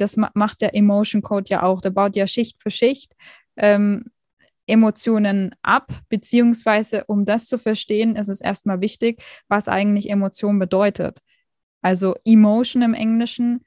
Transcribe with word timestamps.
das 0.00 0.16
macht 0.16 0.60
der 0.60 0.74
Emotion 0.74 1.22
Code 1.22 1.48
ja 1.48 1.62
auch. 1.62 1.80
Der 1.80 1.90
baut 1.90 2.16
ja 2.16 2.26
Schicht 2.26 2.60
für 2.60 2.70
Schicht 2.70 3.14
ähm, 3.56 4.06
Emotionen 4.66 5.54
ab, 5.62 5.90
beziehungsweise 6.08 7.04
um 7.06 7.24
das 7.24 7.46
zu 7.46 7.58
verstehen, 7.58 8.16
ist 8.16 8.28
es 8.28 8.40
erstmal 8.40 8.80
wichtig, 8.80 9.22
was 9.48 9.68
eigentlich 9.68 10.08
Emotion 10.08 10.58
bedeutet. 10.58 11.18
Also 11.82 12.14
Emotion 12.24 12.82
im 12.82 12.94
Englischen, 12.94 13.64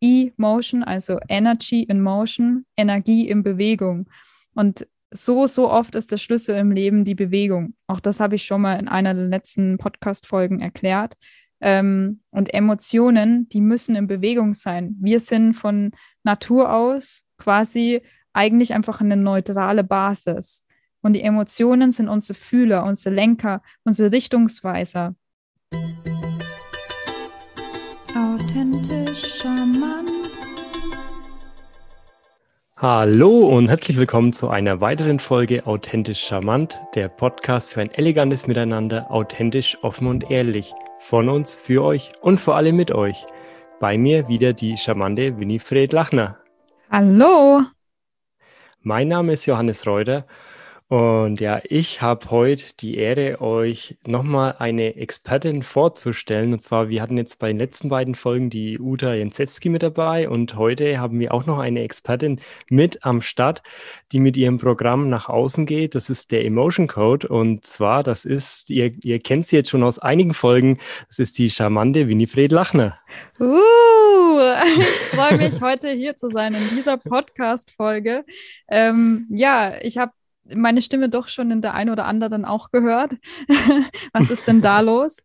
E-Motion, 0.00 0.82
also 0.82 1.18
Energy 1.28 1.84
in 1.84 2.02
Motion, 2.02 2.66
Energie 2.76 3.28
in 3.28 3.42
Bewegung. 3.42 4.08
Und 4.54 4.86
so, 5.12 5.46
so 5.46 5.70
oft 5.70 5.94
ist 5.94 6.10
der 6.10 6.16
Schlüssel 6.16 6.56
im 6.56 6.72
Leben 6.72 7.04
die 7.04 7.14
Bewegung. 7.14 7.74
Auch 7.86 8.00
das 8.00 8.18
habe 8.18 8.34
ich 8.34 8.44
schon 8.44 8.62
mal 8.62 8.80
in 8.80 8.88
einer 8.88 9.14
der 9.14 9.26
letzten 9.26 9.78
Podcast-Folgen 9.78 10.60
erklärt. 10.60 11.14
Ähm, 11.62 12.20
und 12.30 12.52
Emotionen, 12.52 13.48
die 13.48 13.60
müssen 13.60 13.94
in 13.94 14.08
Bewegung 14.08 14.52
sein. 14.52 14.96
Wir 15.00 15.20
sind 15.20 15.54
von 15.54 15.92
Natur 16.24 16.74
aus 16.74 17.24
quasi 17.38 18.02
eigentlich 18.32 18.74
einfach 18.74 19.00
eine 19.00 19.16
neutrale 19.16 19.84
Basis. 19.84 20.66
Und 21.02 21.14
die 21.14 21.22
Emotionen 21.22 21.92
sind 21.92 22.08
unsere 22.08 22.38
Fühler, 22.38 22.84
unsere 22.84 23.14
Lenker, 23.14 23.62
unsere 23.84 24.12
Richtungsweiser. 24.12 25.14
Hallo 32.82 33.46
und 33.46 33.70
herzlich 33.70 33.96
willkommen 33.96 34.32
zu 34.32 34.48
einer 34.48 34.80
weiteren 34.80 35.20
Folge 35.20 35.68
Authentisch 35.68 36.20
charmant, 36.20 36.80
der 36.96 37.08
Podcast 37.08 37.72
für 37.72 37.80
ein 37.80 37.92
elegantes 37.92 38.48
Miteinander, 38.48 39.08
authentisch, 39.08 39.78
offen 39.82 40.08
und 40.08 40.32
ehrlich. 40.32 40.74
Von 40.98 41.28
uns, 41.28 41.54
für 41.54 41.84
euch 41.84 42.10
und 42.22 42.40
vor 42.40 42.56
allem 42.56 42.74
mit 42.74 42.90
euch. 42.90 43.24
Bei 43.78 43.96
mir 43.96 44.26
wieder 44.26 44.52
die 44.52 44.76
charmante 44.76 45.38
Winifred 45.38 45.92
Lachner. 45.92 46.38
Hallo. 46.90 47.62
Mein 48.80 49.06
Name 49.06 49.34
ist 49.34 49.46
Johannes 49.46 49.86
Reuter 49.86 50.26
und 50.92 51.40
ja, 51.40 51.62
ich 51.64 52.02
habe 52.02 52.30
heute 52.30 52.64
die 52.80 52.98
Ehre, 52.98 53.40
euch 53.40 53.96
nochmal 54.06 54.56
eine 54.58 54.94
Expertin 54.96 55.62
vorzustellen. 55.62 56.52
Und 56.52 56.60
zwar, 56.60 56.90
wir 56.90 57.00
hatten 57.00 57.16
jetzt 57.16 57.38
bei 57.38 57.48
den 57.48 57.56
letzten 57.56 57.88
beiden 57.88 58.14
Folgen 58.14 58.50
die 58.50 58.78
Uta 58.78 59.14
Jensewski 59.14 59.70
mit 59.70 59.82
dabei 59.82 60.28
und 60.28 60.54
heute 60.56 61.00
haben 61.00 61.18
wir 61.18 61.32
auch 61.32 61.46
noch 61.46 61.58
eine 61.58 61.80
Expertin 61.82 62.42
mit 62.68 63.06
am 63.06 63.22
Start, 63.22 63.62
die 64.12 64.20
mit 64.20 64.36
ihrem 64.36 64.58
Programm 64.58 65.08
nach 65.08 65.30
außen 65.30 65.64
geht. 65.64 65.94
Das 65.94 66.10
ist 66.10 66.30
der 66.30 66.44
Emotion 66.44 66.88
Code. 66.88 67.26
Und 67.26 67.64
zwar, 67.64 68.02
das 68.02 68.26
ist, 68.26 68.68
ihr, 68.68 68.92
ihr 69.02 69.18
kennt 69.18 69.46
sie 69.46 69.56
jetzt 69.56 69.70
schon 69.70 69.84
aus 69.84 69.98
einigen 69.98 70.34
Folgen, 70.34 70.76
das 71.08 71.18
ist 71.18 71.38
die 71.38 71.48
charmante 71.48 72.06
Winifred 72.06 72.52
Lachner. 72.52 72.98
Uh, 73.40 73.46
ich 74.76 75.16
freue 75.16 75.38
mich, 75.38 75.62
heute 75.62 75.88
hier 75.92 76.16
zu 76.16 76.28
sein 76.28 76.52
in 76.52 76.76
dieser 76.76 76.98
Podcast-Folge. 76.98 78.26
Ähm, 78.68 79.26
ja, 79.30 79.76
ich 79.80 79.96
habe 79.96 80.12
meine 80.54 80.82
Stimme 80.82 81.08
doch 81.08 81.28
schon 81.28 81.50
in 81.50 81.62
der 81.62 81.74
einen 81.74 81.90
oder 81.90 82.06
anderen 82.06 82.44
auch 82.44 82.70
gehört. 82.70 83.14
Was 84.12 84.30
ist 84.30 84.46
denn 84.46 84.60
da 84.60 84.80
los? 84.80 85.18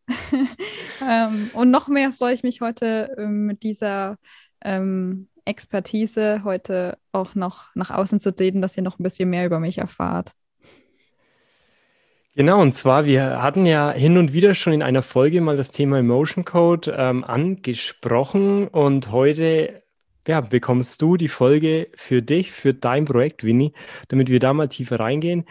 ähm, 1.09 1.50
und 1.53 1.72
noch 1.72 1.88
mehr 1.88 2.11
freue 2.11 2.34
ich 2.34 2.44
mich 2.44 2.61
heute 2.61 3.16
ähm, 3.17 3.45
mit 3.45 3.64
dieser 3.64 4.17
ähm, 4.64 5.28
Expertise 5.45 6.42
heute 6.44 6.97
auch 7.11 7.36
noch 7.36 7.67
nach 7.75 7.92
außen 7.92 8.19
zu 8.19 8.36
treten, 8.36 8.61
dass 8.61 8.75
ihr 8.78 8.84
noch 8.84 9.00
ein 9.00 9.03
bisschen 9.03 9.30
mehr 9.30 9.45
über 9.45 9.59
mich 9.59 9.78
erfahrt. 9.78 10.34
Genau, 12.36 12.62
und 12.62 12.73
zwar, 12.73 13.06
wir 13.06 13.41
hatten 13.41 13.66
ja 13.66 13.91
hin 13.91 14.17
und 14.17 14.31
wieder 14.31 14.53
schon 14.53 14.73
in 14.73 14.84
einer 14.84 15.02
Folge 15.02 15.41
mal 15.41 15.58
das 15.58 15.72
Thema 15.72 15.97
Emotion 15.97 16.45
Code 16.45 16.95
ähm, 16.95 17.23
angesprochen 17.23 18.67
und 18.67 19.12
heute 19.12 19.81
ja, 20.28 20.42
bekommst 20.42 21.02
du 21.02 21.17
die 21.17 21.28
Folge 21.28 21.89
für 21.95 22.22
dich, 22.22 22.52
für 22.52 22.73
dein 22.73 23.06
Projekt, 23.06 23.44
Winnie, 23.44 23.73
damit 24.08 24.30
wir 24.30 24.39
da 24.39 24.53
mal 24.53 24.67
tiefer 24.67 25.00
reingehen. 25.00 25.45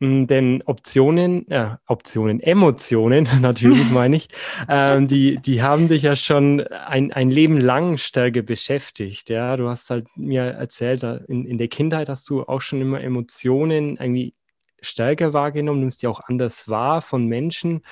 Mm, 0.00 0.26
denn 0.26 0.62
Optionen, 0.64 1.46
äh, 1.50 1.76
Optionen, 1.86 2.40
Emotionen, 2.40 3.28
natürlich 3.40 3.90
meine 3.90 4.16
ich, 4.16 4.28
ähm, 4.68 5.08
die, 5.08 5.36
die 5.36 5.62
haben 5.62 5.88
dich 5.88 6.02
ja 6.02 6.16
schon 6.16 6.60
ein, 6.66 7.12
ein 7.12 7.30
Leben 7.30 7.58
lang 7.58 7.98
stärker 7.98 8.42
beschäftigt. 8.42 9.28
Ja, 9.28 9.56
du 9.56 9.68
hast 9.68 9.90
halt 9.90 10.06
mir 10.16 10.42
erzählt, 10.42 11.02
in, 11.28 11.44
in 11.44 11.58
der 11.58 11.68
Kindheit 11.68 12.08
hast 12.08 12.28
du 12.30 12.42
auch 12.44 12.62
schon 12.62 12.80
immer 12.80 13.00
Emotionen 13.00 13.96
irgendwie 13.96 14.34
stärker 14.80 15.34
wahrgenommen, 15.34 15.80
nimmst 15.80 16.02
die 16.02 16.06
auch 16.06 16.20
anders 16.20 16.68
wahr 16.68 17.02
von 17.02 17.26
Menschen 17.26 17.82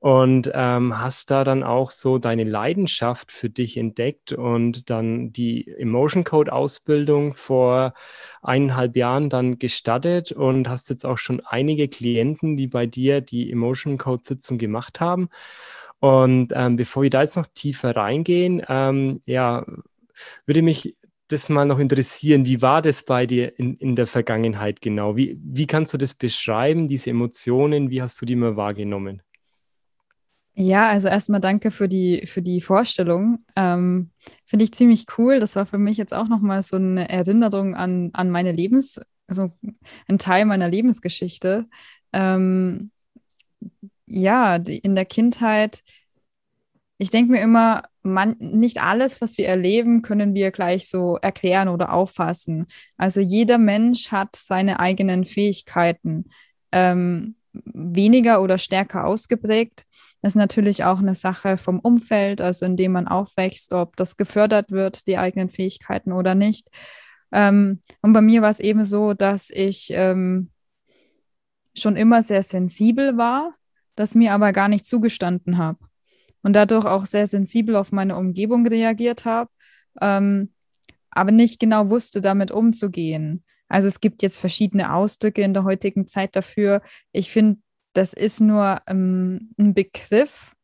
und 0.00 0.50
ähm, 0.54 1.00
hast 1.00 1.30
da 1.30 1.42
dann 1.42 1.64
auch 1.64 1.90
so 1.90 2.18
deine 2.18 2.44
Leidenschaft 2.44 3.32
für 3.32 3.50
dich 3.50 3.76
entdeckt 3.76 4.32
und 4.32 4.90
dann 4.90 5.32
die 5.32 5.68
Emotion 5.76 6.22
Code 6.22 6.52
Ausbildung 6.52 7.34
vor 7.34 7.94
eineinhalb 8.42 8.96
Jahren 8.96 9.28
dann 9.28 9.58
gestattet 9.58 10.30
und 10.30 10.68
hast 10.68 10.88
jetzt 10.90 11.04
auch 11.04 11.18
schon 11.18 11.40
einige 11.44 11.88
Klienten, 11.88 12.56
die 12.56 12.68
bei 12.68 12.86
dir 12.86 13.20
die 13.20 13.50
Emotion 13.50 13.98
Code 13.98 14.22
Sitzung 14.24 14.58
gemacht 14.58 15.00
haben. 15.00 15.30
Und 16.00 16.52
ähm, 16.54 16.76
bevor 16.76 17.02
wir 17.02 17.10
da 17.10 17.22
jetzt 17.22 17.36
noch 17.36 17.46
tiefer 17.46 17.96
reingehen, 17.96 18.62
ähm, 18.68 19.20
ja, 19.26 19.66
würde 20.46 20.62
mich 20.62 20.96
das 21.26 21.48
mal 21.48 21.66
noch 21.66 21.80
interessieren. 21.80 22.46
Wie 22.46 22.62
war 22.62 22.82
das 22.82 23.02
bei 23.02 23.26
dir 23.26 23.58
in, 23.58 23.74
in 23.76 23.96
der 23.96 24.06
Vergangenheit 24.06 24.80
genau? 24.80 25.16
Wie, 25.16 25.38
wie 25.42 25.66
kannst 25.66 25.92
du 25.92 25.98
das 25.98 26.14
beschreiben, 26.14 26.88
diese 26.88 27.10
Emotionen? 27.10 27.90
Wie 27.90 28.00
hast 28.00 28.20
du 28.22 28.26
die 28.26 28.36
mal 28.36 28.56
wahrgenommen? 28.56 29.22
Ja, 30.60 30.88
also 30.88 31.06
erstmal 31.06 31.40
danke 31.40 31.70
für 31.70 31.86
die, 31.88 32.26
für 32.26 32.42
die 32.42 32.60
Vorstellung. 32.60 33.44
Ähm, 33.54 34.10
Finde 34.44 34.64
ich 34.64 34.72
ziemlich 34.72 35.06
cool. 35.16 35.38
Das 35.38 35.54
war 35.54 35.66
für 35.66 35.78
mich 35.78 35.96
jetzt 35.96 36.12
auch 36.12 36.26
nochmal 36.26 36.62
so 36.64 36.74
eine 36.74 37.08
Erinnerung 37.08 37.76
an, 37.76 38.10
an 38.12 38.28
meine 38.28 38.50
Lebens, 38.50 39.00
also 39.28 39.52
ein 40.08 40.18
Teil 40.18 40.46
meiner 40.46 40.68
Lebensgeschichte. 40.68 41.66
Ähm, 42.12 42.90
ja, 44.06 44.58
die, 44.58 44.78
in 44.78 44.96
der 44.96 45.04
Kindheit, 45.04 45.84
ich 46.96 47.10
denke 47.10 47.30
mir 47.30 47.40
immer, 47.40 47.84
man, 48.02 48.34
nicht 48.40 48.82
alles, 48.82 49.20
was 49.20 49.38
wir 49.38 49.46
erleben, 49.46 50.02
können 50.02 50.34
wir 50.34 50.50
gleich 50.50 50.88
so 50.88 51.18
erklären 51.18 51.68
oder 51.68 51.92
auffassen. 51.92 52.66
Also 52.96 53.20
jeder 53.20 53.58
Mensch 53.58 54.10
hat 54.10 54.34
seine 54.34 54.80
eigenen 54.80 55.24
Fähigkeiten. 55.24 56.30
Ähm, 56.72 57.36
weniger 57.52 58.42
oder 58.42 58.58
stärker 58.58 59.06
ausgeprägt. 59.06 59.84
Das 60.20 60.32
ist 60.32 60.36
natürlich 60.36 60.84
auch 60.84 60.98
eine 60.98 61.14
Sache 61.14 61.58
vom 61.58 61.78
Umfeld, 61.78 62.40
also 62.40 62.66
in 62.66 62.76
dem 62.76 62.92
man 62.92 63.06
aufwächst, 63.06 63.72
ob 63.72 63.96
das 63.96 64.16
gefördert 64.16 64.70
wird, 64.70 65.06
die 65.06 65.16
eigenen 65.16 65.48
Fähigkeiten 65.48 66.12
oder 66.12 66.34
nicht. 66.34 66.68
Ähm, 67.30 67.80
und 68.02 68.12
bei 68.12 68.20
mir 68.20 68.42
war 68.42 68.50
es 68.50 68.60
eben 68.60 68.84
so, 68.84 69.14
dass 69.14 69.50
ich 69.50 69.90
ähm, 69.92 70.50
schon 71.74 71.96
immer 71.96 72.22
sehr 72.22 72.42
sensibel 72.42 73.16
war, 73.16 73.54
das 73.94 74.14
mir 74.14 74.32
aber 74.32 74.52
gar 74.52 74.68
nicht 74.68 74.86
zugestanden 74.86 75.58
habe. 75.58 75.78
Und 76.42 76.54
dadurch 76.54 76.84
auch 76.84 77.06
sehr 77.06 77.26
sensibel 77.26 77.76
auf 77.76 77.92
meine 77.92 78.16
Umgebung 78.16 78.66
reagiert 78.66 79.24
habe, 79.24 79.50
ähm, 80.00 80.52
aber 81.10 81.30
nicht 81.30 81.60
genau 81.60 81.90
wusste, 81.90 82.20
damit 82.20 82.50
umzugehen. 82.50 83.44
Also 83.68 83.88
es 83.88 84.00
gibt 84.00 84.22
jetzt 84.22 84.38
verschiedene 84.38 84.94
Ausdrücke 84.94 85.42
in 85.42 85.52
der 85.52 85.64
heutigen 85.64 86.06
Zeit 86.06 86.36
dafür. 86.36 86.80
Ich 87.12 87.30
finde, 87.30 87.60
das 87.98 88.12
ist 88.12 88.40
nur 88.40 88.80
ähm, 88.86 89.50
ein 89.58 89.74
Begriff, 89.74 90.54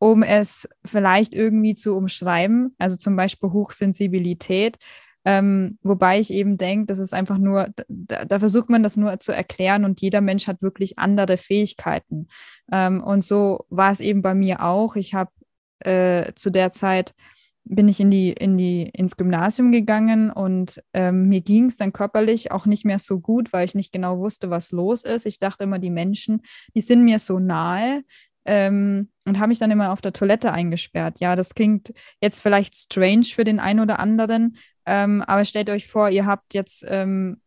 um 0.00 0.24
es 0.24 0.68
vielleicht 0.84 1.32
irgendwie 1.32 1.76
zu 1.76 1.94
umschreiben. 1.94 2.74
Also 2.78 2.96
zum 2.96 3.14
Beispiel 3.14 3.50
Hochsensibilität. 3.50 4.76
Ähm, 5.24 5.78
wobei 5.82 6.18
ich 6.18 6.32
eben 6.32 6.56
denke, 6.56 6.86
das 6.86 6.98
ist 6.98 7.14
einfach 7.14 7.38
nur, 7.38 7.68
da, 7.86 8.24
da, 8.24 8.40
versucht 8.40 8.68
man 8.70 8.82
das 8.82 8.96
nur 8.96 9.20
zu 9.20 9.30
erklären 9.30 9.84
und 9.84 10.00
jeder 10.00 10.20
Mensch 10.20 10.48
hat 10.48 10.62
wirklich 10.62 10.98
andere 10.98 11.36
Fähigkeiten. 11.36 12.26
Ähm, 12.72 13.04
und 13.04 13.24
so 13.24 13.64
war 13.68 13.92
es 13.92 14.00
eben 14.00 14.20
bei 14.20 14.34
mir 14.34 14.64
auch. 14.64 14.96
Ich 14.96 15.14
habe 15.14 15.30
äh, 15.78 16.32
zu 16.34 16.50
der 16.50 16.72
Zeit 16.72 17.14
bin 17.68 17.88
ich 17.88 17.98
in 17.98 18.10
die, 18.10 18.32
in 18.32 18.56
die, 18.56 18.88
ins 18.92 19.16
Gymnasium 19.16 19.72
gegangen 19.72 20.30
und 20.30 20.80
ähm, 20.94 21.28
mir 21.28 21.40
ging 21.40 21.66
es 21.66 21.76
dann 21.76 21.92
körperlich 21.92 22.52
auch 22.52 22.64
nicht 22.64 22.84
mehr 22.84 23.00
so 23.00 23.18
gut, 23.18 23.52
weil 23.52 23.64
ich 23.64 23.74
nicht 23.74 23.92
genau 23.92 24.18
wusste, 24.18 24.50
was 24.50 24.70
los 24.70 25.02
ist. 25.02 25.26
Ich 25.26 25.40
dachte 25.40 25.64
immer, 25.64 25.80
die 25.80 25.90
Menschen, 25.90 26.42
die 26.74 26.80
sind 26.80 27.04
mir 27.04 27.18
so 27.18 27.40
nahe 27.40 28.04
ähm, 28.44 29.10
und 29.26 29.38
habe 29.38 29.48
mich 29.48 29.58
dann 29.58 29.72
immer 29.72 29.92
auf 29.92 30.00
der 30.00 30.12
Toilette 30.12 30.52
eingesperrt. 30.52 31.18
Ja, 31.18 31.34
das 31.34 31.54
klingt 31.54 31.92
jetzt 32.20 32.40
vielleicht 32.40 32.76
strange 32.76 33.24
für 33.24 33.44
den 33.44 33.58
einen 33.58 33.80
oder 33.80 33.98
anderen, 33.98 34.56
ähm, 34.86 35.22
aber 35.22 35.44
stellt 35.44 35.68
euch 35.68 35.88
vor, 35.88 36.08
ihr 36.10 36.24
habt 36.24 36.54
jetzt, 36.54 36.84
ähm, 36.86 37.40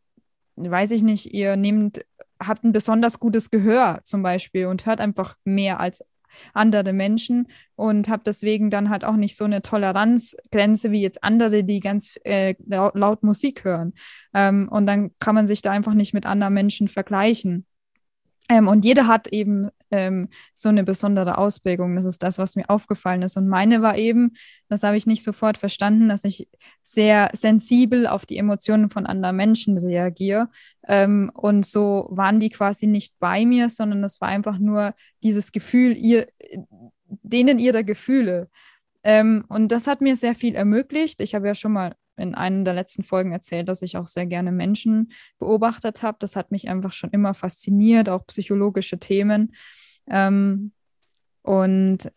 weiß 0.58 0.92
ich 0.92 1.02
nicht, 1.02 1.34
ihr 1.34 1.56
nehmt, 1.56 2.02
habt 2.46 2.66
ein 2.66 2.74
besonders 2.74 3.22
gutes 3.22 3.52
Gehör 3.52 4.02
zum 4.04 4.22
Beispiel 4.22 4.66
und 4.66 4.86
hört 4.86 5.00
einfach 5.00 5.38
mehr 5.46 5.80
als 5.80 6.04
andere 6.54 6.94
Menschen 6.94 7.48
und 7.76 8.10
habe 8.10 8.24
deswegen 8.26 8.70
dann 8.70 8.90
halt 8.90 9.04
auch 9.04 9.16
nicht 9.16 9.36
so 9.36 9.46
eine 9.46 9.62
Toleranzgrenze 9.62 10.92
wie 10.92 11.02
jetzt 11.02 11.24
andere, 11.24 11.64
die 11.64 11.80
ganz 11.80 12.18
äh, 12.24 12.56
laut, 12.68 13.24
Musik 13.24 13.64
hören. 13.64 13.94
Ähm, 14.34 14.70
und 14.70 14.86
dann 14.86 15.12
kann 15.20 15.36
man 15.36 15.48
sich 15.48 15.62
da 15.62 15.72
einfach 15.72 15.94
nicht 15.94 16.14
mit 16.14 16.26
anderen 16.26 16.54
Menschen 16.54 16.88
vergleichen. 16.88 17.66
Ähm, 18.50 18.68
und 18.68 18.84
jeder 18.84 19.06
hat 19.08 19.28
eben 19.28 19.70
ähm, 19.92 20.30
so 20.56 20.70
eine 20.70 20.84
besondere 20.84 21.38
Ausprägung. 21.38 21.96
Das 21.96 22.06
ist 22.06 22.24
das, 22.24 22.40
was 22.40 22.56
mir 22.56 22.70
aufgefallen 22.70 23.22
ist. 23.22 23.38
Und 23.38 23.48
meine 23.48 23.82
war 23.82 23.98
eben, 23.98 24.34
das 24.70 24.84
habe 24.84 24.98
ich 24.98 25.06
nicht 25.06 25.24
sofort 25.24 25.58
verstanden, 25.58 26.10
dass 26.10 26.24
ich 26.24 26.50
sehr 26.82 27.30
sensibel 27.34 28.08
auf 28.08 28.26
die 28.26 28.38
Emotionen 28.38 28.90
von 28.90 29.06
anderen 29.06 29.36
Menschen 29.36 29.78
reagiere. 29.78 30.50
Ähm, 30.88 31.32
und 31.34 31.66
so 31.66 32.08
waren 32.10 32.40
die 32.40 32.50
quasi 32.50 32.88
nicht 32.88 33.14
bei 33.20 33.46
mir, 33.46 33.70
sondern 33.70 34.04
es 34.04 34.20
war 34.20 34.30
einfach 34.30 34.58
nur 34.58 34.94
dieses 35.24 35.52
Gefühl, 35.52 35.96
ihr, 35.96 36.28
denen 37.06 37.60
ihrer 37.60 37.84
Gefühle. 37.84 38.50
Ähm, 39.04 39.46
und 39.48 39.72
das 39.72 39.88
hat 39.88 40.02
mir 40.02 40.16
sehr 40.16 40.36
viel 40.36 40.56
ermöglicht. 40.56 41.22
Ich 41.22 41.36
habe 41.36 41.48
ja 41.48 41.56
schon 41.56 41.74
mal 41.74 41.96
in 42.20 42.36
einer 42.36 42.64
der 42.64 42.74
letzten 42.74 43.04
Folgen 43.04 43.32
erzählt, 43.32 43.70
dass 43.70 43.82
ich 43.82 43.98
auch 43.98 44.06
sehr 44.06 44.26
gerne 44.26 44.52
Menschen 44.52 45.12
beobachtet 45.38 46.04
habe. 46.04 46.18
Das 46.20 46.36
hat 46.36 46.52
mich 46.52 46.70
einfach 46.70 46.92
schon 46.92 47.12
immer 47.12 47.34
fasziniert, 47.34 48.10
auch 48.10 48.26
psychologische 48.28 49.00
Themen. 49.00 49.54
Ähm, 50.08 50.72
und 51.42 52.12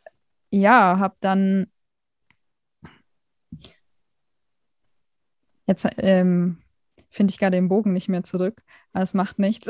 ja, 0.50 0.98
habe 0.98 1.16
dann 1.20 1.66
jetzt 5.66 5.86
ähm, 5.98 6.61
finde 7.12 7.30
ich 7.30 7.38
gerade 7.38 7.56
den 7.56 7.68
Bogen 7.68 7.92
nicht 7.92 8.08
mehr 8.08 8.24
zurück, 8.24 8.62
aber 8.92 9.02
es 9.02 9.14
macht 9.14 9.38
nichts. 9.38 9.68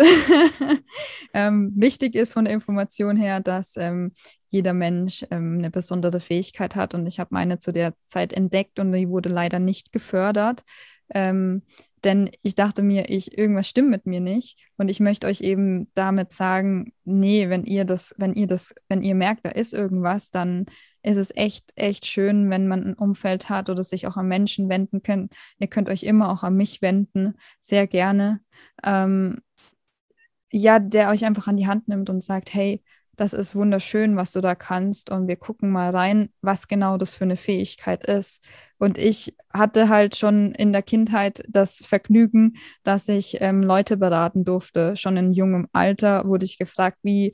ähm, 1.35 1.73
wichtig 1.77 2.15
ist 2.15 2.33
von 2.33 2.45
der 2.45 2.55
Information 2.55 3.17
her, 3.17 3.41
dass 3.41 3.77
ähm, 3.77 4.13
jeder 4.47 4.73
Mensch 4.73 5.27
ähm, 5.31 5.59
eine 5.59 5.71
besondere 5.71 6.21
Fähigkeit 6.21 6.77
hat 6.77 6.95
und 6.95 7.07
ich 7.07 7.19
habe 7.19 7.29
meine 7.33 7.59
zu 7.59 7.73
der 7.73 7.95
Zeit 8.07 8.33
entdeckt 8.33 8.79
und 8.79 8.93
die 8.93 9.09
wurde 9.09 9.29
leider 9.29 9.59
nicht 9.59 9.93
gefördert. 9.93 10.63
Denn 12.05 12.31
ich 12.43 12.55
dachte 12.55 12.83
mir, 12.83 13.09
ich, 13.11 13.39
irgendwas 13.39 13.69
stimmt 13.69 13.91
mit 13.91 14.07
mir 14.07 14.21
nicht. 14.21 14.59
Und 14.77 14.89
ich 14.89 14.99
möchte 14.99 15.27
euch 15.27 15.41
eben 15.41 15.91
damit 15.95 16.33
sagen, 16.33 16.93
nee, 17.05 17.49
wenn 17.49 17.65
ihr 17.65 17.85
das, 17.85 18.15
wenn 18.19 18.35
ihr 18.35 18.47
das, 18.47 18.75
wenn 18.89 19.03
ihr 19.03 19.15
merkt, 19.15 19.45
da 19.47 19.51
ist 19.51 19.73
irgendwas, 19.73 20.31
dann 20.31 20.67
ist 21.03 21.17
es 21.17 21.35
echt, 21.35 21.73
echt 21.77 22.07
schön, 22.07 22.51
wenn 22.51 22.69
man 22.69 22.85
ein 22.85 22.95
Umfeld 22.95 23.49
hat 23.49 23.71
oder 23.71 23.85
sich 23.85 24.07
auch 24.07 24.17
an 24.17 24.29
Menschen 24.29 24.69
wenden 24.69 25.03
kann. 25.03 25.31
Ihr 25.59 25.69
könnt 25.69 25.89
euch 25.89 26.03
immer 26.05 26.31
auch 26.31 26.43
an 26.43 26.57
mich 26.57 26.83
wenden, 26.83 27.35
sehr 27.61 27.87
gerne. 27.87 28.41
Ähm, 28.85 29.41
ja, 30.53 30.79
der 30.79 31.09
euch 31.11 31.25
einfach 31.25 31.47
an 31.49 31.57
die 31.57 31.67
Hand 31.67 31.89
nimmt 31.89 32.11
und 32.11 32.23
sagt, 32.23 32.53
hey, 32.55 32.83
das 33.23 33.35
ist 33.35 33.55
wunderschön, 33.55 34.17
was 34.17 34.33
du 34.33 34.41
da 34.41 34.57
kannst 34.57 35.09
und 35.09 35.29
wir 35.29 35.37
gucken 35.37 35.71
mal 35.71 35.91
rein, 35.91 36.31
was 36.41 36.67
genau 36.67 36.97
das 36.97 37.15
für 37.15 37.23
eine 37.23 37.37
Fähigkeit 37.37 38.05
ist. 38.05 38.45
Und 38.79 38.99
ich 38.99 39.37
hatte 39.55 39.89
halt 39.89 40.17
schon 40.17 40.51
in 40.57 40.73
der 40.73 40.83
Kindheit 40.83 41.45
das 41.49 41.85
Vergnügen, 41.87 42.55
dass 42.83 43.07
ich 43.07 43.41
ähm, 43.41 43.63
Leute 43.63 43.97
beraten 43.97 44.45
durfte. 44.45 44.97
Schon 44.97 45.17
in 45.17 45.33
jungem 45.33 45.69
Alter 45.73 46.27
wurde 46.27 46.45
ich 46.45 46.59
gefragt, 46.59 46.99
wie 47.05 47.33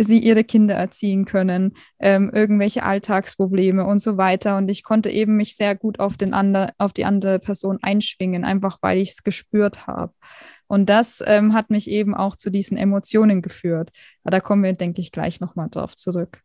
sie 0.00 0.18
ihre 0.18 0.42
Kinder 0.42 0.74
erziehen 0.74 1.26
können, 1.26 1.74
ähm, 2.00 2.32
irgendwelche 2.34 2.82
Alltagsprobleme 2.82 3.86
und 3.86 4.00
so 4.00 4.16
weiter. 4.16 4.56
Und 4.56 4.68
ich 4.68 4.82
konnte 4.82 5.10
eben 5.10 5.36
mich 5.36 5.54
sehr 5.54 5.76
gut 5.76 6.00
auf, 6.00 6.16
den 6.16 6.34
ander, 6.34 6.72
auf 6.78 6.92
die 6.92 7.04
andere 7.04 7.38
Person 7.38 7.78
einschwingen, 7.82 8.44
einfach 8.44 8.78
weil 8.82 8.98
ich 8.98 9.10
es 9.10 9.22
gespürt 9.22 9.86
habe. 9.86 10.12
Und 10.70 10.88
das 10.88 11.20
ähm, 11.26 11.52
hat 11.52 11.68
mich 11.70 11.90
eben 11.90 12.14
auch 12.14 12.36
zu 12.36 12.48
diesen 12.48 12.78
Emotionen 12.78 13.42
geführt. 13.42 13.90
Aber 14.22 14.30
da 14.30 14.38
kommen 14.38 14.62
wir, 14.62 14.72
denke 14.72 15.00
ich, 15.00 15.10
gleich 15.10 15.40
nochmal 15.40 15.66
drauf 15.68 15.96
zurück. 15.96 16.42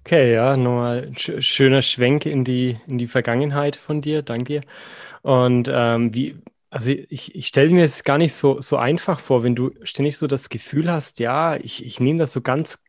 Okay, 0.00 0.34
ja, 0.34 0.56
nochmal 0.56 1.06
ein 1.06 1.16
schöner 1.16 1.82
Schwenk 1.82 2.26
in 2.26 2.42
die, 2.42 2.76
in 2.88 2.98
die 2.98 3.06
Vergangenheit 3.06 3.76
von 3.76 4.00
dir. 4.00 4.22
Danke. 4.22 4.62
Und 5.22 5.70
ähm, 5.72 6.12
wie, 6.16 6.34
also 6.68 6.90
ich, 6.90 7.32
ich 7.36 7.46
stelle 7.46 7.70
mir 7.70 7.84
es 7.84 8.02
gar 8.02 8.18
nicht 8.18 8.34
so, 8.34 8.60
so 8.60 8.76
einfach 8.76 9.20
vor, 9.20 9.44
wenn 9.44 9.54
du 9.54 9.70
ständig 9.84 10.18
so 10.18 10.26
das 10.26 10.48
Gefühl 10.48 10.90
hast, 10.90 11.20
ja, 11.20 11.54
ich, 11.54 11.86
ich 11.86 12.00
nehme 12.00 12.18
das 12.18 12.32
so 12.32 12.40
ganz 12.40 12.82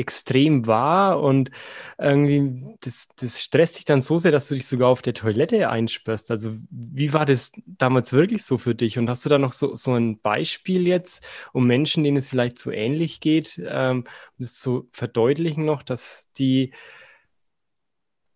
extrem 0.00 0.66
wahr 0.66 1.20
und 1.22 1.50
irgendwie 1.98 2.76
das, 2.80 3.08
das 3.16 3.42
stresst 3.42 3.78
dich 3.78 3.84
dann 3.84 4.00
so 4.00 4.18
sehr, 4.18 4.32
dass 4.32 4.48
du 4.48 4.54
dich 4.54 4.66
sogar 4.66 4.88
auf 4.88 5.02
der 5.02 5.14
Toilette 5.14 5.68
einsperrst. 5.68 6.30
Also 6.30 6.56
wie 6.70 7.12
war 7.12 7.26
das 7.26 7.52
damals 7.66 8.12
wirklich 8.12 8.44
so 8.44 8.58
für 8.58 8.74
dich? 8.74 8.98
Und 8.98 9.08
hast 9.08 9.24
du 9.24 9.28
da 9.28 9.38
noch 9.38 9.52
so, 9.52 9.74
so 9.74 9.94
ein 9.94 10.20
Beispiel 10.20 10.88
jetzt, 10.88 11.26
um 11.52 11.66
Menschen, 11.66 12.02
denen 12.02 12.16
es 12.16 12.28
vielleicht 12.28 12.58
so 12.58 12.70
ähnlich 12.70 13.20
geht, 13.20 13.60
ähm, 13.64 14.04
das 14.38 14.54
zu 14.54 14.88
verdeutlichen 14.92 15.64
noch, 15.64 15.82
dass 15.82 16.30
die 16.38 16.72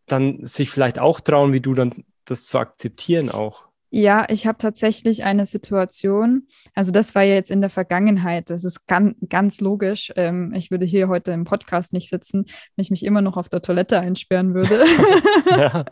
dann 0.07 0.47
sich 0.47 0.71
vielleicht 0.71 0.99
auch 0.99 1.21
trauen, 1.21 1.53
wie 1.53 1.61
du 1.61 1.75
dann 1.75 2.05
das 2.25 2.47
zu 2.47 2.59
akzeptieren 2.59 3.31
auch? 3.31 3.74
Ja, 3.97 4.27
ich 4.29 4.45
habe 4.49 4.59
tatsächlich 4.59 5.23
eine 5.23 5.47
Situation, 5.47 6.49
also 6.75 6.91
das 6.91 7.15
war 7.15 7.23
ja 7.23 7.35
jetzt 7.35 7.53
in 7.53 7.61
der 7.61 7.71
Vergangenheit, 7.71 8.51
das 8.51 8.65
ist 8.65 8.89
ganz, 8.89 9.17
ganz 9.29 9.61
logisch. 9.61 10.13
Ähm, 10.17 10.53
ich 10.53 10.73
würde 10.73 10.85
hier 10.85 11.07
heute 11.07 11.31
im 11.31 11.45
Podcast 11.45 11.93
nicht 11.93 12.11
sitzen, 12.11 12.45
wenn 12.75 12.83
ich 12.83 12.91
mich 12.91 13.05
immer 13.05 13.23
noch 13.23 13.37
auf 13.37 13.49
der 13.49 13.63
Toilette 13.63 14.01
einsperren 14.01 14.53
würde. 14.53 14.81
ja, 15.49 15.85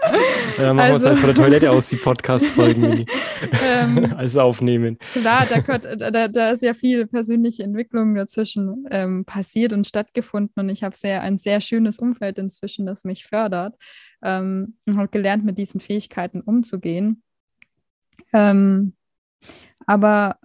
dann 0.56 0.74
machen 0.74 0.80
also, 0.80 0.80
wir 0.80 0.94
uns 0.94 1.04
halt 1.04 1.18
von 1.18 1.26
der 1.28 1.36
Toilette 1.36 1.70
aus, 1.70 1.90
die 1.90 1.96
Podcast-Folgen 1.96 3.06
ähm, 3.64 4.12
als 4.16 4.36
aufnehmen. 4.36 4.98
Klar, 5.12 5.46
da, 5.48 5.60
gehört, 5.60 5.86
da, 6.00 6.26
da, 6.26 6.50
ist 6.50 6.62
ja 6.62 6.74
viel 6.74 7.06
persönliche 7.06 7.62
Entwicklung 7.62 8.16
dazwischen 8.16 8.84
ähm, 8.90 9.24
passiert 9.24 9.72
und 9.72 9.86
stattgefunden 9.86 10.54
und 10.56 10.70
ich 10.70 10.82
habe 10.82 10.96
sehr, 10.96 11.22
ein 11.22 11.38
sehr 11.38 11.60
schönes 11.60 12.00
Umfeld 12.00 12.38
inzwischen, 12.38 12.84
das 12.84 13.04
mich 13.04 13.26
fördert 13.26 13.76
ähm, 14.24 14.74
und 14.88 14.96
habe 14.96 15.06
gelernt, 15.06 15.44
mit 15.44 15.56
diesen 15.56 15.78
Fähigkeiten 15.78 16.40
umzugehen. 16.40 17.22
Ähm, 18.32 18.94
aber 19.86 20.38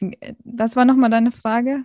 äh, 0.00 0.34
was 0.44 0.76
war 0.76 0.84
nochmal 0.84 1.10
deine 1.10 1.32
Frage? 1.32 1.84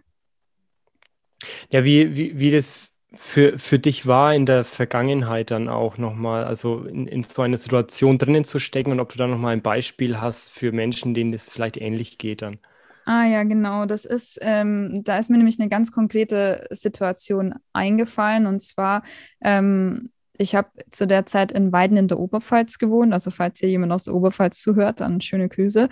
Ja, 1.71 1.83
wie, 1.83 2.15
wie, 2.15 2.39
wie 2.39 2.51
das 2.51 2.75
für, 3.13 3.59
für 3.59 3.79
dich 3.79 4.05
war 4.05 4.33
in 4.33 4.45
der 4.45 4.63
Vergangenheit 4.63 5.51
dann 5.51 5.69
auch 5.69 5.97
nochmal, 5.97 6.43
also 6.43 6.83
in, 6.83 7.07
in 7.07 7.23
so 7.23 7.41
einer 7.41 7.57
Situation 7.57 8.17
drinnen 8.17 8.43
zu 8.43 8.59
stecken 8.59 8.91
und 8.91 8.99
ob 8.99 9.11
du 9.11 9.17
da 9.17 9.27
nochmal 9.27 9.53
ein 9.53 9.61
Beispiel 9.61 10.19
hast 10.19 10.49
für 10.49 10.71
Menschen, 10.71 11.13
denen 11.13 11.31
das 11.31 11.49
vielleicht 11.49 11.77
ähnlich 11.77 12.17
geht 12.17 12.41
dann. 12.41 12.59
Ah 13.05 13.25
ja, 13.25 13.43
genau. 13.43 13.85
Das 13.85 14.03
ist, 14.03 14.39
ähm, 14.41 15.03
da 15.03 15.19
ist 15.19 15.29
mir 15.29 15.37
nämlich 15.37 15.59
eine 15.59 15.69
ganz 15.69 15.91
konkrete 15.91 16.67
Situation 16.71 17.53
eingefallen. 17.71 18.47
Und 18.47 18.61
zwar 18.61 19.03
ähm, 19.41 20.09
ich 20.37 20.55
habe 20.55 20.69
zu 20.91 21.07
der 21.07 21.25
Zeit 21.25 21.51
in 21.51 21.71
Weiden 21.71 21.97
in 21.97 22.07
der 22.07 22.19
Oberpfalz 22.19 22.77
gewohnt. 22.77 23.13
Also 23.13 23.31
falls 23.31 23.59
hier 23.59 23.69
jemand 23.69 23.91
aus 23.91 24.05
der 24.05 24.13
Oberpfalz 24.13 24.61
zuhört, 24.61 25.01
dann 25.01 25.21
schöne 25.21 25.49
Grüße. 25.49 25.89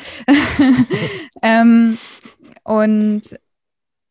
ähm, 1.41 1.97
und 2.63 3.21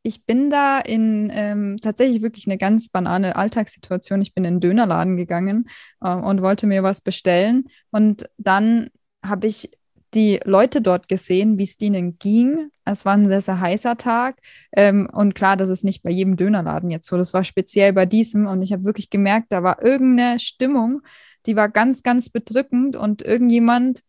ich 0.02 0.26
bin 0.26 0.50
da 0.50 0.81
in 0.81 1.31
ähm, 1.32 1.76
tatsächlich 1.81 2.23
wirklich 2.23 2.46
eine 2.46 2.58
ganz 2.58 2.88
banale 2.88 3.37
Alltagssituation. 3.37 4.20
Ich 4.20 4.34
bin 4.34 4.44
in 4.44 4.55
den 4.55 4.61
Dönerladen 4.61 5.17
gegangen 5.17 5.69
äh, 6.00 6.12
und 6.12 6.43
wollte 6.43 6.67
mir 6.67 6.82
was 6.82 7.00
bestellen. 7.00 7.69
Und 7.90 8.28
dann 8.37 8.90
habe 9.25 9.46
ich 9.46 9.71
die 10.14 10.40
Leute 10.45 10.83
dort 10.83 11.09
gesehen, 11.09 11.59
wie 11.59 11.62
es 11.62 11.76
denen 11.76 12.19
ging. 12.19 12.71
Es 12.85 13.04
war 13.04 13.14
ein 13.14 13.28
sehr, 13.28 13.40
sehr 13.40 13.61
heißer 13.61 13.97
Tag. 13.97 14.38
Ähm, 14.73 15.09
und 15.12 15.35
klar, 15.35 15.57
das 15.57 15.69
ist 15.69 15.85
nicht 15.85 16.02
bei 16.02 16.11
jedem 16.11 16.37
Dönerladen 16.37 16.90
jetzt 16.90 17.07
so. 17.07 17.16
Das 17.16 17.33
war 17.33 17.45
speziell 17.45 17.92
bei 17.92 18.07
diesem. 18.07 18.47
Und 18.47 18.62
ich 18.62 18.73
habe 18.73 18.85
wirklich 18.85 19.11
gemerkt, 19.11 19.52
da 19.52 19.62
war 19.62 19.83
irgendeine 19.83 20.38
Stimmung, 20.38 21.02
die 21.47 21.57
war 21.57 21.69
ganz, 21.69 22.02
ganz 22.02 22.28
bedrückend. 22.31 22.97
Und 22.97 23.23
irgendjemand 23.23 24.02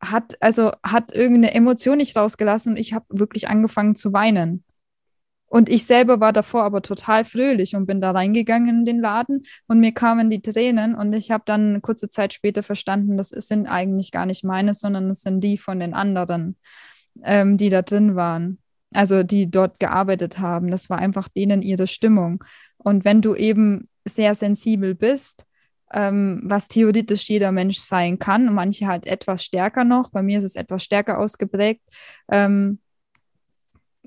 hat, 0.00 0.36
also 0.40 0.72
hat 0.82 1.12
irgendeine 1.12 1.54
Emotion 1.54 1.98
nicht 1.98 2.16
rausgelassen. 2.16 2.72
Und 2.72 2.78
ich 2.78 2.92
habe 2.94 3.06
wirklich 3.10 3.48
angefangen 3.48 3.94
zu 3.94 4.12
weinen. 4.12 4.64
Und 5.48 5.68
ich 5.68 5.86
selber 5.86 6.20
war 6.20 6.32
davor 6.32 6.64
aber 6.64 6.82
total 6.82 7.24
fröhlich 7.24 7.76
und 7.76 7.86
bin 7.86 8.00
da 8.00 8.10
reingegangen 8.10 8.80
in 8.80 8.84
den 8.84 9.00
Laden 9.00 9.44
und 9.68 9.78
mir 9.78 9.92
kamen 9.92 10.28
die 10.28 10.42
Tränen 10.42 10.94
und 10.94 11.12
ich 11.12 11.30
habe 11.30 11.44
dann 11.46 11.80
kurze 11.82 12.08
Zeit 12.08 12.34
später 12.34 12.62
verstanden, 12.62 13.16
das 13.16 13.28
sind 13.28 13.68
eigentlich 13.68 14.10
gar 14.10 14.26
nicht 14.26 14.44
meine, 14.44 14.74
sondern 14.74 15.10
es 15.10 15.22
sind 15.22 15.40
die 15.40 15.56
von 15.56 15.78
den 15.78 15.94
anderen, 15.94 16.56
ähm, 17.22 17.56
die 17.56 17.68
da 17.68 17.82
drin 17.82 18.16
waren. 18.16 18.58
Also 18.94 19.22
die 19.22 19.50
dort 19.50 19.78
gearbeitet 19.78 20.38
haben. 20.38 20.70
Das 20.70 20.88
war 20.90 20.98
einfach 20.98 21.28
denen 21.28 21.62
ihre 21.62 21.86
Stimmung. 21.86 22.42
Und 22.78 23.04
wenn 23.04 23.20
du 23.20 23.34
eben 23.34 23.84
sehr 24.04 24.34
sensibel 24.34 24.94
bist, 24.94 25.44
ähm, 25.92 26.40
was 26.44 26.68
theoretisch 26.68 27.28
jeder 27.28 27.52
Mensch 27.52 27.78
sein 27.78 28.18
kann, 28.18 28.52
manche 28.54 28.86
halt 28.86 29.06
etwas 29.06 29.44
stärker 29.44 29.84
noch, 29.84 30.10
bei 30.10 30.22
mir 30.22 30.38
ist 30.38 30.44
es 30.44 30.56
etwas 30.56 30.82
stärker 30.82 31.18
ausgeprägt, 31.18 31.82
ähm, 32.30 32.80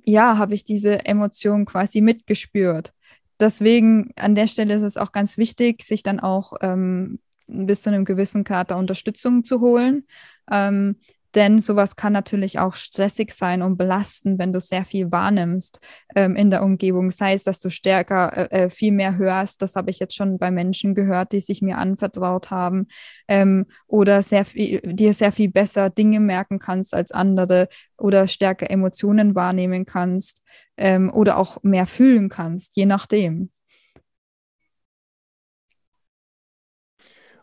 ja, 0.05 0.37
habe 0.37 0.53
ich 0.53 0.65
diese 0.65 1.05
Emotion 1.05 1.65
quasi 1.65 2.01
mitgespürt. 2.01 2.93
Deswegen 3.39 4.11
an 4.15 4.35
der 4.35 4.47
Stelle 4.47 4.73
ist 4.73 4.81
es 4.81 4.97
auch 4.97 5.11
ganz 5.11 5.37
wichtig, 5.37 5.83
sich 5.83 6.03
dann 6.03 6.19
auch 6.19 6.53
ähm, 6.61 7.19
bis 7.47 7.83
zu 7.83 7.89
einem 7.89 8.05
gewissen 8.05 8.43
Grad 8.43 8.69
der 8.69 8.77
Unterstützung 8.77 9.43
zu 9.43 9.61
holen. 9.61 10.05
Ähm, 10.51 10.97
Denn 11.35 11.59
sowas 11.59 11.95
kann 11.95 12.13
natürlich 12.13 12.59
auch 12.59 12.73
stressig 12.73 13.31
sein 13.31 13.61
und 13.61 13.77
belastend, 13.77 14.39
wenn 14.39 14.53
du 14.53 14.59
sehr 14.59 14.85
viel 14.85 15.11
wahrnimmst 15.11 15.79
ähm, 16.15 16.35
in 16.35 16.49
der 16.49 16.63
Umgebung. 16.63 17.11
Sei 17.11 17.33
es, 17.33 17.43
dass 17.43 17.59
du 17.59 17.69
stärker, 17.69 18.51
äh, 18.51 18.65
äh 18.65 18.69
viel 18.69 18.91
mehr 18.91 19.17
hörst. 19.17 19.61
Das 19.61 19.75
habe 19.75 19.91
ich 19.91 19.99
jetzt 19.99 20.15
schon 20.15 20.37
bei 20.39 20.51
Menschen 20.51 20.95
gehört, 20.95 21.31
die 21.31 21.39
sich 21.39 21.61
mir 21.61 21.77
anvertraut 21.77 22.49
haben. 22.51 22.87
Ähm, 23.27 23.65
oder 23.87 24.21
sehr 24.21 24.45
viel, 24.45 24.81
dir 24.81 25.13
sehr 25.13 25.31
viel 25.31 25.51
besser 25.51 25.89
Dinge 25.89 26.19
merken 26.19 26.59
kannst 26.59 26.93
als 26.93 27.11
andere 27.11 27.67
oder 27.97 28.27
stärker 28.27 28.69
Emotionen 28.69 29.35
wahrnehmen 29.35 29.85
kannst 29.85 30.43
ähm, 30.77 31.11
oder 31.13 31.37
auch 31.37 31.61
mehr 31.63 31.85
fühlen 31.85 32.29
kannst, 32.29 32.75
je 32.75 32.85
nachdem. 32.85 33.51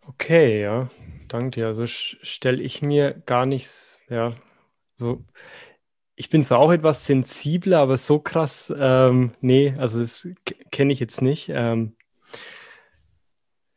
Okay, 0.08 0.62
ja, 0.62 0.88
danke 1.28 1.50
dir. 1.60 1.66
Also 1.66 1.86
stelle 1.86 2.62
ich 2.62 2.82
mir 2.82 3.14
gar 3.26 3.46
nichts, 3.46 4.00
ja, 4.08 4.34
so. 4.94 5.24
Ich 6.16 6.30
bin 6.30 6.42
zwar 6.42 6.58
auch 6.60 6.72
etwas 6.72 7.06
sensibler, 7.06 7.80
aber 7.80 7.96
so 7.98 8.18
krass, 8.18 8.72
ähm, 8.78 9.32
nee, 9.42 9.74
also 9.78 10.00
das 10.00 10.26
kenne 10.70 10.92
ich 10.92 11.00
jetzt 11.00 11.20
nicht. 11.20 11.50
Ähm, 11.50 11.96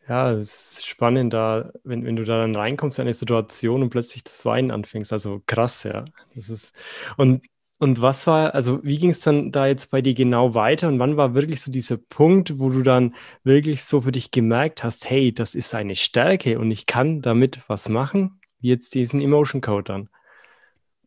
ja, 0.07 0.31
es 0.31 0.79
ist 0.79 0.87
spannend, 0.87 1.33
da, 1.33 1.71
wenn, 1.83 2.03
wenn 2.05 2.15
du 2.15 2.23
da 2.23 2.41
dann 2.41 2.55
reinkommst 2.55 2.97
in 2.99 3.03
eine 3.03 3.13
Situation 3.13 3.83
und 3.83 3.89
plötzlich 3.91 4.23
das 4.23 4.43
Weinen 4.45 4.71
anfängst. 4.71 5.13
Also 5.13 5.41
krass, 5.45 5.83
ja. 5.83 6.05
Das 6.33 6.49
ist, 6.49 6.73
und 7.17 7.43
und 7.79 8.01
was 8.01 8.27
war, 8.27 8.53
also 8.53 8.83
wie 8.83 8.97
ging 8.97 9.11
es 9.11 9.21
dann 9.21 9.51
da 9.51 9.65
jetzt 9.65 9.89
bei 9.89 10.01
dir 10.01 10.13
genau 10.13 10.53
weiter 10.53 10.89
und 10.89 10.99
wann 10.99 11.15
war 11.15 11.33
wirklich 11.33 11.61
so 11.61 11.71
dieser 11.71 11.97
Punkt, 11.97 12.59
wo 12.59 12.69
du 12.69 12.83
dann 12.83 13.15
wirklich 13.43 13.83
so 13.83 14.01
für 14.01 14.11
dich 14.11 14.31
gemerkt 14.31 14.83
hast, 14.83 15.09
hey, 15.09 15.33
das 15.33 15.55
ist 15.55 15.73
eine 15.73 15.95
Stärke 15.95 16.59
und 16.59 16.71
ich 16.71 16.85
kann 16.85 17.21
damit 17.21 17.61
was 17.67 17.87
machen, 17.87 18.41
jetzt 18.59 18.95
diesen 18.95 19.21
Emotion 19.21 19.61
Code 19.61 19.85
dann? 19.85 20.09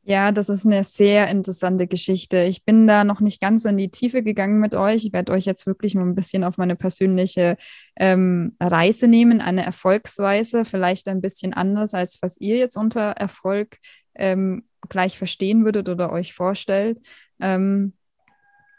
Ja, 0.05 0.33
das 0.33 0.49
ist 0.49 0.67
eine 0.67 0.83
sehr 0.83 1.29
interessante 1.29 1.87
Geschichte. 1.87 2.43
Ich 2.43 2.65
bin 2.65 2.89
da 2.89 3.05
noch 3.05 3.21
nicht 3.21 3.41
ganz 3.41 3.63
so 3.63 3.69
in 3.69 3.77
die 3.77 3.91
Tiefe 3.91 4.25
gegangen 4.25 4.59
mit 4.59 4.75
euch. 4.75 5.05
Ich 5.05 5.13
werde 5.13 5.31
euch 5.31 5.45
jetzt 5.45 5.65
wirklich 5.67 5.95
mal 5.95 6.03
ein 6.03 6.17
bisschen 6.17 6.43
auf 6.43 6.59
meine 6.59 6.75
persönliche 6.75 7.57
ähm, 7.95 8.57
Reise 8.59 9.07
nehmen, 9.07 9.41
eine 9.41 9.65
Erfolgsreise, 9.65 10.65
vielleicht 10.65 11.07
ein 11.07 11.21
bisschen 11.21 11.53
anders, 11.53 11.95
als 11.95 12.19
was 12.21 12.37
ihr 12.41 12.57
jetzt 12.57 12.77
unter 12.77 13.11
Erfolg 13.13 13.79
ähm, 14.17 14.65
gleich 14.89 15.19
verstehen 15.19 15.65
würdet 15.65 15.89
oder 15.89 16.13
euch 16.13 16.35
vorstellt. 16.35 16.99
Ähm, 17.41 17.95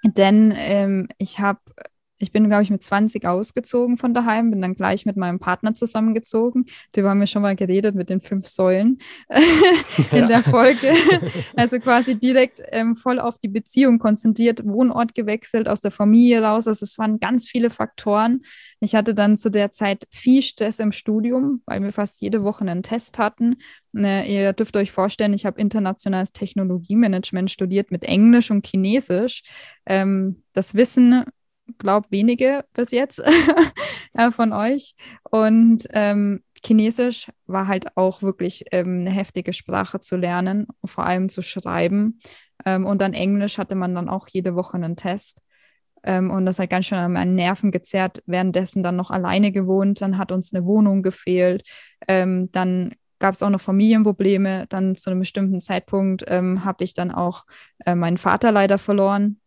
denn 0.04 0.54
ähm, 0.56 1.08
ich 1.18 1.40
habe 1.40 1.60
ich 2.24 2.32
bin, 2.32 2.48
glaube 2.48 2.64
ich, 2.64 2.72
mit 2.72 2.82
20 2.82 3.26
ausgezogen 3.26 3.98
von 3.98 4.14
daheim, 4.14 4.50
bin 4.50 4.62
dann 4.62 4.76
gleich 4.76 5.06
mit 5.06 5.18
meinem 5.18 5.40
Partner 5.40 5.74
zusammengezogen. 5.74 6.66
Darüber 6.94 7.12
haben 7.12 7.20
wir 7.20 7.28
schon 7.28 7.42
mal 7.42 7.56
geredet 7.56 7.96
mit 7.96 8.10
den 8.10 8.22
fünf 8.22 8.48
Säulen 8.48 8.98
in 10.12 10.18
ja. 10.18 10.28
der 10.28 10.44
Folge. 10.44 10.94
Also 11.56 11.80
quasi 11.80 12.16
direkt 12.16 12.62
ähm, 12.72 12.96
voll 12.96 13.20
auf 13.20 13.38
die 13.38 13.50
Beziehung 13.50 14.00
konzentriert, 14.00 14.66
Wohnort 14.66 15.14
gewechselt, 15.14 15.68
aus 15.68 15.82
der 15.82 15.92
Familie 15.92 16.42
raus. 16.42 16.68
Also 16.68 16.84
es 16.84 16.98
waren 16.98 17.20
ganz 17.20 17.48
viele 17.48 17.70
Faktoren. 17.70 18.42
Ich 18.80 18.96
hatte 18.96 19.14
dann 19.14 19.38
zu 19.38 19.50
der 19.50 19.72
Zeit 19.72 20.08
viel 20.10 20.42
Stress 20.42 20.80
im 20.80 20.92
Studium, 20.92 21.62
weil 21.66 21.84
wir 21.84 21.92
fast 21.92 22.22
jede 22.22 22.44
Woche 22.44 22.62
einen 22.62 22.84
Test 22.84 23.20
hatten. 23.20 23.58
Ne, 23.92 24.26
ihr 24.28 24.54
dürft 24.54 24.76
euch 24.76 24.92
vorstellen, 24.92 25.34
ich 25.34 25.46
habe 25.46 25.62
internationales 25.62 26.32
Technologiemanagement 26.32 27.52
studiert 27.52 27.92
mit 27.92 28.04
Englisch 28.04 28.50
und 28.50 28.66
Chinesisch. 28.66 29.44
Ähm, 29.86 30.44
das 30.54 30.74
Wissen 30.74 31.26
glaube 31.84 32.08
wenige 32.10 32.66
bis 32.74 32.90
jetzt 32.92 33.22
äh, 34.14 34.32
von 34.32 34.54
euch. 34.54 34.96
Und 35.30 35.88
ähm, 35.92 36.42
Chinesisch 36.66 37.30
war 37.46 37.68
halt 37.68 37.96
auch 37.98 38.22
wirklich 38.22 38.66
ähm, 38.72 39.02
eine 39.02 39.12
heftige 39.12 39.54
Sprache 39.54 40.00
zu 40.00 40.16
lernen, 40.16 40.68
vor 40.84 41.06
allem 41.06 41.30
zu 41.30 41.42
schreiben. 41.42 42.20
Ähm, 42.66 42.86
und 42.86 43.02
dann 43.02 43.14
Englisch 43.14 43.58
hatte 43.58 43.76
man 43.76 43.94
dann 43.94 44.10
auch 44.10 44.28
jede 44.30 44.56
Woche 44.56 44.76
einen 44.76 44.96
Test. 44.96 45.42
Ähm, 46.04 46.32
und 46.32 46.46
das 46.46 46.60
hat 46.60 46.70
ganz 46.70 46.88
schön 46.88 46.98
an 46.98 47.14
meinen 47.14 47.36
Nerven 47.36 47.72
gezerrt. 47.72 48.24
Währenddessen 48.26 48.82
dann 48.82 48.96
noch 48.96 49.12
alleine 49.12 49.52
gewohnt, 49.52 50.02
dann 50.02 50.18
hat 50.18 50.32
uns 50.32 50.54
eine 50.54 50.66
Wohnung 50.66 51.04
gefehlt. 51.04 51.68
Ähm, 52.08 52.50
dann 52.52 52.94
gab 53.20 53.34
es 53.34 53.44
auch 53.44 53.50
noch 53.50 53.62
Familienprobleme. 53.62 54.66
Dann 54.70 54.96
zu 54.96 55.10
einem 55.10 55.20
bestimmten 55.20 55.60
Zeitpunkt 55.60 56.24
ähm, 56.28 56.64
habe 56.64 56.84
ich 56.84 56.94
dann 56.94 57.12
auch 57.12 57.46
äh, 57.86 57.96
meinen 57.96 58.18
Vater 58.18 58.52
leider 58.52 58.78
verloren 58.78 59.40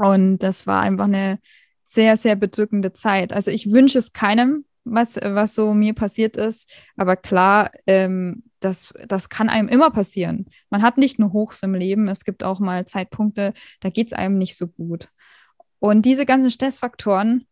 und 0.00 0.38
das 0.38 0.66
war 0.66 0.80
einfach 0.80 1.04
eine 1.04 1.38
sehr, 1.84 2.16
sehr 2.16 2.34
bedrückende 2.34 2.94
Zeit. 2.94 3.34
Also 3.34 3.50
ich 3.50 3.70
wünsche 3.70 3.98
es 3.98 4.14
keinem, 4.14 4.64
was, 4.84 5.16
was 5.16 5.54
so 5.54 5.74
mir 5.74 5.92
passiert 5.92 6.38
ist. 6.38 6.72
Aber 6.96 7.16
klar, 7.16 7.70
ähm, 7.86 8.44
das, 8.60 8.94
das 9.08 9.28
kann 9.28 9.50
einem 9.50 9.68
immer 9.68 9.90
passieren. 9.90 10.46
Man 10.70 10.80
hat 10.80 10.96
nicht 10.96 11.18
nur 11.18 11.34
Hochs 11.34 11.62
im 11.62 11.74
Leben, 11.74 12.08
es 12.08 12.24
gibt 12.24 12.42
auch 12.44 12.60
mal 12.60 12.86
Zeitpunkte, 12.86 13.52
da 13.80 13.90
geht 13.90 14.06
es 14.06 14.12
einem 14.14 14.38
nicht 14.38 14.56
so 14.56 14.68
gut. 14.68 15.10
Und 15.80 16.06
diese 16.06 16.24
ganzen 16.24 16.50
Stressfaktoren 16.50 17.46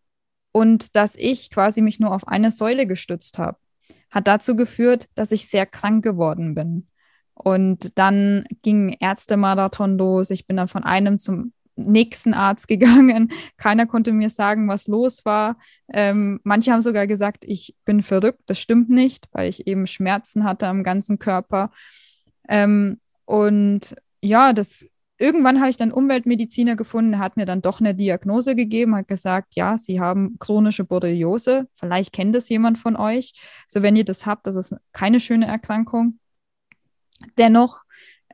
und 0.50 0.97
dass 0.97 1.17
ich 1.17 1.50
quasi 1.50 1.83
mich 1.83 2.00
nur 2.00 2.14
auf 2.14 2.26
eine 2.26 2.50
Säule 2.50 2.87
gestützt 2.87 3.37
habe, 3.37 3.59
hat 4.11 4.26
dazu 4.26 4.57
geführt, 4.57 5.11
dass 5.14 5.33
ich 5.33 5.49
sehr 5.49 5.67
krank 5.67 6.02
geworden 6.02 6.55
bin. 6.55 6.88
Und 7.35 7.99
dann 7.99 8.47
ging 8.62 8.97
Ärztemarathon 9.00 9.99
los. 9.99 10.31
Ich 10.31 10.47
bin 10.47 10.57
dann 10.57 10.69
von 10.69 10.83
einem 10.83 11.19
zum 11.19 11.52
nächsten 11.78 12.35
Arzt 12.35 12.68
gegangen. 12.68 13.30
Keiner 13.56 13.87
konnte 13.87 14.12
mir 14.12 14.30
sagen, 14.30 14.68
was 14.68 14.88
los 14.88 15.25
war. 15.25 15.56
Ähm, 15.92 16.40
manche 16.44 16.73
haben 16.73 16.82
sogar 16.82 17.06
gesagt, 17.06 17.44
ich 17.47 17.75
bin 17.85 18.02
verrückt. 18.02 18.42
Das 18.47 18.58
stimmt 18.58 18.90
nicht, 18.90 19.28
weil 19.32 19.49
ich 19.49 19.66
eben 19.66 19.87
Schmerzen 19.87 20.44
hatte 20.44 20.66
am 20.66 20.82
ganzen 20.82 21.18
Körper. 21.18 21.70
Ähm, 22.49 23.00
und 23.25 23.94
ja, 24.20 24.52
das 24.52 24.87
irgendwann 25.18 25.58
habe 25.61 25.70
ich 25.70 25.76
dann 25.76 25.92
Umweltmediziner 25.92 26.76
gefunden, 26.76 27.18
hat 27.18 27.37
mir 27.37 27.44
dann 27.44 27.61
doch 27.61 27.80
eine 27.80 27.94
Diagnose 27.94 28.54
gegeben, 28.54 28.94
hat 28.94 29.08
gesagt, 29.08 29.56
ja, 29.56 29.76
Sie 29.76 30.00
haben 30.00 30.37
chronische 30.38 30.85
Borreliose. 30.85 31.68
Vielleicht 31.75 32.12
kennt 32.12 32.35
das 32.35 32.49
jemand 32.49 32.78
von 32.78 32.97
euch. 32.97 33.32
So, 33.66 33.82
wenn 33.82 33.97
ihr 33.97 34.04
das 34.04 34.26
habt, 34.26 34.47
das 34.47 34.56
ist 34.56 34.75
keine 34.92 35.20
schöne 35.20 35.47
Erkrankung. 35.47 36.18
Dennoch 37.37 37.82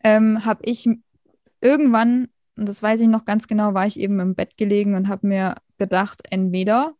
ähm, 0.03 0.45
habe 0.45 0.61
ich 0.65 0.89
irgendwann 1.61 2.29
und 2.57 2.69
das 2.69 2.83
weiß 2.83 3.01
ich 3.01 3.09
noch 3.09 3.25
ganz 3.25 3.49
genau, 3.49 3.75
war 3.75 3.87
ich 3.87 3.99
eben 3.99 4.21
im 4.21 4.35
Bett 4.35 4.57
gelegen 4.57 4.95
und 4.95 5.09
habe 5.09 5.27
mir 5.27 5.57
gedacht, 5.79 6.23
entweder 6.31 6.95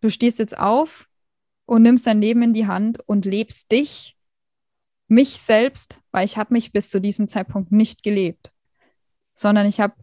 du 0.00 0.10
stehst 0.10 0.38
jetzt 0.38 0.58
auf 0.58 1.08
und 1.66 1.82
nimmst 1.82 2.06
dein 2.06 2.20
Leben 2.20 2.42
in 2.42 2.54
die 2.54 2.66
Hand 2.66 2.98
und 3.06 3.24
lebst 3.24 3.70
dich, 3.70 4.16
mich 5.06 5.40
selbst, 5.40 6.00
weil 6.10 6.24
ich 6.24 6.36
habe 6.36 6.52
mich 6.52 6.72
bis 6.72 6.90
zu 6.90 7.00
diesem 7.00 7.28
Zeitpunkt 7.28 7.72
nicht 7.72 8.02
gelebt, 8.02 8.52
sondern 9.34 9.66
ich 9.66 9.80
habe 9.80 9.94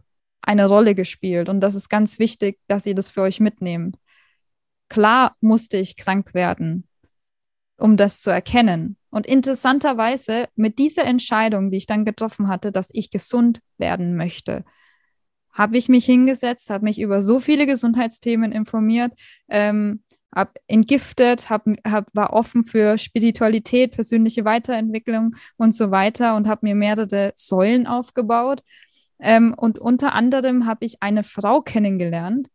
eine 0.42 0.68
Rolle 0.68 0.96
gespielt 0.96 1.50
und 1.50 1.60
das 1.60 1.76
ist 1.76 1.90
ganz 1.90 2.20
wichtig, 2.20 2.60
dass 2.68 2.86
ihr 2.86 2.96
das 2.96 3.10
für 3.10 3.22
euch 3.22 3.40
mitnehmt. 3.40 3.98
Klar 4.90 5.36
musste 5.42 5.78
ich 5.78 5.98
krank 5.98 6.34
werden, 6.34 6.88
um 7.78 7.98
das 7.98 8.22
zu 8.22 8.30
erkennen. 8.30 8.98
Und 9.10 9.26
interessanterweise 9.26 10.48
mit 10.56 10.78
dieser 10.78 11.06
Entscheidung, 11.06 11.72
die 11.72 11.78
ich 11.78 11.88
dann 11.88 12.06
getroffen 12.06 12.48
hatte, 12.48 12.72
dass 12.72 12.90
ich 12.94 13.10
gesund 13.10 13.62
werden 13.78 14.16
möchte, 14.16 14.66
habe 15.56 15.78
ich 15.78 15.90
mich 15.90 16.06
hingesetzt, 16.06 16.70
habe 16.70 16.84
mich 16.84 17.00
über 17.00 17.22
so 17.22 17.40
viele 17.40 17.66
Gesundheitsthemen 17.66 18.52
informiert, 18.52 19.14
ähm, 19.50 20.04
habe 20.36 20.52
entgiftet, 20.68 21.50
hab, 21.50 21.66
hab, 21.88 22.14
war 22.14 22.34
offen 22.34 22.66
für 22.66 22.98
Spiritualität, 22.98 23.94
persönliche 23.94 24.44
Weiterentwicklung 24.44 25.36
und 25.56 25.74
so 25.74 25.92
weiter 25.92 26.36
und 26.36 26.48
habe 26.48 26.66
mir 26.66 26.76
mehrere 26.76 27.32
Säulen 27.36 27.88
aufgebaut. 27.88 28.62
Ähm, 29.20 29.56
und 29.58 29.80
unter 29.80 30.14
anderem 30.14 30.66
habe 30.66 30.84
ich 30.86 31.02
eine 31.02 31.24
Frau 31.24 31.62
kennengelernt, 31.62 32.50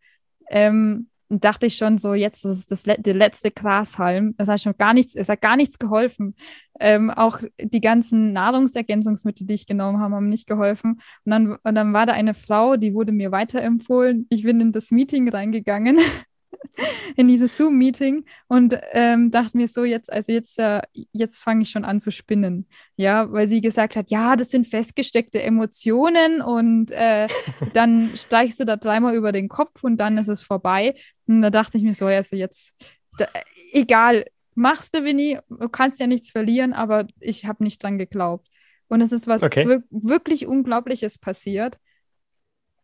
ähm, 0.50 1.09
und 1.30 1.44
dachte 1.44 1.66
ich 1.66 1.76
schon 1.76 1.96
so, 1.96 2.12
jetzt 2.12 2.44
das 2.44 2.58
ist 2.58 2.70
das 2.72 2.82
der 2.82 3.14
letzte 3.14 3.52
Grashalm. 3.52 4.34
Das 4.37 4.49
hat 4.49 4.60
schon 4.60 4.76
gar 4.76 4.92
nichts, 4.92 5.14
es 5.14 5.28
hat 5.28 5.40
gar 5.40 5.56
nichts 5.56 5.78
geholfen. 5.78 6.34
Ähm, 6.80 7.10
auch 7.10 7.40
die 7.60 7.80
ganzen 7.80 8.32
Nahrungsergänzungsmittel, 8.32 9.46
die 9.46 9.54
ich 9.54 9.66
genommen 9.66 10.00
habe, 10.00 10.16
haben 10.16 10.28
nicht 10.28 10.49
geholfen. 10.49 11.00
Und 11.25 11.30
dann, 11.30 11.56
und 11.62 11.75
dann 11.76 11.92
war 11.92 12.06
da 12.06 12.14
eine 12.14 12.34
Frau, 12.34 12.76
die 12.76 12.94
wurde 12.94 13.12
mir 13.12 13.30
weiterempfohlen. 13.30 14.26
Ich 14.28 14.42
bin 14.42 14.60
in 14.60 14.72
das 14.72 14.90
Meeting 14.90 15.28
reingegangen 15.28 15.99
in 17.16 17.28
dieses 17.28 17.56
Zoom-Meeting 17.56 18.24
und 18.48 18.78
ähm, 18.92 19.30
dachte 19.30 19.56
mir 19.56 19.68
so, 19.68 19.84
jetzt, 19.84 20.12
also 20.12 20.32
jetzt, 20.32 20.58
äh, 20.58 20.80
jetzt 21.12 21.42
fange 21.42 21.62
ich 21.62 21.70
schon 21.70 21.84
an 21.84 22.00
zu 22.00 22.10
spinnen. 22.10 22.66
Ja, 22.96 23.30
weil 23.32 23.48
sie 23.48 23.60
gesagt 23.60 23.96
hat, 23.96 24.10
ja, 24.10 24.36
das 24.36 24.50
sind 24.50 24.66
festgesteckte 24.66 25.42
Emotionen 25.42 26.40
und 26.40 26.90
äh, 26.90 27.28
dann 27.74 28.12
streichst 28.14 28.60
du 28.60 28.64
da 28.64 28.76
dreimal 28.76 29.14
über 29.14 29.32
den 29.32 29.48
Kopf 29.48 29.82
und 29.82 29.96
dann 29.98 30.18
ist 30.18 30.28
es 30.28 30.42
vorbei. 30.42 30.94
Und 31.26 31.42
da 31.42 31.50
dachte 31.50 31.78
ich 31.78 31.84
mir 31.84 31.94
so, 31.94 32.06
also 32.06 32.36
jetzt, 32.36 32.72
da, 33.18 33.26
egal, 33.72 34.24
machst 34.54 34.94
du, 34.94 35.04
Winnie, 35.04 35.38
du 35.48 35.68
kannst 35.68 36.00
ja 36.00 36.06
nichts 36.06 36.30
verlieren, 36.30 36.72
aber 36.72 37.06
ich 37.20 37.46
habe 37.46 37.64
nicht 37.64 37.82
dran 37.82 37.98
geglaubt. 37.98 38.48
Und 38.88 39.00
es 39.00 39.12
ist 39.12 39.28
was 39.28 39.44
okay. 39.44 39.80
wirklich 39.90 40.46
Unglaubliches 40.48 41.18
passiert 41.18 41.78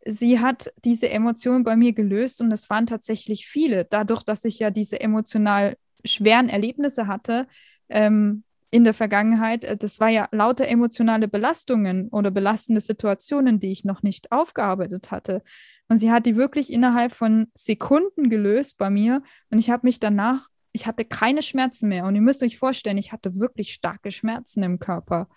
sie 0.06 0.40
hat 0.40 0.72
diese 0.84 1.10
Emotionen 1.10 1.64
bei 1.64 1.76
mir 1.76 1.92
gelöst 1.92 2.40
und 2.40 2.52
es 2.52 2.70
waren 2.70 2.86
tatsächlich 2.86 3.46
viele. 3.46 3.84
Dadurch, 3.84 4.22
dass 4.22 4.44
ich 4.44 4.58
ja 4.58 4.70
diese 4.70 5.00
emotional 5.00 5.76
schweren 6.04 6.48
Erlebnisse 6.48 7.06
hatte, 7.06 7.46
ähm, 7.88 8.44
in 8.70 8.84
der 8.84 8.94
Vergangenheit, 8.94 9.64
äh, 9.64 9.76
das 9.76 10.00
war 10.00 10.08
ja 10.08 10.28
lauter 10.32 10.68
emotionale 10.68 11.28
Belastungen 11.28 12.08
oder 12.08 12.30
belastende 12.30 12.80
Situationen, 12.80 13.58
die 13.58 13.72
ich 13.72 13.84
noch 13.84 14.02
nicht 14.02 14.32
aufgearbeitet 14.32 15.10
hatte. 15.10 15.42
Und 15.88 15.98
sie 15.98 16.10
hat 16.10 16.26
die 16.26 16.36
wirklich 16.36 16.72
innerhalb 16.72 17.12
von 17.12 17.48
Sekunden 17.54 18.28
gelöst 18.28 18.76
bei 18.78 18.90
mir. 18.90 19.22
Und 19.50 19.58
ich 19.58 19.70
habe 19.70 19.86
mich 19.86 20.00
danach, 20.00 20.48
ich 20.72 20.86
hatte 20.86 21.04
keine 21.04 21.42
Schmerzen 21.42 21.88
mehr. 21.88 22.04
Und 22.04 22.16
ihr 22.16 22.22
müsst 22.22 22.42
euch 22.42 22.58
vorstellen, 22.58 22.98
ich 22.98 23.12
hatte 23.12 23.38
wirklich 23.38 23.72
starke 23.72 24.10
Schmerzen 24.10 24.62
im 24.64 24.78
Körper. 24.78 25.28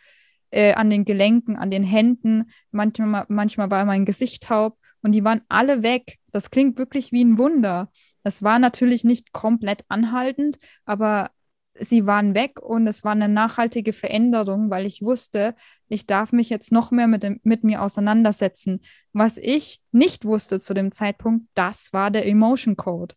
Äh, 0.51 0.73
an 0.73 0.89
den 0.89 1.05
Gelenken, 1.05 1.55
an 1.55 1.69
den 1.69 1.83
Händen. 1.83 2.49
Manchmal, 2.71 3.25
manchmal 3.27 3.69
war 3.69 3.85
mein 3.85 4.05
Gesicht 4.05 4.43
taub 4.43 4.77
und 5.01 5.13
die 5.13 5.23
waren 5.23 5.41
alle 5.47 5.83
weg. 5.83 6.17
Das 6.31 6.49
klingt 6.49 6.77
wirklich 6.77 7.11
wie 7.11 7.23
ein 7.23 7.37
Wunder. 7.37 7.91
Das 8.23 8.43
war 8.43 8.59
natürlich 8.59 9.03
nicht 9.03 9.31
komplett 9.31 9.85
anhaltend, 9.89 10.57
aber 10.85 11.31
sie 11.79 12.05
waren 12.05 12.33
weg 12.33 12.59
und 12.61 12.87
es 12.87 13.03
war 13.03 13.13
eine 13.13 13.29
nachhaltige 13.29 13.93
Veränderung, 13.93 14.69
weil 14.69 14.85
ich 14.85 15.01
wusste, 15.01 15.55
ich 15.87 16.05
darf 16.05 16.31
mich 16.31 16.49
jetzt 16.49 16.71
noch 16.71 16.91
mehr 16.91 17.07
mit, 17.07 17.23
dem, 17.23 17.39
mit 17.43 17.63
mir 17.63 17.81
auseinandersetzen. 17.81 18.81
Was 19.13 19.37
ich 19.37 19.81
nicht 19.91 20.25
wusste 20.25 20.59
zu 20.59 20.73
dem 20.73 20.91
Zeitpunkt, 20.91 21.47
das 21.53 21.93
war 21.93 22.11
der 22.11 22.25
Emotion 22.25 22.75
Code. 22.75 23.15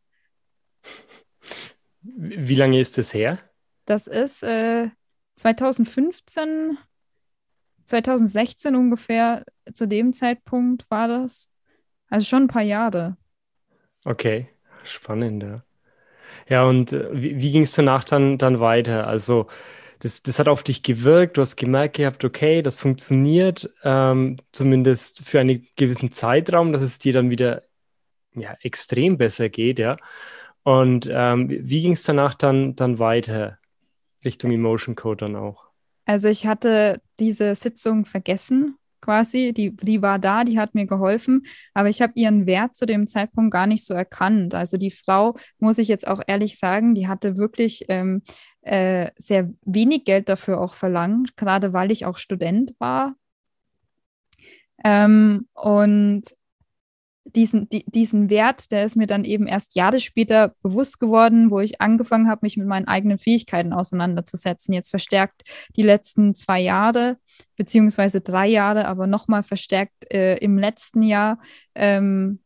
Wie 2.02 2.54
lange 2.54 2.80
ist 2.80 2.98
das 2.98 3.14
her? 3.14 3.38
Das 3.84 4.06
ist 4.06 4.42
äh, 4.42 4.88
2015, 5.36 6.78
2016 7.84 8.74
ungefähr, 8.76 9.44
zu 9.72 9.86
dem 9.86 10.12
Zeitpunkt 10.12 10.84
war 10.90 11.08
das. 11.08 11.48
Also 12.08 12.26
schon 12.26 12.44
ein 12.44 12.48
paar 12.48 12.62
Jahre. 12.62 13.16
Okay, 14.04 14.48
spannend, 14.84 15.42
ja. 16.48 16.64
Und 16.64 16.92
äh, 16.92 17.08
wie, 17.12 17.40
wie 17.40 17.52
ging 17.52 17.62
es 17.62 17.72
danach 17.72 18.04
dann, 18.04 18.38
dann 18.38 18.60
weiter? 18.60 19.06
Also, 19.06 19.46
das, 20.00 20.22
das 20.22 20.38
hat 20.38 20.48
auf 20.48 20.62
dich 20.62 20.82
gewirkt, 20.82 21.36
du 21.36 21.42
hast 21.42 21.56
gemerkt 21.56 21.96
gehabt, 21.96 22.24
okay, 22.24 22.62
das 22.62 22.80
funktioniert, 22.80 23.70
ähm, 23.84 24.36
zumindest 24.50 25.24
für 25.24 25.40
einen 25.40 25.66
gewissen 25.76 26.10
Zeitraum, 26.10 26.72
dass 26.72 26.82
es 26.82 26.98
dir 26.98 27.12
dann 27.12 27.30
wieder 27.30 27.62
ja, 28.34 28.56
extrem 28.62 29.18
besser 29.18 29.48
geht, 29.48 29.78
ja. 29.78 29.96
Und 30.64 31.08
ähm, 31.10 31.48
wie 31.48 31.82
ging 31.82 31.92
es 31.92 32.02
danach 32.04 32.34
dann, 32.34 32.76
dann 32.76 32.98
weiter 32.98 33.58
Richtung 34.24 34.52
Emotion 34.52 34.94
Code 34.94 35.26
dann 35.26 35.36
auch? 35.36 35.71
Also 36.04 36.28
ich 36.28 36.46
hatte 36.46 37.00
diese 37.18 37.54
Sitzung 37.54 38.06
vergessen, 38.06 38.76
quasi. 39.02 39.52
Die, 39.52 39.76
die 39.76 40.00
war 40.00 40.18
da, 40.18 40.44
die 40.44 40.58
hat 40.58 40.74
mir 40.74 40.86
geholfen, 40.86 41.42
aber 41.74 41.90
ich 41.90 42.00
habe 42.00 42.14
ihren 42.16 42.46
Wert 42.46 42.74
zu 42.74 42.86
dem 42.86 43.06
Zeitpunkt 43.06 43.52
gar 43.52 43.66
nicht 43.66 43.84
so 43.84 43.92
erkannt. 43.92 44.54
Also 44.54 44.78
die 44.78 44.90
Frau, 44.90 45.34
muss 45.58 45.76
ich 45.76 45.88
jetzt 45.88 46.06
auch 46.08 46.22
ehrlich 46.26 46.58
sagen, 46.58 46.94
die 46.94 47.08
hatte 47.08 47.36
wirklich 47.36 47.84
ähm, 47.88 48.22
äh, 48.62 49.10
sehr 49.16 49.52
wenig 49.66 50.04
Geld 50.04 50.30
dafür 50.30 50.60
auch 50.60 50.74
verlangt, 50.74 51.36
gerade 51.36 51.74
weil 51.74 51.90
ich 51.90 52.06
auch 52.06 52.16
Student 52.16 52.74
war. 52.78 53.16
Ähm, 54.84 55.48
und 55.54 56.24
diesen, 57.36 57.68
die, 57.68 57.84
diesen 57.86 58.30
Wert, 58.30 58.70
der 58.72 58.84
ist 58.84 58.96
mir 58.96 59.06
dann 59.06 59.24
eben 59.24 59.46
erst 59.46 59.74
Jahre 59.74 60.00
später 60.00 60.54
bewusst 60.62 61.00
geworden, 61.00 61.50
wo 61.50 61.60
ich 61.60 61.80
angefangen 61.80 62.28
habe, 62.28 62.40
mich 62.42 62.56
mit 62.56 62.66
meinen 62.66 62.88
eigenen 62.88 63.18
Fähigkeiten 63.18 63.72
auseinanderzusetzen. 63.72 64.74
Jetzt 64.74 64.90
verstärkt 64.90 65.42
die 65.76 65.82
letzten 65.82 66.34
zwei 66.34 66.60
Jahre, 66.60 67.16
beziehungsweise 67.56 68.20
drei 68.20 68.48
Jahre, 68.48 68.86
aber 68.86 69.06
nochmal 69.06 69.42
verstärkt 69.42 70.12
äh, 70.12 70.36
im 70.36 70.58
letzten 70.58 71.02
Jahr, 71.02 71.38
ähm, 71.74 72.40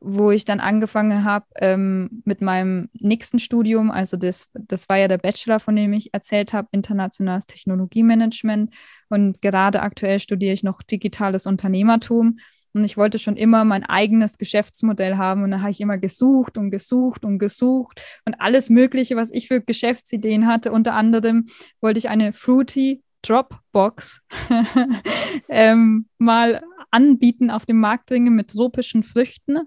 wo 0.00 0.30
ich 0.30 0.44
dann 0.44 0.60
angefangen 0.60 1.24
habe 1.24 1.46
ähm, 1.56 2.22
mit 2.24 2.42
meinem 2.42 2.90
nächsten 2.92 3.38
Studium. 3.38 3.90
Also 3.90 4.18
das, 4.18 4.50
das 4.52 4.88
war 4.88 4.98
ja 4.98 5.08
der 5.08 5.18
Bachelor, 5.18 5.60
von 5.60 5.74
dem 5.76 5.94
ich 5.94 6.12
erzählt 6.12 6.52
habe, 6.52 6.68
internationales 6.72 7.46
Technologiemanagement. 7.46 8.74
Und 9.08 9.40
gerade 9.40 9.80
aktuell 9.80 10.18
studiere 10.18 10.52
ich 10.52 10.62
noch 10.62 10.82
digitales 10.82 11.46
Unternehmertum. 11.46 12.38
Und 12.74 12.84
ich 12.84 12.96
wollte 12.96 13.18
schon 13.18 13.36
immer 13.36 13.64
mein 13.64 13.84
eigenes 13.84 14.36
Geschäftsmodell 14.36 15.16
haben. 15.16 15.44
Und 15.44 15.52
da 15.52 15.60
habe 15.60 15.70
ich 15.70 15.80
immer 15.80 15.96
gesucht 15.96 16.58
und 16.58 16.70
gesucht 16.70 17.24
und 17.24 17.38
gesucht 17.38 18.02
und 18.24 18.34
alles 18.40 18.68
Mögliche, 18.68 19.16
was 19.16 19.30
ich 19.30 19.48
für 19.48 19.60
Geschäftsideen 19.60 20.46
hatte. 20.46 20.72
Unter 20.72 20.94
anderem 20.94 21.46
wollte 21.80 21.98
ich 21.98 22.08
eine 22.08 22.32
Fruity 22.32 23.02
Dropbox 23.22 24.22
ähm, 25.48 26.06
mal 26.18 26.62
anbieten, 26.90 27.50
auf 27.50 27.64
den 27.64 27.78
Markt 27.78 28.06
bringen 28.06 28.34
mit 28.34 28.50
tropischen 28.50 29.02
Früchten. 29.02 29.60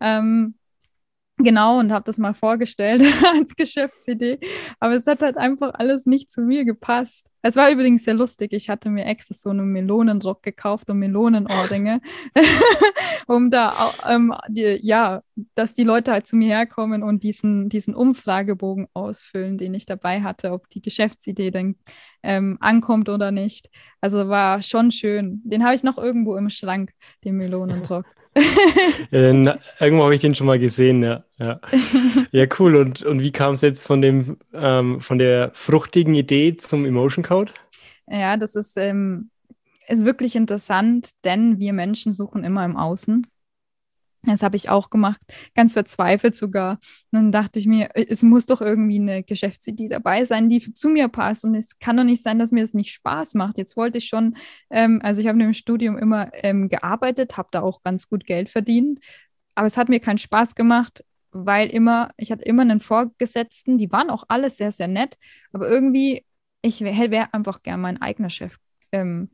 Ähm, 0.00 0.54
Genau, 1.38 1.78
und 1.80 1.90
habe 1.92 2.04
das 2.04 2.18
mal 2.18 2.34
vorgestellt 2.34 3.02
als 3.34 3.56
Geschäftsidee. 3.56 4.38
Aber 4.78 4.94
es 4.94 5.06
hat 5.06 5.22
halt 5.22 5.36
einfach 5.38 5.72
alles 5.74 6.06
nicht 6.06 6.30
zu 6.30 6.42
mir 6.42 6.64
gepasst. 6.64 7.30
Es 7.40 7.56
war 7.56 7.70
übrigens 7.70 8.04
sehr 8.04 8.14
lustig. 8.14 8.52
Ich 8.52 8.68
hatte 8.68 8.90
mir 8.90 9.06
extra 9.06 9.34
so 9.34 9.50
einen 9.50 9.66
Melonenrock 9.72 10.42
gekauft 10.42 10.90
und 10.90 10.98
Melonenohrringe, 10.98 12.00
um 13.26 13.50
da, 13.50 13.92
ähm, 14.08 14.32
die, 14.48 14.78
ja, 14.82 15.22
dass 15.54 15.74
die 15.74 15.82
Leute 15.82 16.12
halt 16.12 16.26
zu 16.26 16.36
mir 16.36 16.48
herkommen 16.48 17.02
und 17.02 17.24
diesen, 17.24 17.68
diesen 17.68 17.94
Umfragebogen 17.94 18.86
ausfüllen, 18.92 19.58
den 19.58 19.74
ich 19.74 19.86
dabei 19.86 20.22
hatte, 20.22 20.52
ob 20.52 20.68
die 20.68 20.82
Geschäftsidee 20.82 21.50
denn 21.50 21.76
ähm, 22.22 22.58
ankommt 22.60 23.08
oder 23.08 23.32
nicht. 23.32 23.70
Also 24.00 24.28
war 24.28 24.62
schon 24.62 24.92
schön. 24.92 25.40
Den 25.44 25.64
habe 25.64 25.74
ich 25.74 25.82
noch 25.82 25.98
irgendwo 25.98 26.36
im 26.36 26.50
Schrank, 26.50 26.92
den 27.24 27.36
Melonenrock 27.38 28.06
ja, 29.10 29.58
irgendwo 29.80 30.04
habe 30.04 30.14
ich 30.14 30.20
den 30.20 30.34
schon 30.34 30.46
mal 30.46 30.58
gesehen, 30.58 31.02
ja. 31.02 31.24
Ja, 31.38 31.60
ja 32.32 32.46
cool. 32.58 32.76
Und, 32.76 33.02
und 33.02 33.20
wie 33.20 33.32
kam 33.32 33.54
es 33.54 33.60
jetzt 33.60 33.86
von 33.86 34.00
dem, 34.00 34.38
ähm, 34.54 35.00
von 35.00 35.18
der 35.18 35.50
fruchtigen 35.54 36.14
Idee 36.14 36.56
zum 36.56 36.84
Emotion 36.84 37.24
Code? 37.24 37.52
Ja, 38.08 38.36
das 38.36 38.54
ist, 38.54 38.76
ähm, 38.76 39.30
ist 39.88 40.04
wirklich 40.04 40.36
interessant, 40.36 41.10
denn 41.24 41.58
wir 41.58 41.72
Menschen 41.72 42.12
suchen 42.12 42.44
immer 42.44 42.64
im 42.64 42.76
Außen. 42.76 43.26
Das 44.24 44.42
habe 44.42 44.54
ich 44.54 44.68
auch 44.68 44.88
gemacht, 44.88 45.20
ganz 45.54 45.72
verzweifelt 45.72 46.36
sogar. 46.36 46.74
Und 47.10 47.12
dann 47.12 47.32
dachte 47.32 47.58
ich 47.58 47.66
mir, 47.66 47.90
es 47.94 48.22
muss 48.22 48.46
doch 48.46 48.60
irgendwie 48.60 49.00
eine 49.00 49.24
Geschäftsidee 49.24 49.88
dabei 49.88 50.24
sein, 50.24 50.48
die 50.48 50.60
zu 50.72 50.88
mir 50.88 51.08
passt. 51.08 51.44
Und 51.44 51.56
es 51.56 51.78
kann 51.80 51.96
doch 51.96 52.04
nicht 52.04 52.22
sein, 52.22 52.38
dass 52.38 52.52
mir 52.52 52.62
das 52.62 52.72
nicht 52.72 52.92
Spaß 52.92 53.34
macht. 53.34 53.58
Jetzt 53.58 53.76
wollte 53.76 53.98
ich 53.98 54.06
schon, 54.06 54.36
ähm, 54.70 55.00
also 55.02 55.20
ich 55.20 55.26
habe 55.26 55.42
im 55.42 55.54
Studium 55.54 55.98
immer 55.98 56.30
ähm, 56.34 56.68
gearbeitet, 56.68 57.36
habe 57.36 57.48
da 57.50 57.62
auch 57.62 57.82
ganz 57.82 58.08
gut 58.08 58.24
Geld 58.24 58.48
verdient. 58.48 59.00
Aber 59.56 59.66
es 59.66 59.76
hat 59.76 59.88
mir 59.88 59.98
keinen 60.00 60.18
Spaß 60.18 60.54
gemacht, 60.54 61.04
weil 61.32 61.68
immer, 61.68 62.10
ich 62.16 62.30
hatte 62.30 62.44
immer 62.44 62.62
einen 62.62 62.80
Vorgesetzten, 62.80 63.76
die 63.76 63.90
waren 63.90 64.08
auch 64.08 64.24
alle 64.28 64.50
sehr, 64.50 64.70
sehr 64.70 64.88
nett. 64.88 65.16
Aber 65.52 65.68
irgendwie, 65.68 66.24
ich 66.62 66.80
wäre 66.82 67.10
wär 67.10 67.34
einfach 67.34 67.62
gern 67.62 67.80
mein 67.80 68.00
eigener 68.00 68.30
Chef. 68.30 68.56
Ähm, 68.92 69.30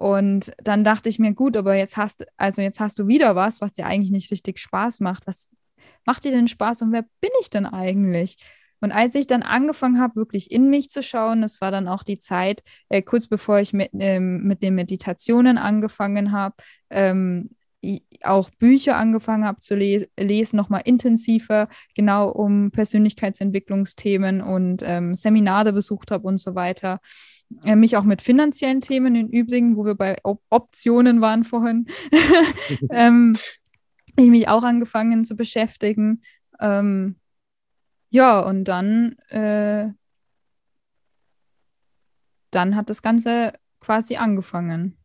und 0.00 0.54
dann 0.56 0.82
dachte 0.82 1.10
ich 1.10 1.18
mir, 1.18 1.34
gut, 1.34 1.58
aber 1.58 1.74
jetzt 1.74 1.98
hast, 1.98 2.26
also 2.38 2.62
jetzt 2.62 2.80
hast 2.80 2.98
du 2.98 3.06
wieder 3.06 3.36
was, 3.36 3.60
was 3.60 3.74
dir 3.74 3.84
eigentlich 3.84 4.10
nicht 4.10 4.30
richtig 4.30 4.58
Spaß 4.58 5.00
macht. 5.00 5.26
Was 5.26 5.50
macht 6.06 6.24
dir 6.24 6.30
denn 6.30 6.48
Spaß 6.48 6.80
und 6.80 6.92
wer 6.92 7.04
bin 7.20 7.28
ich 7.42 7.50
denn 7.50 7.66
eigentlich? 7.66 8.38
Und 8.80 8.92
als 8.92 9.14
ich 9.14 9.26
dann 9.26 9.42
angefangen 9.42 10.00
habe, 10.00 10.16
wirklich 10.16 10.50
in 10.50 10.70
mich 10.70 10.88
zu 10.88 11.02
schauen, 11.02 11.42
das 11.42 11.60
war 11.60 11.70
dann 11.70 11.86
auch 11.86 12.02
die 12.02 12.18
Zeit, 12.18 12.62
äh, 12.88 13.02
kurz 13.02 13.26
bevor 13.26 13.60
ich 13.60 13.74
mit, 13.74 13.90
ähm, 13.92 14.42
mit 14.44 14.62
den 14.62 14.74
Meditationen 14.74 15.58
angefangen 15.58 16.32
habe, 16.32 16.54
ähm, 16.88 17.50
auch 18.22 18.48
Bücher 18.58 18.96
angefangen 18.96 19.44
habe 19.44 19.60
zu 19.60 19.74
les 19.74 20.08
lesen, 20.18 20.56
nochmal 20.56 20.80
intensiver, 20.86 21.68
genau 21.94 22.30
um 22.30 22.70
Persönlichkeitsentwicklungsthemen 22.70 24.40
und 24.40 24.82
ähm, 24.82 25.14
Seminare 25.14 25.74
besucht 25.74 26.10
habe 26.10 26.26
und 26.26 26.38
so 26.38 26.54
weiter 26.54 27.00
mich 27.64 27.96
auch 27.96 28.04
mit 28.04 28.22
finanziellen 28.22 28.80
Themen 28.80 29.14
im 29.14 29.28
Übrigen, 29.28 29.76
wo 29.76 29.84
wir 29.84 29.94
bei 29.94 30.16
Op 30.22 30.42
Optionen 30.50 31.20
waren 31.20 31.44
vorhin, 31.44 31.86
ähm, 32.90 33.36
ich 34.16 34.28
mich 34.28 34.48
auch 34.48 34.62
angefangen 34.62 35.24
zu 35.24 35.36
beschäftigen. 35.36 36.22
Ähm, 36.60 37.16
ja, 38.10 38.40
und 38.40 38.64
dann, 38.64 39.16
äh, 39.28 39.88
dann 42.50 42.76
hat 42.76 42.90
das 42.90 43.02
Ganze 43.02 43.52
quasi 43.80 44.16
angefangen. 44.16 44.96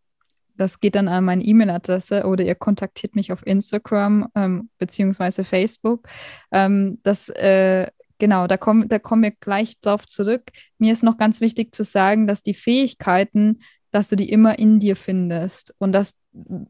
das 0.61 0.79
geht 0.79 0.95
dann 0.95 1.07
an 1.07 1.25
meine 1.25 1.43
E-Mail-Adresse 1.43 2.25
oder 2.25 2.45
ihr 2.45 2.55
kontaktiert 2.55 3.15
mich 3.15 3.31
auf 3.31 3.45
Instagram 3.45 4.27
ähm, 4.35 4.69
beziehungsweise 4.77 5.43
Facebook. 5.43 6.07
Ähm, 6.51 6.99
das 7.03 7.29
äh, 7.29 7.87
genau, 8.19 8.47
da 8.47 8.57
kommen 8.57 8.87
da 8.87 8.99
kommen 8.99 9.23
wir 9.23 9.31
gleich 9.31 9.79
drauf 9.79 10.07
zurück. 10.07 10.51
Mir 10.77 10.93
ist 10.93 11.03
noch 11.03 11.17
ganz 11.17 11.41
wichtig 11.41 11.73
zu 11.73 11.83
sagen, 11.83 12.27
dass 12.27 12.43
die 12.43 12.53
Fähigkeiten 12.53 13.59
dass 13.91 14.07
du 14.07 14.15
die 14.15 14.29
immer 14.29 14.57
in 14.57 14.79
dir 14.79 14.95
findest 14.95 15.75
und 15.77 15.91
dass 15.91 16.17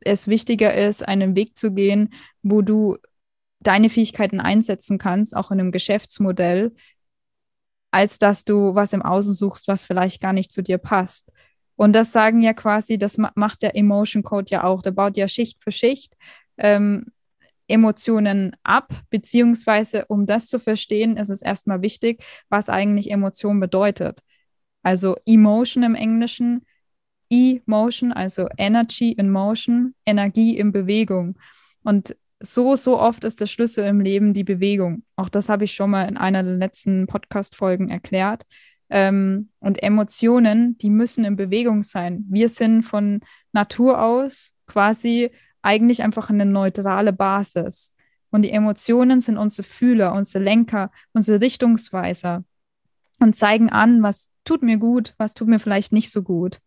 es 0.01 0.27
wichtiger 0.27 0.73
ist, 0.73 1.07
einen 1.07 1.35
Weg 1.35 1.55
zu 1.55 1.71
gehen, 1.71 2.09
wo 2.41 2.61
du 2.63 2.97
deine 3.59 3.89
Fähigkeiten 3.89 4.39
einsetzen 4.39 4.97
kannst, 4.97 5.35
auch 5.35 5.51
in 5.51 5.59
einem 5.59 5.71
Geschäftsmodell, 5.71 6.73
als 7.91 8.17
dass 8.17 8.43
du 8.43 8.73
was 8.73 8.93
im 8.93 9.03
Außen 9.03 9.33
suchst, 9.33 9.67
was 9.67 9.85
vielleicht 9.85 10.21
gar 10.21 10.33
nicht 10.33 10.51
zu 10.51 10.63
dir 10.63 10.79
passt. 10.79 11.31
Und 11.81 11.93
das 11.93 12.11
sagen 12.11 12.43
ja 12.43 12.53
quasi, 12.53 12.99
das 12.99 13.17
macht 13.17 13.63
der 13.63 13.75
Emotion 13.75 14.21
Code 14.21 14.51
ja 14.51 14.65
auch. 14.65 14.83
Der 14.83 14.91
baut 14.91 15.17
ja 15.17 15.27
Schicht 15.27 15.63
für 15.63 15.71
Schicht 15.71 16.15
ähm, 16.57 17.07
Emotionen 17.67 18.55
ab, 18.61 18.93
beziehungsweise 19.09 20.05
um 20.05 20.27
das 20.27 20.47
zu 20.47 20.59
verstehen, 20.59 21.17
ist 21.17 21.29
es 21.29 21.41
erstmal 21.41 21.81
wichtig, 21.81 22.23
was 22.49 22.69
eigentlich 22.69 23.09
Emotion 23.09 23.59
bedeutet. 23.59 24.19
Also 24.83 25.15
Emotion 25.25 25.81
im 25.81 25.95
Englischen 25.95 26.67
E-Motion, 27.31 28.11
also 28.11 28.47
Energy 28.59 29.13
in 29.13 29.31
Motion, 29.31 29.95
Energie 30.05 30.55
in 30.59 30.71
Bewegung. 30.71 31.39
Und 31.81 32.15
so, 32.39 32.75
so 32.75 32.99
oft 32.99 33.23
ist 33.23 33.41
der 33.41 33.47
Schlüssel 33.47 33.87
im 33.87 34.01
Leben 34.01 34.35
die 34.35 34.43
Bewegung. 34.43 35.01
Auch 35.15 35.29
das 35.29 35.49
habe 35.49 35.63
ich 35.63 35.73
schon 35.73 35.89
mal 35.89 36.07
in 36.07 36.17
einer 36.17 36.43
der 36.43 36.57
letzten 36.57 37.07
Podcast-Folgen 37.07 37.89
erklärt. 37.89 38.43
Ähm, 38.91 39.49
und 39.59 39.81
Emotionen, 39.81 40.77
die 40.77 40.89
müssen 40.89 41.23
in 41.23 41.37
Bewegung 41.37 41.81
sein. 41.81 42.25
Wir 42.29 42.49
sind 42.49 42.83
von 42.83 43.21
Natur 43.53 44.03
aus 44.03 44.53
quasi 44.67 45.31
eigentlich 45.61 46.03
einfach 46.03 46.29
eine 46.29 46.45
neutrale 46.45 47.13
Basis. 47.13 47.95
Und 48.31 48.43
die 48.43 48.51
Emotionen 48.51 49.21
sind 49.21 49.37
unsere 49.37 49.67
Fühler, 49.67 50.13
unsere 50.13 50.43
Lenker, 50.43 50.91
unsere 51.13 51.41
Richtungsweiser 51.41 52.43
und 53.19 53.35
zeigen 53.35 53.69
an, 53.69 54.03
was 54.03 54.29
tut 54.43 54.63
mir 54.63 54.77
gut, 54.77 55.13
was 55.17 55.33
tut 55.33 55.47
mir 55.47 55.59
vielleicht 55.59 55.91
nicht 55.91 56.11
so 56.11 56.23
gut. 56.23 56.59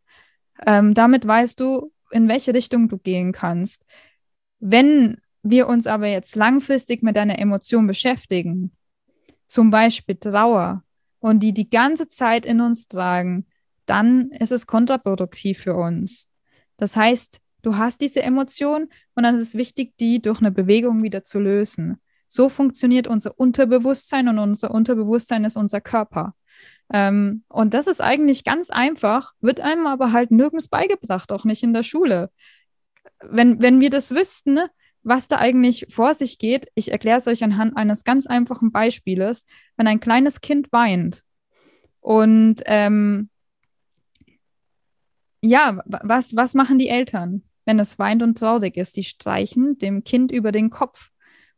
Ähm, 0.67 0.95
damit 0.95 1.27
weißt 1.27 1.59
du, 1.61 1.93
in 2.11 2.29
welche 2.29 2.55
Richtung 2.55 2.89
du 2.89 2.97
gehen 2.97 3.33
kannst. 3.33 3.87
Wenn 4.61 5.21
wir 5.43 5.69
uns 5.69 5.87
aber 5.87 6.07
jetzt 6.07 6.37
langfristig 6.37 7.03
mit 7.03 7.19
einer 7.19 7.39
Emotion 7.39 7.87
beschäftigen, 7.87 8.73
zum 9.47 9.71
Beispiel 9.71 10.17
Trauer, 10.17 10.84
und 11.25 11.41
die 11.41 11.55
die 11.55 11.71
ganze 11.71 12.07
Zeit 12.07 12.45
in 12.45 12.61
uns 12.61 12.87
tragen, 12.87 13.47
dann 13.87 14.31
ist 14.33 14.53
es 14.53 14.67
kontraproduktiv 14.67 15.59
für 15.59 15.75
uns. 15.75 16.29
Das 16.77 16.97
heißt, 16.97 17.41
du 17.63 17.79
hast 17.79 18.03
diese 18.03 18.23
Emotion 18.23 18.91
und 19.15 19.23
dann 19.23 19.35
ist 19.35 19.41
es 19.41 19.55
wichtig, 19.55 19.97
die 19.99 20.21
durch 20.21 20.41
eine 20.41 20.51
Bewegung 20.51 21.03
wieder 21.03 21.25
zu 21.25 21.39
lösen. 21.39 21.97
So 22.29 22.51
funktioniert 22.51 23.07
unser 23.07 23.41
Unterbewusstsein 23.41 24.29
und 24.29 24.39
unser 24.39 24.71
Unterbewusstsein 24.71 25.47
ist 25.47 25.57
unser 25.57 25.81
Körper. 25.81 26.35
Ähm, 26.93 27.45
und 27.49 27.73
das 27.73 27.87
ist 27.87 28.03
eigentlich 28.03 28.45
ganz 28.45 28.69
einfach, 28.69 29.33
wird 29.41 29.63
einem 29.63 29.87
aber 29.87 30.13
halt 30.13 30.31
nirgends 30.31 30.69
beigebracht, 30.69 31.33
auch 31.33 31.47
nicht 31.47 31.63
in 31.63 31.73
der 31.73 31.85
Schule. 31.85 32.31
Wenn, 33.23 33.63
wenn 33.63 33.81
wir 33.81 33.89
das 33.89 34.11
wüssten, 34.11 34.59
was 35.05 35.29
da 35.29 35.39
eigentlich 35.39 35.87
vor 35.91 36.15
sich 36.15 36.39
geht, 36.39 36.67
ich 36.75 36.91
erkläre 36.91 37.19
es 37.19 37.27
euch 37.27 37.45
anhand 37.45 37.77
eines 37.77 38.05
ganz 38.05 38.27
einfachen 38.27 38.73
Beispieles. 38.73 39.47
Wenn 39.77 39.87
ein 39.87 40.01
kleines 40.01 40.41
Kind 40.41 40.73
weint 40.73 41.23
und 42.01 42.63
ähm, 42.67 43.29
ja, 45.43 45.83
was, 45.85 46.35
was 46.37 46.55
machen 46.55 46.79
die 46.79 46.89
Eltern, 46.89 47.43
wenn 47.67 47.79
es 47.79 47.99
weint 47.99 48.23
und 48.23 48.39
traurig 48.39 48.77
ist? 48.77 48.97
Die 48.97 49.05
streichen 49.05 49.77
dem 49.79 50.03
Kind 50.03 50.33
über 50.33 50.53
den 50.53 50.71
Kopf. 50.71 51.11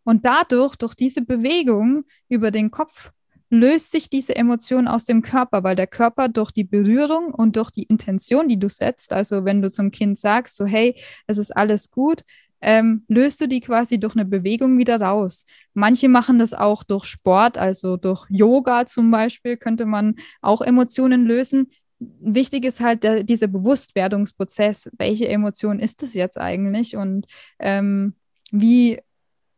Und 0.02 0.24
dadurch, 0.24 0.76
durch 0.76 0.94
diese 0.94 1.22
Bewegung 1.22 2.04
über 2.28 2.50
den 2.50 2.70
Kopf, 2.70 3.12
löst 3.50 3.92
sich 3.92 4.10
diese 4.10 4.34
Emotion 4.34 4.88
aus 4.88 5.04
dem 5.04 5.22
Körper, 5.22 5.62
weil 5.62 5.76
der 5.76 5.86
Körper 5.86 6.28
durch 6.28 6.50
die 6.50 6.64
Berührung 6.64 7.32
und 7.32 7.56
durch 7.56 7.70
die 7.70 7.84
Intention, 7.84 8.48
die 8.48 8.58
du 8.58 8.68
setzt, 8.68 9.12
also 9.12 9.44
wenn 9.44 9.62
du 9.62 9.70
zum 9.70 9.90
Kind 9.90 10.18
sagst, 10.18 10.56
so 10.56 10.66
hey, 10.66 11.00
es 11.26 11.38
ist 11.38 11.56
alles 11.56 11.90
gut, 11.90 12.22
ähm, 12.66 13.04
löst 13.06 13.40
du 13.40 13.46
die 13.46 13.60
quasi 13.60 13.98
durch 13.98 14.16
eine 14.16 14.24
Bewegung 14.24 14.76
wieder 14.76 15.00
raus. 15.00 15.46
Manche 15.72 16.08
machen 16.08 16.40
das 16.40 16.52
auch 16.52 16.82
durch 16.82 17.04
Sport, 17.04 17.56
also 17.56 17.96
durch 17.96 18.26
Yoga 18.28 18.86
zum 18.86 19.10
Beispiel 19.12 19.56
könnte 19.56 19.86
man 19.86 20.16
auch 20.42 20.60
Emotionen 20.62 21.26
lösen. 21.26 21.70
Wichtig 22.00 22.64
ist 22.64 22.80
halt 22.80 23.04
der, 23.04 23.22
dieser 23.22 23.46
Bewusstwerdungsprozess. 23.46 24.90
Welche 24.98 25.28
Emotion 25.28 25.78
ist 25.78 26.02
es 26.02 26.12
jetzt 26.14 26.38
eigentlich 26.38 26.96
und 26.96 27.26
ähm, 27.60 28.14
wie, 28.50 28.98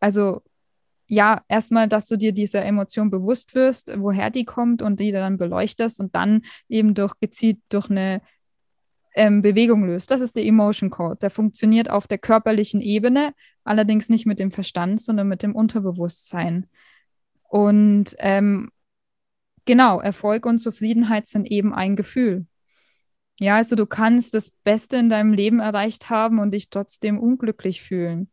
also 0.00 0.42
ja, 1.06 1.40
erstmal, 1.48 1.88
dass 1.88 2.06
du 2.08 2.18
dir 2.18 2.32
dieser 2.32 2.62
Emotion 2.62 3.08
bewusst 3.10 3.54
wirst, 3.54 3.90
woher 3.96 4.28
die 4.28 4.44
kommt 4.44 4.82
und 4.82 5.00
die 5.00 5.12
dann 5.12 5.38
beleuchtest 5.38 5.98
und 5.98 6.14
dann 6.14 6.42
eben 6.68 6.92
durch 6.92 7.14
gezielt 7.18 7.58
durch 7.70 7.88
eine 7.88 8.20
ähm, 9.18 9.42
Bewegung 9.42 9.84
löst. 9.84 10.10
Das 10.10 10.20
ist 10.20 10.36
der 10.36 10.44
Emotion 10.44 10.90
Code. 10.90 11.16
Der 11.16 11.30
funktioniert 11.30 11.90
auf 11.90 12.06
der 12.06 12.18
körperlichen 12.18 12.80
Ebene, 12.80 13.34
allerdings 13.64 14.08
nicht 14.08 14.26
mit 14.26 14.38
dem 14.38 14.52
Verstand, 14.52 15.00
sondern 15.00 15.28
mit 15.28 15.42
dem 15.42 15.54
Unterbewusstsein. 15.54 16.66
Und 17.42 18.14
ähm, 18.18 18.70
genau, 19.64 20.00
Erfolg 20.00 20.46
und 20.46 20.58
Zufriedenheit 20.58 21.26
sind 21.26 21.50
eben 21.50 21.74
ein 21.74 21.96
Gefühl. 21.96 22.46
Ja, 23.40 23.56
also 23.56 23.74
du 23.76 23.86
kannst 23.86 24.34
das 24.34 24.50
Beste 24.50 24.96
in 24.96 25.08
deinem 25.08 25.32
Leben 25.32 25.60
erreicht 25.60 26.10
haben 26.10 26.38
und 26.38 26.52
dich 26.52 26.70
trotzdem 26.70 27.18
unglücklich 27.18 27.82
fühlen. 27.82 28.30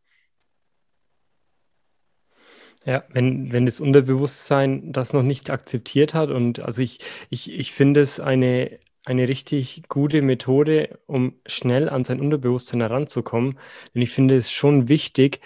Ja, 2.84 3.02
wenn, 3.08 3.50
wenn 3.50 3.66
das 3.66 3.80
Unterbewusstsein 3.80 4.92
das 4.92 5.12
noch 5.12 5.24
nicht 5.24 5.50
akzeptiert 5.50 6.14
hat 6.14 6.30
und 6.30 6.60
also 6.60 6.82
ich, 6.82 7.00
ich, 7.30 7.52
ich 7.52 7.72
finde 7.72 8.00
es 8.00 8.20
eine, 8.20 8.78
eine 9.06 9.28
richtig 9.28 9.84
gute 9.88 10.20
Methode, 10.20 10.98
um 11.06 11.34
schnell 11.46 11.88
an 11.88 12.02
sein 12.04 12.20
Unterbewusstsein 12.20 12.80
heranzukommen. 12.80 13.56
Denn 13.94 14.02
ich 14.02 14.10
finde 14.10 14.36
es 14.36 14.50
schon 14.50 14.88
wichtig, 14.88 15.40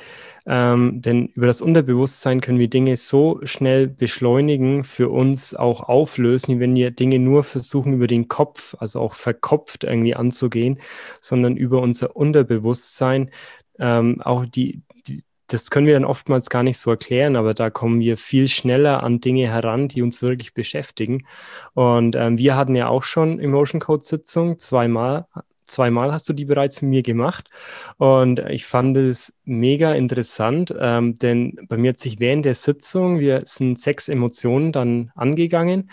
ähm, 0.47 1.03
denn 1.03 1.27
über 1.35 1.47
das 1.47 1.61
Unterbewusstsein 1.61 2.41
können 2.41 2.59
wir 2.59 2.71
Dinge 2.71 2.97
so 2.97 3.39
schnell 3.45 3.87
beschleunigen, 3.87 4.83
für 4.83 5.11
uns 5.11 5.55
auch 5.55 5.83
auflösen, 5.83 6.59
wenn 6.59 6.75
wir 6.75 6.91
Dinge 6.91 7.19
nur 7.19 7.45
versuchen, 7.45 7.93
über 7.93 8.07
den 8.07 8.29
Kopf, 8.29 8.75
also 8.79 9.01
auch 9.01 9.15
verkopft 9.15 9.85
irgendwie 9.85 10.15
anzugehen, 10.15 10.81
sondern 11.21 11.57
über 11.59 11.83
unser 11.83 12.17
Unterbewusstsein 12.17 13.31
ähm, 13.79 14.23
auch 14.23 14.47
die, 14.47 14.83
die, 15.07 15.23
das 15.53 15.71
können 15.71 15.87
wir 15.87 15.95
dann 15.95 16.05
oftmals 16.05 16.49
gar 16.49 16.63
nicht 16.63 16.79
so 16.79 16.91
erklären, 16.91 17.37
aber 17.37 17.55
da 17.55 17.71
kommen 17.71 18.01
wir 18.01 18.17
viel 18.17 18.49
schneller 18.49 19.03
an 19.03 19.21
Dinge 19.21 19.49
heran, 19.49 19.89
die 19.89 20.03
uns 20.03 20.23
wirklich 20.23 20.55
beschäftigen. 20.55 21.27
Und 21.75 22.17
ähm, 22.17 22.39
wir 22.39 22.57
hatten 22.57 22.75
ja 22.75 22.89
auch 22.89 23.03
schon 23.03 23.41
Emotion 23.41 23.81
Code 23.81 24.05
Sitzung 24.05 24.59
zweimal. 24.59 25.27
Zweimal 25.65 26.13
hast 26.13 26.29
du 26.29 26.33
die 26.33 26.47
bereits 26.47 26.83
mit 26.83 26.91
mir 26.91 27.03
gemacht 27.03 27.49
und 27.97 28.41
ich 28.41 28.67
fand 28.67 28.97
es 28.97 29.39
mega 29.45 29.93
interessant, 29.93 30.75
ähm, 30.77 31.17
denn 31.19 31.61
bei 31.69 31.77
mir 31.77 31.91
hat 31.91 31.99
sich 32.01 32.19
während 32.19 32.45
der 32.45 32.57
Sitzung, 32.57 33.21
wir 33.21 33.43
sind 33.45 33.79
sechs 33.79 34.09
Emotionen 34.09 34.73
dann 34.73 35.13
angegangen, 35.15 35.93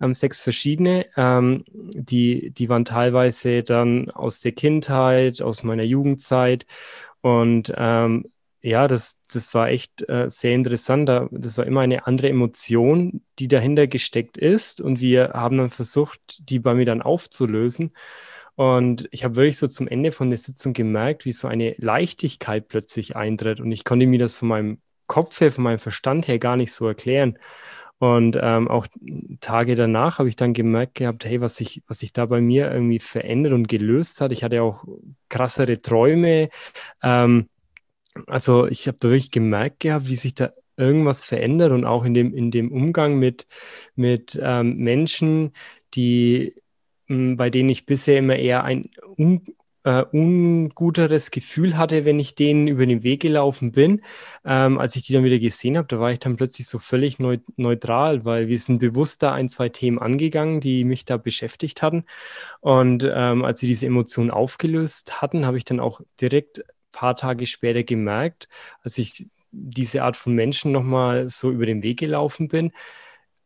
ähm, 0.00 0.14
sechs 0.14 0.40
verschiedene, 0.40 1.04
ähm, 1.14 1.64
die, 1.68 2.52
die 2.52 2.70
waren 2.70 2.86
teilweise 2.86 3.62
dann 3.62 4.10
aus 4.10 4.40
der 4.40 4.52
Kindheit, 4.52 5.42
aus 5.42 5.62
meiner 5.62 5.82
Jugendzeit 5.82 6.64
und 7.20 7.70
ähm, 7.76 8.24
ja, 8.60 8.88
das, 8.88 9.20
das 9.32 9.54
war 9.54 9.68
echt 9.68 10.08
äh, 10.08 10.28
sehr 10.28 10.54
interessant. 10.54 11.08
Das 11.30 11.58
war 11.58 11.66
immer 11.66 11.80
eine 11.80 12.06
andere 12.06 12.28
Emotion, 12.28 13.22
die 13.38 13.48
dahinter 13.48 13.86
gesteckt 13.86 14.36
ist. 14.36 14.80
Und 14.80 15.00
wir 15.00 15.30
haben 15.34 15.58
dann 15.58 15.70
versucht, 15.70 16.40
die 16.40 16.58
bei 16.58 16.74
mir 16.74 16.84
dann 16.84 17.02
aufzulösen. 17.02 17.92
Und 18.56 19.08
ich 19.12 19.22
habe 19.22 19.36
wirklich 19.36 19.58
so 19.58 19.68
zum 19.68 19.86
Ende 19.86 20.10
von 20.10 20.30
der 20.30 20.38
Sitzung 20.38 20.72
gemerkt, 20.72 21.24
wie 21.24 21.32
so 21.32 21.46
eine 21.46 21.76
Leichtigkeit 21.78 22.66
plötzlich 22.66 23.14
eintritt. 23.14 23.60
Und 23.60 23.70
ich 23.70 23.84
konnte 23.84 24.06
mir 24.06 24.18
das 24.18 24.34
von 24.34 24.48
meinem 24.48 24.78
Kopf 25.06 25.40
her, 25.40 25.52
von 25.52 25.64
meinem 25.64 25.78
Verstand 25.78 26.26
her 26.26 26.40
gar 26.40 26.56
nicht 26.56 26.72
so 26.72 26.88
erklären. 26.88 27.38
Und 27.98 28.38
ähm, 28.40 28.68
auch 28.68 28.86
Tage 29.40 29.76
danach 29.76 30.18
habe 30.18 30.28
ich 30.28 30.36
dann 30.36 30.52
gemerkt 30.52 30.96
gehabt, 30.96 31.24
hey, 31.24 31.40
was 31.40 31.56
sich, 31.56 31.82
was 31.86 32.00
sich 32.00 32.12
da 32.12 32.26
bei 32.26 32.40
mir 32.40 32.70
irgendwie 32.70 33.00
verändert 33.00 33.52
und 33.52 33.68
gelöst 33.68 34.20
hat. 34.20 34.32
Ich 34.32 34.42
hatte 34.42 34.62
auch 34.62 34.84
krassere 35.28 35.80
Träume. 35.80 36.48
Ähm, 37.02 37.48
also 38.26 38.66
ich 38.66 38.88
habe 38.88 38.98
da 39.00 39.08
wirklich 39.08 39.30
gemerkt 39.30 39.80
gehabt, 39.80 40.08
wie 40.08 40.16
sich 40.16 40.34
da 40.34 40.52
irgendwas 40.76 41.24
verändert 41.24 41.72
und 41.72 41.84
auch 41.84 42.04
in 42.04 42.14
dem, 42.14 42.34
in 42.34 42.50
dem 42.50 42.70
Umgang 42.72 43.18
mit, 43.18 43.46
mit 43.96 44.38
ähm, 44.42 44.76
Menschen, 44.76 45.52
die 45.94 46.54
bei 47.08 47.50
denen 47.50 47.70
ich 47.70 47.86
bisher 47.86 48.18
immer 48.18 48.36
eher 48.36 48.64
ein 48.64 48.90
un, 49.16 49.42
äh, 49.84 50.04
unguteres 50.12 51.30
Gefühl 51.30 51.78
hatte, 51.78 52.04
wenn 52.04 52.18
ich 52.18 52.34
denen 52.34 52.68
über 52.68 52.84
den 52.84 53.02
Weg 53.02 53.22
gelaufen 53.22 53.72
bin. 53.72 54.02
Ähm, 54.44 54.78
als 54.78 54.94
ich 54.96 55.06
die 55.06 55.14
dann 55.14 55.24
wieder 55.24 55.38
gesehen 55.38 55.78
habe, 55.78 55.88
da 55.88 55.98
war 55.98 56.12
ich 56.12 56.18
dann 56.18 56.36
plötzlich 56.36 56.68
so 56.68 56.78
völlig 56.78 57.18
neu, 57.18 57.38
neutral, 57.56 58.24
weil 58.26 58.48
wir 58.48 58.58
sind 58.58 58.78
bewusst 58.80 59.22
da 59.22 59.32
ein, 59.32 59.48
zwei 59.48 59.70
Themen 59.70 59.98
angegangen, 59.98 60.60
die 60.60 60.84
mich 60.84 61.06
da 61.06 61.16
beschäftigt 61.16 61.80
hatten. 61.80 62.04
Und 62.60 63.08
ähm, 63.10 63.44
als 63.44 63.62
wir 63.62 63.68
diese 63.68 63.86
Emotionen 63.86 64.30
aufgelöst 64.30 65.22
hatten, 65.22 65.46
habe 65.46 65.56
ich 65.56 65.64
dann 65.64 65.80
auch 65.80 66.02
direkt 66.20 66.62
paar 66.98 67.16
Tage 67.16 67.46
später 67.46 67.82
gemerkt, 67.84 68.48
als 68.82 68.98
ich 68.98 69.26
diese 69.50 70.02
Art 70.02 70.16
von 70.16 70.34
Menschen 70.34 70.72
nochmal 70.72 71.28
so 71.28 71.50
über 71.50 71.66
den 71.66 71.82
Weg 71.82 72.00
gelaufen 72.00 72.48
bin, 72.48 72.72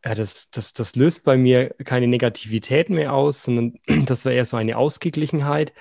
ja, 0.04 0.14
das, 0.14 0.50
das, 0.50 0.72
das 0.72 0.96
löst 0.96 1.24
bei 1.24 1.36
mir 1.36 1.74
keine 1.84 2.08
Negativität 2.08 2.90
mehr 2.90 3.12
aus, 3.12 3.44
sondern 3.44 3.78
das 4.06 4.24
war 4.24 4.32
eher 4.32 4.44
so 4.44 4.56
eine 4.56 4.76
Ausgeglichenheit. 4.76 5.72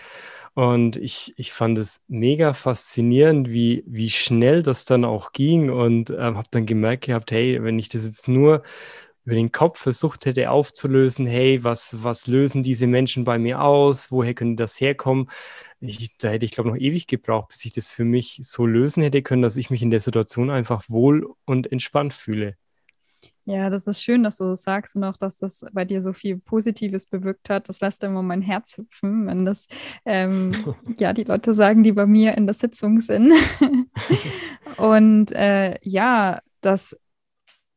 Und 0.54 0.98
ich, 0.98 1.34
ich 1.38 1.54
fand 1.54 1.78
es 1.78 2.02
mega 2.08 2.54
faszinierend, 2.54 3.50
wie, 3.50 3.84
wie 3.88 4.10
schnell 4.10 4.64
das 4.64 4.84
dann 4.86 5.06
auch 5.06 5.32
ging 5.32 5.70
und 5.72 6.10
ähm, 6.10 6.38
habe 6.38 6.48
dann 6.52 6.66
gemerkt 6.66 7.06
gehabt, 7.06 7.32
hey, 7.32 7.64
wenn 7.64 7.80
ich 7.80 7.88
das 7.90 8.04
jetzt 8.04 8.28
nur 8.28 8.62
über 9.24 9.36
den 9.36 9.52
Kopf 9.52 9.80
versucht 9.80 10.26
hätte 10.26 10.52
aufzulösen, 10.52 11.26
hey, 11.28 11.64
was, 11.64 12.04
was 12.04 12.28
lösen 12.28 12.64
diese 12.64 12.88
Menschen 12.88 13.24
bei 13.24 13.40
mir 13.40 13.62
aus, 13.62 14.12
woher 14.12 14.34
könnte 14.34 14.64
das 14.64 14.82
herkommen? 14.82 15.30
Ich, 15.82 16.16
da 16.18 16.30
hätte 16.30 16.46
ich, 16.46 16.52
glaube 16.52 16.70
ich, 16.70 16.76
noch 16.76 16.82
ewig 16.82 17.08
gebraucht, 17.08 17.50
bis 17.50 17.66
ich 17.66 17.74
das 17.74 17.90
für 17.90 18.06
mich 18.06 18.40
so 18.44 18.68
lösen 18.68 19.02
hätte 19.02 19.24
können, 19.24 19.42
dass 19.42 19.58
ich 19.58 19.72
mich 19.72 19.82
in 19.82 19.90
der 19.90 20.00
Situation 20.00 20.52
einfach 20.52 20.84
wohl 20.90 21.28
und 21.46 21.72
entspannt 21.72 22.14
fühle. 22.14 22.56
Ja, 23.46 23.72
das 23.72 23.88
ist 23.88 24.04
schön, 24.04 24.24
dass 24.24 24.38
du 24.38 24.46
das 24.46 24.62
sagst 24.62 24.96
und 24.96 25.04
auch, 25.04 25.18
dass 25.18 25.38
das 25.38 25.66
bei 25.74 25.84
dir 25.84 26.02
so 26.02 26.14
viel 26.14 26.38
Positives 26.38 27.08
bewirkt 27.08 27.50
hat. 27.50 27.70
Das 27.70 27.82
lässt 27.82 28.04
immer 28.04 28.22
mein 28.22 28.44
Herz 28.44 28.78
hüpfen, 28.78 29.26
wenn 29.26 29.46
das, 29.46 29.68
ähm, 30.06 30.52
ja, 31.00 31.12
die 31.14 31.24
Leute 31.24 31.56
sagen, 31.56 31.82
die 31.82 31.92
bei 31.92 32.06
mir 32.06 32.38
in 32.38 32.46
der 32.46 32.54
Sitzung 32.54 33.02
sind. 33.02 33.34
und 34.78 35.32
äh, 35.32 35.80
ja, 35.82 36.42
das 36.62 36.96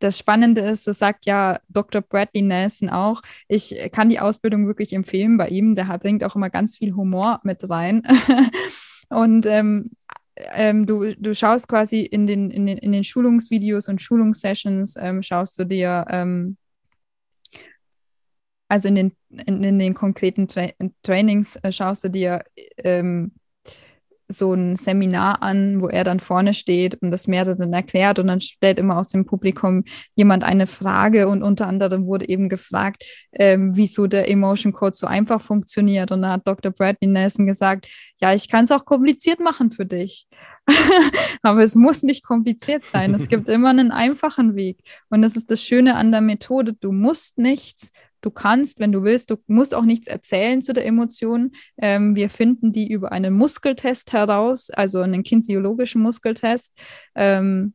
das 0.04 0.18
Spannende 0.18 0.60
ist, 0.60 0.86
das 0.86 0.98
sagt 0.98 1.24
ja 1.24 1.60
Dr. 1.68 2.02
Bradley 2.02 2.42
Nelson 2.42 2.90
auch, 2.90 3.22
ich 3.48 3.74
kann 3.90 4.10
die 4.10 4.20
Ausbildung 4.20 4.66
wirklich 4.66 4.92
empfehlen 4.92 5.38
bei 5.38 5.48
ihm. 5.48 5.74
Der 5.74 5.84
bringt 5.98 6.22
auch 6.22 6.36
immer 6.36 6.50
ganz 6.50 6.76
viel 6.76 6.94
Humor 6.94 7.40
mit 7.42 7.68
rein. 7.70 8.02
Und 9.08 9.46
ähm, 9.46 9.90
ähm, 10.36 10.86
du, 10.86 11.14
du 11.14 11.34
schaust 11.34 11.68
quasi 11.68 12.00
in 12.00 12.26
den, 12.26 12.50
in 12.50 12.66
den, 12.66 12.78
in 12.78 12.92
den 12.92 13.04
Schulungsvideos 13.04 13.88
und 13.88 14.02
Schulungssessions, 14.02 14.96
ähm, 14.98 15.22
schaust 15.22 15.58
du 15.58 15.64
dir, 15.64 16.04
ähm, 16.08 16.56
also 18.68 18.88
in 18.88 18.94
den, 18.96 19.12
in, 19.46 19.62
in 19.62 19.78
den 19.78 19.94
konkreten 19.94 20.48
Tra 20.48 20.68
Trainings 21.02 21.56
äh, 21.56 21.70
schaust 21.70 22.04
du 22.04 22.08
dir 22.08 22.42
ähm, 22.78 23.32
so 24.28 24.54
ein 24.54 24.76
Seminar 24.76 25.42
an, 25.42 25.80
wo 25.80 25.88
er 25.88 26.04
dann 26.04 26.20
vorne 26.20 26.54
steht 26.54 26.96
und 27.02 27.10
das 27.10 27.28
mehrere 27.28 27.56
dann 27.56 27.72
erklärt 27.72 28.18
und 28.18 28.26
dann 28.28 28.40
stellt 28.40 28.78
immer 28.78 28.98
aus 28.98 29.08
dem 29.08 29.26
Publikum 29.26 29.84
jemand 30.14 30.44
eine 30.44 30.66
Frage 30.66 31.28
und 31.28 31.42
unter 31.42 31.66
anderem 31.66 32.06
wurde 32.06 32.28
eben 32.28 32.48
gefragt, 32.48 33.04
ähm, 33.32 33.72
wieso 33.74 34.06
der 34.06 34.28
Emotion 34.28 34.72
Code 34.72 34.96
so 34.96 35.06
einfach 35.06 35.40
funktioniert 35.40 36.12
und 36.12 36.22
da 36.22 36.32
hat 36.32 36.46
Dr. 36.46 36.72
Bradley 36.72 37.10
Nelson 37.10 37.46
gesagt, 37.46 37.88
ja, 38.20 38.32
ich 38.32 38.48
kann 38.48 38.64
es 38.64 38.72
auch 38.72 38.84
kompliziert 38.84 39.40
machen 39.40 39.70
für 39.70 39.86
dich. 39.86 40.26
Aber 41.42 41.62
es 41.62 41.74
muss 41.74 42.02
nicht 42.02 42.24
kompliziert 42.24 42.84
sein. 42.84 43.14
Es 43.14 43.28
gibt 43.28 43.48
immer 43.50 43.70
einen 43.70 43.92
einfachen 43.92 44.54
Weg. 44.56 44.78
Und 45.10 45.22
das 45.22 45.36
ist 45.36 45.50
das 45.50 45.62
Schöne 45.62 45.96
an 45.96 46.10
der 46.10 46.20
Methode. 46.20 46.72
Du 46.72 46.92
musst 46.92 47.38
nichts 47.38 47.92
Du 48.24 48.30
kannst, 48.30 48.80
wenn 48.80 48.90
du 48.90 49.02
willst, 49.02 49.30
du 49.30 49.36
musst 49.48 49.74
auch 49.74 49.84
nichts 49.84 50.06
erzählen 50.06 50.62
zu 50.62 50.72
der 50.72 50.86
Emotion. 50.86 51.52
Ähm, 51.76 52.16
wir 52.16 52.30
finden 52.30 52.72
die 52.72 52.90
über 52.90 53.12
einen 53.12 53.34
Muskeltest 53.34 54.14
heraus, 54.14 54.70
also 54.70 55.02
einen 55.02 55.22
kinesiologischen 55.22 56.00
Muskeltest. 56.00 56.74
Ähm, 57.14 57.74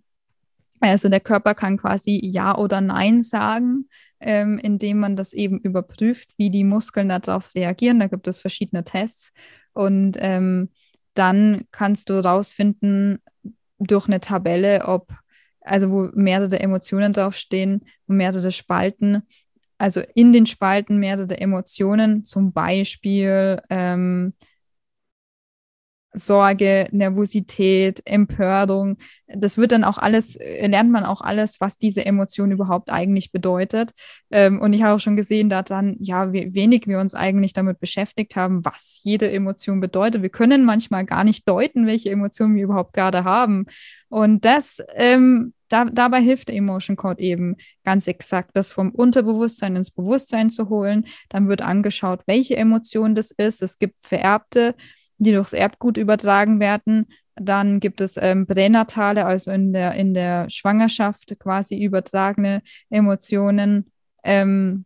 also 0.80 1.08
der 1.08 1.20
Körper 1.20 1.54
kann 1.54 1.78
quasi 1.78 2.20
Ja 2.24 2.58
oder 2.58 2.82
Nein 2.82 3.22
sagen, 3.22 3.90
ähm, 4.20 4.58
indem 4.58 4.98
man 4.98 5.16
das 5.16 5.34
eben 5.34 5.60
überprüft, 5.60 6.32
wie 6.38 6.50
die 6.50 6.64
Muskeln 6.64 7.10
darauf 7.10 7.54
reagieren. 7.54 8.00
Da 8.00 8.08
gibt 8.08 8.28
es 8.28 8.40
verschiedene 8.40 8.84
Tests. 8.84 9.34
Und 9.74 10.18
ähm, 10.18 10.70
dann 11.14 11.66
kannst 11.70 12.10
du 12.10 12.24
rausfinden 12.24 13.20
durch 13.78 14.08
eine 14.08 14.20
Tabelle, 14.20 14.86
ob, 14.88 15.14
also 15.62 15.92
wo 15.92 16.10
mehrere 16.16 16.60
Emotionen 16.60 17.14
draufstehen 17.14 17.86
und 18.08 18.18
mehrere 18.18 18.52
Spalten, 18.52 19.22
also 19.80 20.02
in 20.14 20.34
den 20.34 20.46
Spalten 20.46 20.98
mehrere 21.00 21.40
Emotionen, 21.40 22.24
zum 22.24 22.52
Beispiel 22.54 23.62
ähm, 23.70 24.34
Sorge, 26.14 26.88
Nervosität, 26.92 28.02
Empörung. 28.06 28.98
Das 29.28 29.58
wird 29.58 29.72
dann 29.72 29.84
auch 29.84 30.00
alles, 30.00 30.36
äh, 30.38 30.68
lernt 30.68 30.92
man 30.92 31.06
auch 31.06 31.22
alles, 31.22 31.62
was 31.62 31.78
diese 31.78 32.06
Emotion 32.06 32.52
überhaupt 32.52 32.90
eigentlich 32.90 33.32
bedeutet. 33.32 33.92
Ähm, 34.32 34.60
und 34.60 34.74
ich 34.74 34.82
habe 34.82 34.96
auch 34.96 35.00
schon 35.00 35.16
gesehen, 35.16 35.50
dass 35.50 35.66
dann, 35.66 35.98
ja, 36.00 36.34
wie 36.34 36.54
wenig 36.54 36.88
wir 36.88 37.00
uns 37.00 37.14
eigentlich 37.14 37.54
damit 37.54 37.80
beschäftigt 37.80 38.36
haben, 38.36 38.66
was 38.66 39.02
jede 39.04 39.32
Emotion 39.32 39.80
bedeutet. 39.80 40.24
Wir 40.24 40.30
können 40.30 40.66
manchmal 40.66 41.06
gar 41.06 41.24
nicht 41.24 41.48
deuten, 41.48 41.86
welche 41.86 42.10
Emotionen 42.10 42.56
wir 42.56 42.64
überhaupt 42.64 42.94
gerade 42.94 43.24
haben. 43.24 43.66
Und 44.10 44.44
das 44.44 44.84
ähm, 44.96 45.54
da, 45.70 45.86
dabei 45.86 46.20
hilft 46.20 46.50
der 46.50 46.56
Emotion 46.56 46.98
Code 46.98 47.22
eben 47.22 47.56
ganz 47.86 48.08
exakt, 48.08 48.52
das 48.56 48.72
vom 48.72 48.92
Unterbewusstsein 48.92 49.76
ins 49.76 49.92
Bewusstsein 49.92 50.50
zu 50.50 50.70
holen. 50.70 51.06
Dann 51.30 51.48
wird 51.48 51.62
angeschaut, 51.62 52.24
welche 52.26 52.58
Emotion 52.58 53.16
das 53.16 53.32
ist. 53.32 53.62
Es 53.62 53.78
gibt 53.80 54.02
vererbte, 54.02 54.76
die 55.20 55.32
durchs 55.32 55.54
Erbgut 55.54 55.98
übertragen 55.98 56.60
werden. 56.60 57.08
Dann 57.36 57.80
gibt 57.80 58.02
es 58.02 58.18
ähm, 58.18 58.48
pränatale, 58.48 59.26
also 59.26 59.52
in 59.52 59.72
der, 59.72 59.94
in 59.94 60.14
der 60.14 60.50
Schwangerschaft 60.50 61.38
quasi 61.40 61.82
übertragene 61.82 62.62
Emotionen. 62.90 63.92
Ähm, 64.24 64.86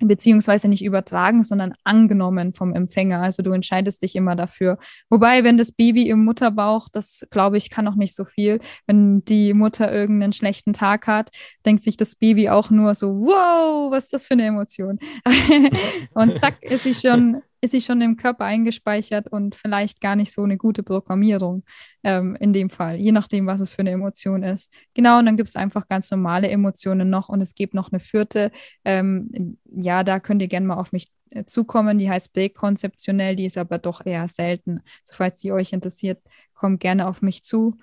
beziehungsweise 0.00 0.68
nicht 0.68 0.84
übertragen, 0.84 1.42
sondern 1.42 1.74
angenommen 1.84 2.52
vom 2.52 2.74
Empfänger. 2.74 3.20
Also 3.20 3.42
du 3.42 3.52
entscheidest 3.52 4.02
dich 4.02 4.16
immer 4.16 4.36
dafür. 4.36 4.78
Wobei, 5.10 5.44
wenn 5.44 5.56
das 5.56 5.72
Baby 5.72 6.08
im 6.08 6.24
Mutterbauch, 6.24 6.88
das 6.90 7.26
glaube 7.30 7.56
ich, 7.56 7.70
kann 7.70 7.86
auch 7.88 7.94
nicht 7.94 8.14
so 8.14 8.24
viel. 8.24 8.60
Wenn 8.86 9.24
die 9.24 9.54
Mutter 9.54 9.92
irgendeinen 9.92 10.32
schlechten 10.32 10.72
Tag 10.72 11.06
hat, 11.06 11.30
denkt 11.64 11.82
sich 11.82 11.96
das 11.96 12.16
Baby 12.16 12.48
auch 12.48 12.70
nur 12.70 12.94
so, 12.94 13.08
wow, 13.08 13.90
was 13.90 14.04
ist 14.04 14.12
das 14.12 14.26
für 14.26 14.34
eine 14.34 14.46
Emotion? 14.46 14.98
und 16.14 16.36
zack, 16.36 16.62
ist 16.62 16.84
sie 16.84 16.94
schon 16.94 17.42
ist 17.62 17.70
sie 17.70 17.80
schon 17.80 18.00
im 18.00 18.16
Körper 18.16 18.44
eingespeichert 18.44 19.28
und 19.28 19.54
vielleicht 19.54 20.00
gar 20.00 20.16
nicht 20.16 20.32
so 20.32 20.42
eine 20.42 20.56
gute 20.56 20.82
Programmierung 20.82 21.62
ähm, 22.02 22.36
in 22.40 22.52
dem 22.52 22.70
Fall, 22.70 22.96
je 22.96 23.12
nachdem, 23.12 23.46
was 23.46 23.60
es 23.60 23.70
für 23.70 23.80
eine 23.80 23.92
Emotion 23.92 24.42
ist. 24.42 24.72
Genau, 24.94 25.20
und 25.20 25.26
dann 25.26 25.36
gibt 25.36 25.48
es 25.48 25.54
einfach 25.54 25.86
ganz 25.86 26.10
normale 26.10 26.48
Emotionen 26.48 27.08
noch 27.08 27.28
und 27.28 27.40
es 27.40 27.54
gibt 27.54 27.72
noch 27.74 27.92
eine 27.92 28.00
vierte. 28.00 28.50
Ähm, 28.84 29.58
ja, 29.64 30.02
da 30.02 30.18
könnt 30.18 30.42
ihr 30.42 30.48
gerne 30.48 30.66
mal 30.66 30.76
auf 30.76 30.90
mich 30.90 31.12
äh, 31.30 31.44
zukommen. 31.44 31.98
Die 31.98 32.10
heißt 32.10 32.34
konzeptionell, 32.54 33.36
die 33.36 33.46
ist 33.46 33.56
aber 33.56 33.78
doch 33.78 34.04
eher 34.04 34.26
selten. 34.26 34.80
So, 35.04 35.14
falls 35.14 35.38
die 35.38 35.52
euch 35.52 35.72
interessiert, 35.72 36.20
kommt 36.54 36.80
gerne 36.80 37.06
auf 37.06 37.22
mich 37.22 37.44
zu. 37.44 37.76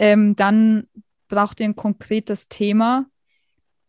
Ähm, 0.00 0.34
dann 0.34 0.88
braucht 1.28 1.60
ihr 1.60 1.66
ein 1.66 1.76
konkretes 1.76 2.48
Thema. 2.48 3.06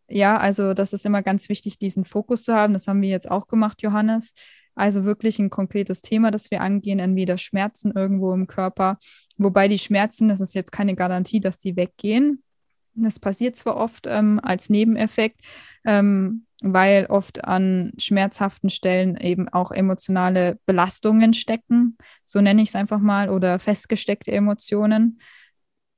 Ja, 0.08 0.38
also 0.38 0.76
das 0.76 0.94
ist 0.94 1.06
immer 1.06 1.24
ganz 1.24 1.50
wichtig, 1.50 1.80
diesen 1.80 2.06
Fokus 2.06 2.44
zu 2.44 2.54
haben. 2.54 2.74
Das 2.74 2.88
haben 2.88 3.02
wir 3.02 3.10
jetzt 3.10 3.32
auch 3.32 3.48
gemacht, 3.48 3.82
Johannes. 3.82 4.34
Also 4.82 5.06
wirklich 5.06 5.38
ein 5.38 5.52
konkretes 5.52 6.02
Thema, 6.02 6.32
das 6.32 6.50
wir 6.50 6.62
angehen, 6.62 6.98
entweder 6.98 7.38
Schmerzen 7.38 7.92
irgendwo 7.92 8.34
im 8.34 8.48
Körper, 8.48 8.98
wobei 9.38 9.68
die 9.68 9.78
Schmerzen, 9.78 10.28
das 10.28 10.42
ist 10.42 10.56
jetzt 10.56 10.72
keine 10.72 10.96
Garantie, 10.96 11.40
dass 11.40 11.60
die 11.60 11.76
weggehen. 11.76 12.42
Das 12.96 13.20
passiert 13.20 13.56
zwar 13.56 13.78
oft 13.78 14.08
ähm, 14.08 14.40
als 14.42 14.72
Nebeneffekt, 14.72 15.42
ähm, 15.86 16.48
weil 16.64 17.06
oft 17.06 17.46
an 17.46 17.92
schmerzhaften 18.00 18.72
Stellen 18.72 19.18
eben 19.18 19.50
auch 19.50 19.70
emotionale 19.70 20.58
Belastungen 20.66 21.36
stecken, 21.36 21.96
so 22.24 22.42
nenne 22.42 22.64
ich 22.64 22.70
es 22.70 22.76
einfach 22.76 23.00
mal, 23.00 23.30
oder 23.30 23.60
festgesteckte 23.60 24.32
Emotionen. 24.32 25.20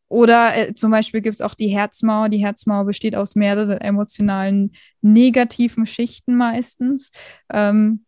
oder 0.10 0.58
äh, 0.58 0.74
zum 0.74 0.92
Beispiel 0.92 1.22
gibt 1.22 1.36
es 1.36 1.42
auch 1.42 1.56
die 1.56 1.70
Herzmauer. 1.70 2.28
Die 2.28 2.44
Herzmauer 2.46 2.84
besteht 2.84 3.16
aus 3.16 3.36
mehreren 3.36 3.80
emotionalen 3.80 4.74
negativen 5.02 5.86
Schichten 5.86 6.36
meistens. 6.36 7.12
Ähm, 7.50 8.04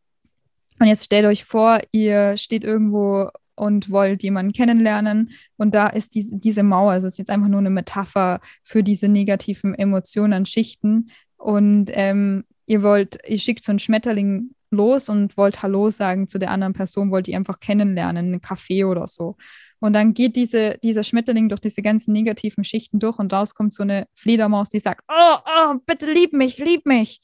und 0.79 0.87
jetzt 0.87 1.05
stellt 1.05 1.25
euch 1.25 1.45
vor, 1.45 1.79
ihr 1.91 2.37
steht 2.37 2.63
irgendwo 2.63 3.29
und 3.55 3.89
wollt 3.89 4.23
jemanden 4.23 4.51
kennenlernen 4.51 5.31
und 5.57 5.73
da 5.73 5.87
ist 5.87 6.15
die, 6.15 6.27
diese 6.39 6.63
Mauer, 6.63 6.95
es 6.95 7.03
ist 7.03 7.17
jetzt 7.17 7.29
einfach 7.29 7.47
nur 7.47 7.59
eine 7.59 7.69
Metapher 7.69 8.41
für 8.63 8.83
diese 8.83 9.07
negativen 9.07 9.73
Emotionen, 9.75 10.45
Schichten 10.45 11.09
und 11.37 11.89
ähm, 11.93 12.43
ihr 12.65 12.81
wollt, 12.81 13.17
ihr 13.27 13.39
schickt 13.39 13.63
so 13.63 13.71
einen 13.71 13.79
Schmetterling 13.79 14.51
los 14.71 15.09
und 15.09 15.37
wollt 15.37 15.61
Hallo 15.61 15.89
sagen 15.89 16.27
zu 16.27 16.37
der 16.37 16.51
anderen 16.51 16.73
Person, 16.73 17.11
wollt 17.11 17.27
ihr 17.27 17.37
einfach 17.37 17.59
kennenlernen, 17.59 18.25
einen 18.25 18.41
Kaffee 18.41 18.83
oder 18.83 19.07
so. 19.07 19.37
Und 19.79 19.93
dann 19.93 20.13
geht 20.13 20.35
diese, 20.35 20.77
dieser 20.83 21.03
Schmetterling 21.03 21.49
durch 21.49 21.61
diese 21.61 21.81
ganzen 21.81 22.11
negativen 22.13 22.63
Schichten 22.63 22.99
durch 22.99 23.19
und 23.19 23.31
raus 23.31 23.53
kommt 23.53 23.73
so 23.73 23.83
eine 23.83 24.07
Fledermaus, 24.15 24.69
die 24.69 24.79
sagt, 24.79 25.03
oh, 25.07 25.37
oh, 25.45 25.75
bitte 25.85 26.11
lieb 26.11 26.33
mich, 26.33 26.57
lieb 26.57 26.85
mich. 26.85 27.21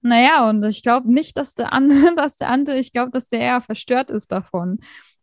Naja, 0.00 0.48
und 0.48 0.64
ich 0.64 0.82
glaube 0.82 1.12
nicht, 1.12 1.36
dass 1.36 1.54
der 1.54 1.72
andere, 1.72 2.14
dass 2.16 2.36
der 2.36 2.50
andere, 2.50 2.78
ich 2.78 2.92
glaube, 2.92 3.10
dass 3.10 3.28
der 3.28 3.40
eher 3.40 3.60
verstört 3.60 4.10
ist 4.10 4.30
davon. 4.32 4.78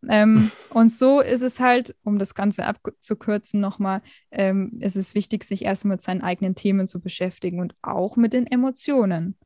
Ähm, 0.07 0.51
und 0.69 0.89
so 0.89 1.21
ist 1.21 1.41
es 1.41 1.59
halt, 1.59 1.95
um 2.03 2.19
das 2.19 2.35
Ganze 2.35 2.65
abzukürzen 2.65 3.61
nochmal, 3.61 4.01
ähm, 4.31 4.77
ist 4.81 4.95
es 4.95 5.15
wichtig, 5.15 5.43
sich 5.43 5.63
erstmal 5.63 5.95
mit 5.95 6.01
seinen 6.01 6.21
eigenen 6.21 6.55
Themen 6.55 6.87
zu 6.87 6.99
beschäftigen 6.99 7.59
und 7.59 7.75
auch 7.81 8.17
mit 8.17 8.33
den 8.33 8.47
Emotionen. 8.47 9.37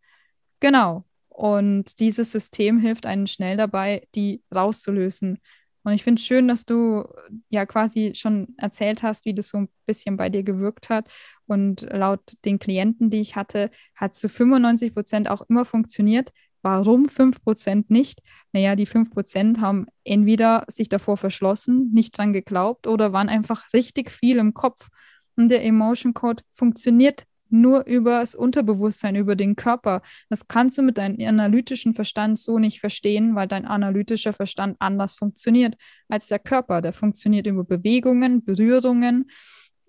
Genau. 0.59 1.05
Und 1.29 1.99
dieses 1.99 2.31
System 2.31 2.79
hilft 2.79 3.05
einem 3.05 3.27
schnell 3.27 3.55
dabei, 3.55 4.07
die 4.15 4.43
rauszulösen. 4.53 5.39
Und 5.83 5.93
ich 5.93 6.03
finde 6.03 6.19
es 6.19 6.25
schön, 6.25 6.47
dass 6.47 6.65
du 6.65 7.07
ja 7.49 7.65
quasi 7.65 8.13
schon 8.15 8.53
erzählt 8.57 9.01
hast, 9.03 9.25
wie 9.25 9.33
das 9.33 9.49
so 9.49 9.59
ein 9.59 9.69
bisschen 9.85 10.17
bei 10.17 10.29
dir 10.29 10.43
gewirkt 10.43 10.89
hat. 10.89 11.09
Und 11.45 11.81
laut 11.91 12.21
den 12.45 12.59
Klienten, 12.59 13.09
die 13.09 13.21
ich 13.21 13.35
hatte, 13.35 13.71
hat 13.95 14.13
es 14.13 14.19
zu 14.19 14.29
95 14.29 14.93
Prozent 14.93 15.29
auch 15.29 15.41
immer 15.49 15.65
funktioniert. 15.65 16.31
Warum 16.61 17.07
5 17.07 17.41
Prozent 17.41 17.89
nicht? 17.89 18.21
Naja, 18.51 18.75
die 18.75 18.85
5 18.85 19.11
Prozent 19.11 19.61
haben 19.61 19.87
entweder 20.03 20.65
sich 20.67 20.89
davor 20.89 21.15
verschlossen, 21.15 21.91
nicht 21.93 22.17
dran 22.17 22.33
geglaubt 22.33 22.85
oder 22.85 23.13
waren 23.13 23.29
einfach 23.29 23.71
richtig 23.73 24.11
viel 24.11 24.37
im 24.37 24.53
Kopf. 24.53 24.89
Und 25.37 25.49
der 25.49 25.63
Emotion 25.63 26.13
Code 26.13 26.43
funktioniert 26.53 27.23
nur 27.51 27.85
über 27.85 28.19
das 28.19 28.35
Unterbewusstsein, 28.35 29.15
über 29.15 29.35
den 29.35 29.55
Körper. 29.55 30.01
Das 30.29 30.47
kannst 30.47 30.77
du 30.77 30.81
mit 30.81 30.97
deinem 30.97 31.17
analytischen 31.27 31.93
Verstand 31.93 32.37
so 32.37 32.59
nicht 32.59 32.79
verstehen, 32.79 33.35
weil 33.35 33.47
dein 33.47 33.65
analytischer 33.65 34.33
Verstand 34.33 34.77
anders 34.79 35.13
funktioniert 35.13 35.75
als 36.07 36.27
der 36.27 36.39
Körper. 36.39 36.81
Der 36.81 36.93
funktioniert 36.93 37.47
über 37.47 37.63
Bewegungen, 37.63 38.43
Berührungen 38.43 39.29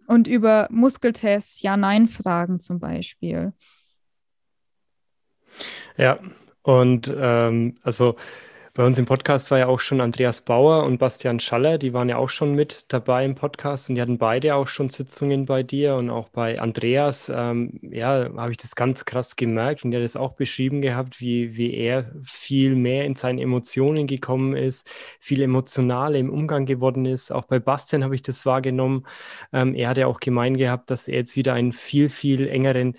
und 0.07 0.27
über 0.27 0.69
Muskeltests, 0.71 1.63
Ja-Nein-Fragen 1.63 2.61
zum 2.61 2.81
Beispiel. 2.81 3.53
Ja, 5.97 6.19
und 6.63 7.15
ähm, 7.17 7.77
also 7.83 8.17
bei 8.73 8.85
uns 8.85 8.99
im 8.99 9.05
Podcast 9.05 9.51
war 9.51 9.59
ja 9.59 9.67
auch 9.67 9.81
schon 9.81 10.01
Andreas 10.01 10.43
Bauer 10.43 10.85
und 10.85 10.99
Bastian 10.99 11.41
Schaller, 11.41 11.77
die 11.77 11.93
waren 11.93 12.09
ja 12.09 12.17
auch 12.17 12.29
schon 12.29 12.55
mit 12.55 12.85
dabei 12.89 13.25
im 13.25 13.35
Podcast 13.35 13.89
und 13.89 13.97
die 13.97 14.01
hatten 14.01 14.19
beide 14.19 14.55
auch 14.55 14.69
schon 14.69 14.91
Sitzungen 14.91 15.47
bei 15.47 15.63
dir 15.63 15.97
und 15.97 16.09
auch 16.09 16.29
bei 16.29 16.59
Andreas, 16.61 17.33
ähm, 17.35 17.81
ja, 17.83 18.29
habe 18.37 18.53
ich 18.53 18.59
das 18.59 18.77
ganz 18.77 19.05
krass 19.05 19.35
gemerkt 19.35 19.85
und 19.85 19.91
der 19.91 20.01
hat 20.01 20.05
das 20.05 20.17
auch 20.17 20.33
beschrieben 20.33 20.83
gehabt, 20.83 21.21
wie, 21.21 21.57
wie 21.57 21.75
er 21.75 22.13
viel 22.23 22.77
mehr 22.77 23.05
in 23.07 23.17
seine 23.17 23.43
Emotionen 23.43 24.07
gekommen 24.07 24.55
ist, 24.55 24.89
viel 25.19 25.43
emotionaler 25.43 26.19
im 26.19 26.31
Umgang 26.31 26.65
geworden 26.65 27.07
ist. 27.07 27.33
Auch 27.33 27.45
bei 27.45 27.59
Bastian 27.59 28.05
habe 28.05 28.15
ich 28.15 28.23
das 28.23 28.47
wahrgenommen. 28.47 29.05
Ähm, 29.53 29.75
er 29.75 29.89
hat 29.89 29.99
ja 29.99 30.07
auch 30.07 30.21
gemeint 30.21 30.59
gehabt, 30.59 30.91
dass 30.91 31.09
er 31.09 31.17
jetzt 31.17 31.37
wieder 31.37 31.55
einen 31.55 31.73
viel, 31.73 32.09
viel 32.09 32.49
engeren 32.49 32.97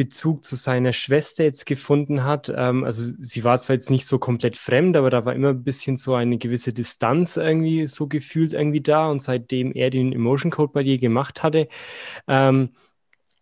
Bezug 0.00 0.44
zu 0.44 0.56
seiner 0.56 0.94
Schwester 0.94 1.44
jetzt 1.44 1.66
gefunden 1.66 2.24
hat. 2.24 2.50
Ähm, 2.56 2.84
also 2.84 3.12
sie 3.18 3.44
war 3.44 3.60
zwar 3.60 3.74
jetzt 3.74 3.90
nicht 3.90 4.06
so 4.06 4.18
komplett 4.18 4.56
fremd, 4.56 4.96
aber 4.96 5.10
da 5.10 5.26
war 5.26 5.34
immer 5.34 5.50
ein 5.50 5.62
bisschen 5.62 5.98
so 5.98 6.14
eine 6.14 6.38
gewisse 6.38 6.72
Distanz 6.72 7.36
irgendwie 7.36 7.84
so 7.84 8.08
gefühlt 8.08 8.54
irgendwie 8.54 8.80
da. 8.80 9.10
Und 9.10 9.20
seitdem 9.20 9.72
er 9.72 9.90
den 9.90 10.14
Emotion 10.14 10.50
Code 10.50 10.72
bei 10.72 10.84
dir 10.84 10.96
gemacht 10.96 11.42
hatte, 11.42 11.68
ähm, 12.28 12.70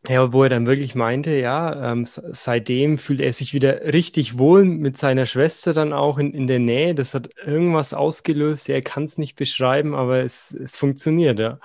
ja, 0.09 0.33
wo 0.33 0.43
er 0.43 0.49
dann 0.49 0.67
wirklich 0.67 0.95
meinte, 0.95 1.33
ja, 1.33 1.93
ähm, 1.93 2.05
seitdem 2.07 2.97
fühlt 2.97 3.21
er 3.21 3.33
sich 3.35 3.53
wieder 3.53 3.93
richtig 3.93 4.39
wohl 4.39 4.65
mit 4.65 4.97
seiner 4.97 5.27
Schwester 5.27 5.75
dann 5.75 5.93
auch 5.93 6.17
in, 6.17 6.33
in 6.33 6.47
der 6.47 6.59
Nähe. 6.61 6.95
Das 6.95 7.13
hat 7.13 7.29
irgendwas 7.45 7.93
ausgelöst. 7.93 8.71
Er 8.71 8.81
kann 8.81 9.05
es 9.05 9.19
nicht 9.19 9.37
beschreiben, 9.37 9.95
aber 9.95 10.21
es, 10.21 10.55
es 10.55 10.77
funktioniert, 10.77 11.39
ja. 11.39 11.59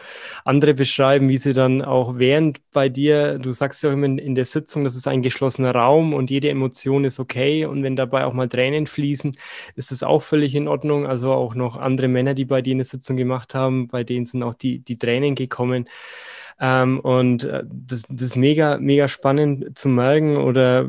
Andere 0.43 0.73
beschreiben, 0.73 1.29
wie 1.29 1.37
sie 1.37 1.53
dann 1.53 1.81
auch 1.81 2.17
während 2.17 2.59
bei 2.73 2.89
dir, 2.89 3.39
du 3.39 3.53
sagst 3.53 3.81
ja 3.81 3.89
auch 3.89 3.93
immer 3.93 4.07
in, 4.07 4.17
in 4.17 4.35
der 4.35 4.45
Sitzung, 4.45 4.83
das 4.83 4.95
ist 4.95 5.07
ein 5.07 5.21
geschlossener 5.21 5.71
Raum 5.73 6.13
und 6.13 6.29
jede 6.29 6.49
Emotion 6.49 7.05
ist 7.05 7.19
okay. 7.21 7.65
Und 7.65 7.81
wenn 7.83 7.95
dabei 7.95 8.25
auch 8.25 8.33
mal 8.33 8.49
Tränen 8.49 8.87
fließen, 8.87 9.37
ist 9.75 9.91
das 9.91 10.03
auch 10.03 10.21
völlig 10.21 10.53
in 10.53 10.67
Ordnung. 10.67 11.07
Also 11.07 11.31
auch 11.31 11.55
noch 11.55 11.77
andere 11.77 12.09
Männer, 12.09 12.33
die 12.33 12.45
bei 12.45 12.61
dir 12.61 12.73
eine 12.73 12.83
Sitzung 12.83 13.15
gemacht 13.15 13.55
haben, 13.55 13.87
bei 13.87 14.03
denen 14.03 14.25
sind 14.25 14.43
auch 14.43 14.55
die, 14.55 14.79
die 14.79 14.97
Tränen 14.97 15.35
gekommen. 15.35 15.87
Ähm, 16.65 17.01
und 17.01 17.43
äh, 17.43 17.63
das, 17.65 18.03
das 18.07 18.21
ist 18.21 18.35
mega, 18.37 18.77
mega 18.77 19.09
spannend 19.09 19.77
zu 19.77 19.89
merken 19.89 20.37
oder 20.37 20.87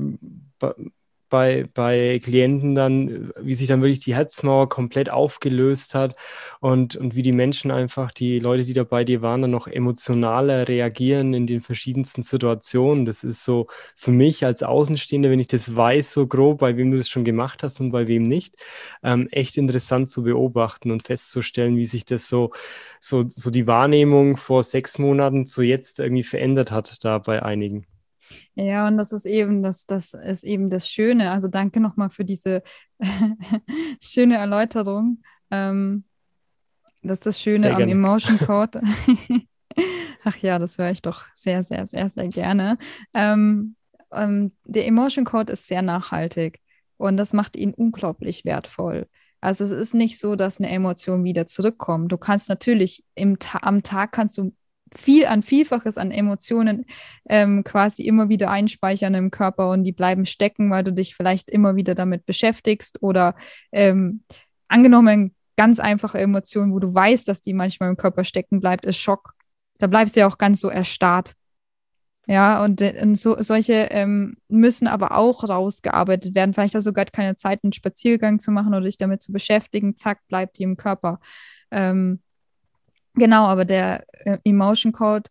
bei, 1.28 1.66
bei 1.74 2.20
Klienten 2.22 2.74
dann, 2.74 3.32
wie 3.40 3.54
sich 3.54 3.66
dann 3.66 3.82
wirklich 3.82 4.00
die 4.00 4.14
Herzmauer 4.14 4.68
komplett 4.68 5.10
aufgelöst 5.10 5.94
hat 5.94 6.14
und, 6.60 6.96
und 6.96 7.14
wie 7.14 7.22
die 7.22 7.32
Menschen 7.32 7.70
einfach, 7.70 8.12
die 8.12 8.38
Leute, 8.38 8.64
die 8.64 8.72
da 8.72 8.84
bei 8.84 9.04
dir 9.04 9.22
waren, 9.22 9.42
dann 9.42 9.50
noch 9.50 9.66
emotionaler 9.66 10.68
reagieren 10.68 11.34
in 11.34 11.46
den 11.46 11.60
verschiedensten 11.60 12.22
Situationen. 12.22 13.04
Das 13.04 13.24
ist 13.24 13.44
so 13.44 13.66
für 13.94 14.12
mich 14.12 14.44
als 14.44 14.62
Außenstehender, 14.62 15.30
wenn 15.30 15.40
ich 15.40 15.48
das 15.48 15.74
weiß, 15.74 16.12
so 16.12 16.26
grob, 16.26 16.58
bei 16.60 16.76
wem 16.76 16.90
du 16.90 16.96
das 16.96 17.08
schon 17.08 17.24
gemacht 17.24 17.62
hast 17.62 17.80
und 17.80 17.90
bei 17.90 18.06
wem 18.06 18.22
nicht, 18.22 18.56
ähm, 19.02 19.28
echt 19.30 19.56
interessant 19.56 20.10
zu 20.10 20.22
beobachten 20.22 20.90
und 20.90 21.04
festzustellen, 21.04 21.76
wie 21.76 21.86
sich 21.86 22.04
das 22.04 22.28
so, 22.28 22.52
so, 23.00 23.22
so 23.26 23.50
die 23.50 23.66
Wahrnehmung 23.66 24.36
vor 24.36 24.62
sechs 24.62 24.98
Monaten 24.98 25.46
zu 25.46 25.62
jetzt 25.62 26.00
irgendwie 26.00 26.22
verändert 26.22 26.70
hat, 26.70 27.04
da 27.04 27.18
bei 27.18 27.42
einigen. 27.42 27.86
Ja, 28.54 28.86
und 28.86 28.96
das 28.96 29.12
ist 29.12 29.26
eben 29.26 29.62
das, 29.62 29.86
das 29.86 30.14
ist 30.14 30.44
eben 30.44 30.70
das 30.70 30.88
Schöne. 30.88 31.30
Also 31.30 31.48
danke 31.48 31.80
nochmal 31.80 32.10
für 32.10 32.24
diese 32.24 32.62
schöne 34.00 34.36
Erläuterung. 34.36 35.22
Ähm, 35.50 36.04
das 37.02 37.18
ist 37.18 37.26
das 37.26 37.40
Schöne 37.40 37.74
am 37.74 37.82
Emotion 37.82 38.38
Code. 38.46 38.80
Ach 40.24 40.36
ja, 40.38 40.58
das 40.58 40.78
höre 40.78 40.90
ich 40.90 41.02
doch 41.02 41.26
sehr, 41.34 41.62
sehr, 41.62 41.86
sehr, 41.86 42.08
sehr 42.08 42.28
gerne. 42.28 42.78
Ähm, 43.12 43.76
ähm, 44.10 44.52
der 44.64 44.86
Emotion 44.86 45.24
Code 45.24 45.52
ist 45.52 45.66
sehr 45.66 45.82
nachhaltig 45.82 46.60
und 46.96 47.16
das 47.16 47.32
macht 47.32 47.56
ihn 47.56 47.74
unglaublich 47.74 48.44
wertvoll. 48.44 49.06
Also 49.40 49.64
es 49.64 49.72
ist 49.72 49.92
nicht 49.92 50.18
so, 50.18 50.36
dass 50.36 50.58
eine 50.58 50.70
Emotion 50.70 51.24
wieder 51.24 51.46
zurückkommt. 51.46 52.10
Du 52.10 52.16
kannst 52.16 52.48
natürlich 52.48 53.04
im 53.14 53.38
Ta 53.38 53.58
am 53.60 53.82
Tag 53.82 54.12
kannst 54.12 54.38
du 54.38 54.54
viel 54.96 55.26
an 55.26 55.42
Vielfaches 55.42 55.98
an 55.98 56.10
Emotionen 56.10 56.86
ähm, 57.28 57.64
quasi 57.64 58.02
immer 58.02 58.28
wieder 58.28 58.50
einspeichern 58.50 59.14
im 59.14 59.30
Körper 59.30 59.70
und 59.70 59.84
die 59.84 59.92
bleiben 59.92 60.26
stecken, 60.26 60.70
weil 60.70 60.84
du 60.84 60.92
dich 60.92 61.14
vielleicht 61.14 61.50
immer 61.50 61.76
wieder 61.76 61.94
damit 61.94 62.26
beschäftigst 62.26 63.02
oder 63.02 63.34
ähm, 63.72 64.22
angenommen 64.68 65.34
ganz 65.56 65.78
einfache 65.80 66.18
Emotionen, 66.18 66.72
wo 66.72 66.78
du 66.78 66.92
weißt, 66.92 67.28
dass 67.28 67.40
die 67.40 67.52
manchmal 67.52 67.90
im 67.90 67.96
Körper 67.96 68.24
stecken 68.24 68.60
bleibt, 68.60 68.84
ist 68.84 68.98
Schock. 68.98 69.34
Da 69.78 69.86
bleibst 69.86 70.16
du 70.16 70.20
ja 70.20 70.26
auch 70.26 70.38
ganz 70.38 70.60
so 70.60 70.68
erstarrt. 70.68 71.34
Ja, 72.26 72.64
und, 72.64 72.80
äh, 72.80 72.98
und 73.02 73.16
so, 73.16 73.36
solche 73.40 73.74
ähm, 73.90 74.36
müssen 74.48 74.86
aber 74.88 75.16
auch 75.16 75.46
rausgearbeitet 75.46 76.34
werden. 76.34 76.54
Vielleicht 76.54 76.74
hast 76.74 76.86
du 76.86 76.92
gar 76.92 77.04
keine 77.04 77.36
Zeit, 77.36 77.60
einen 77.62 77.74
Spaziergang 77.74 78.38
zu 78.38 78.50
machen 78.50 78.74
oder 78.74 78.84
dich 78.84 78.96
damit 78.96 79.22
zu 79.22 79.30
beschäftigen. 79.30 79.96
Zack, 79.96 80.20
bleibt 80.28 80.58
die 80.58 80.62
im 80.62 80.76
Körper. 80.76 81.20
Ähm, 81.70 82.20
Genau, 83.14 83.44
aber 83.44 83.64
der 83.64 84.04
äh, 84.24 84.38
Emotion 84.44 84.92
Code 84.92 85.30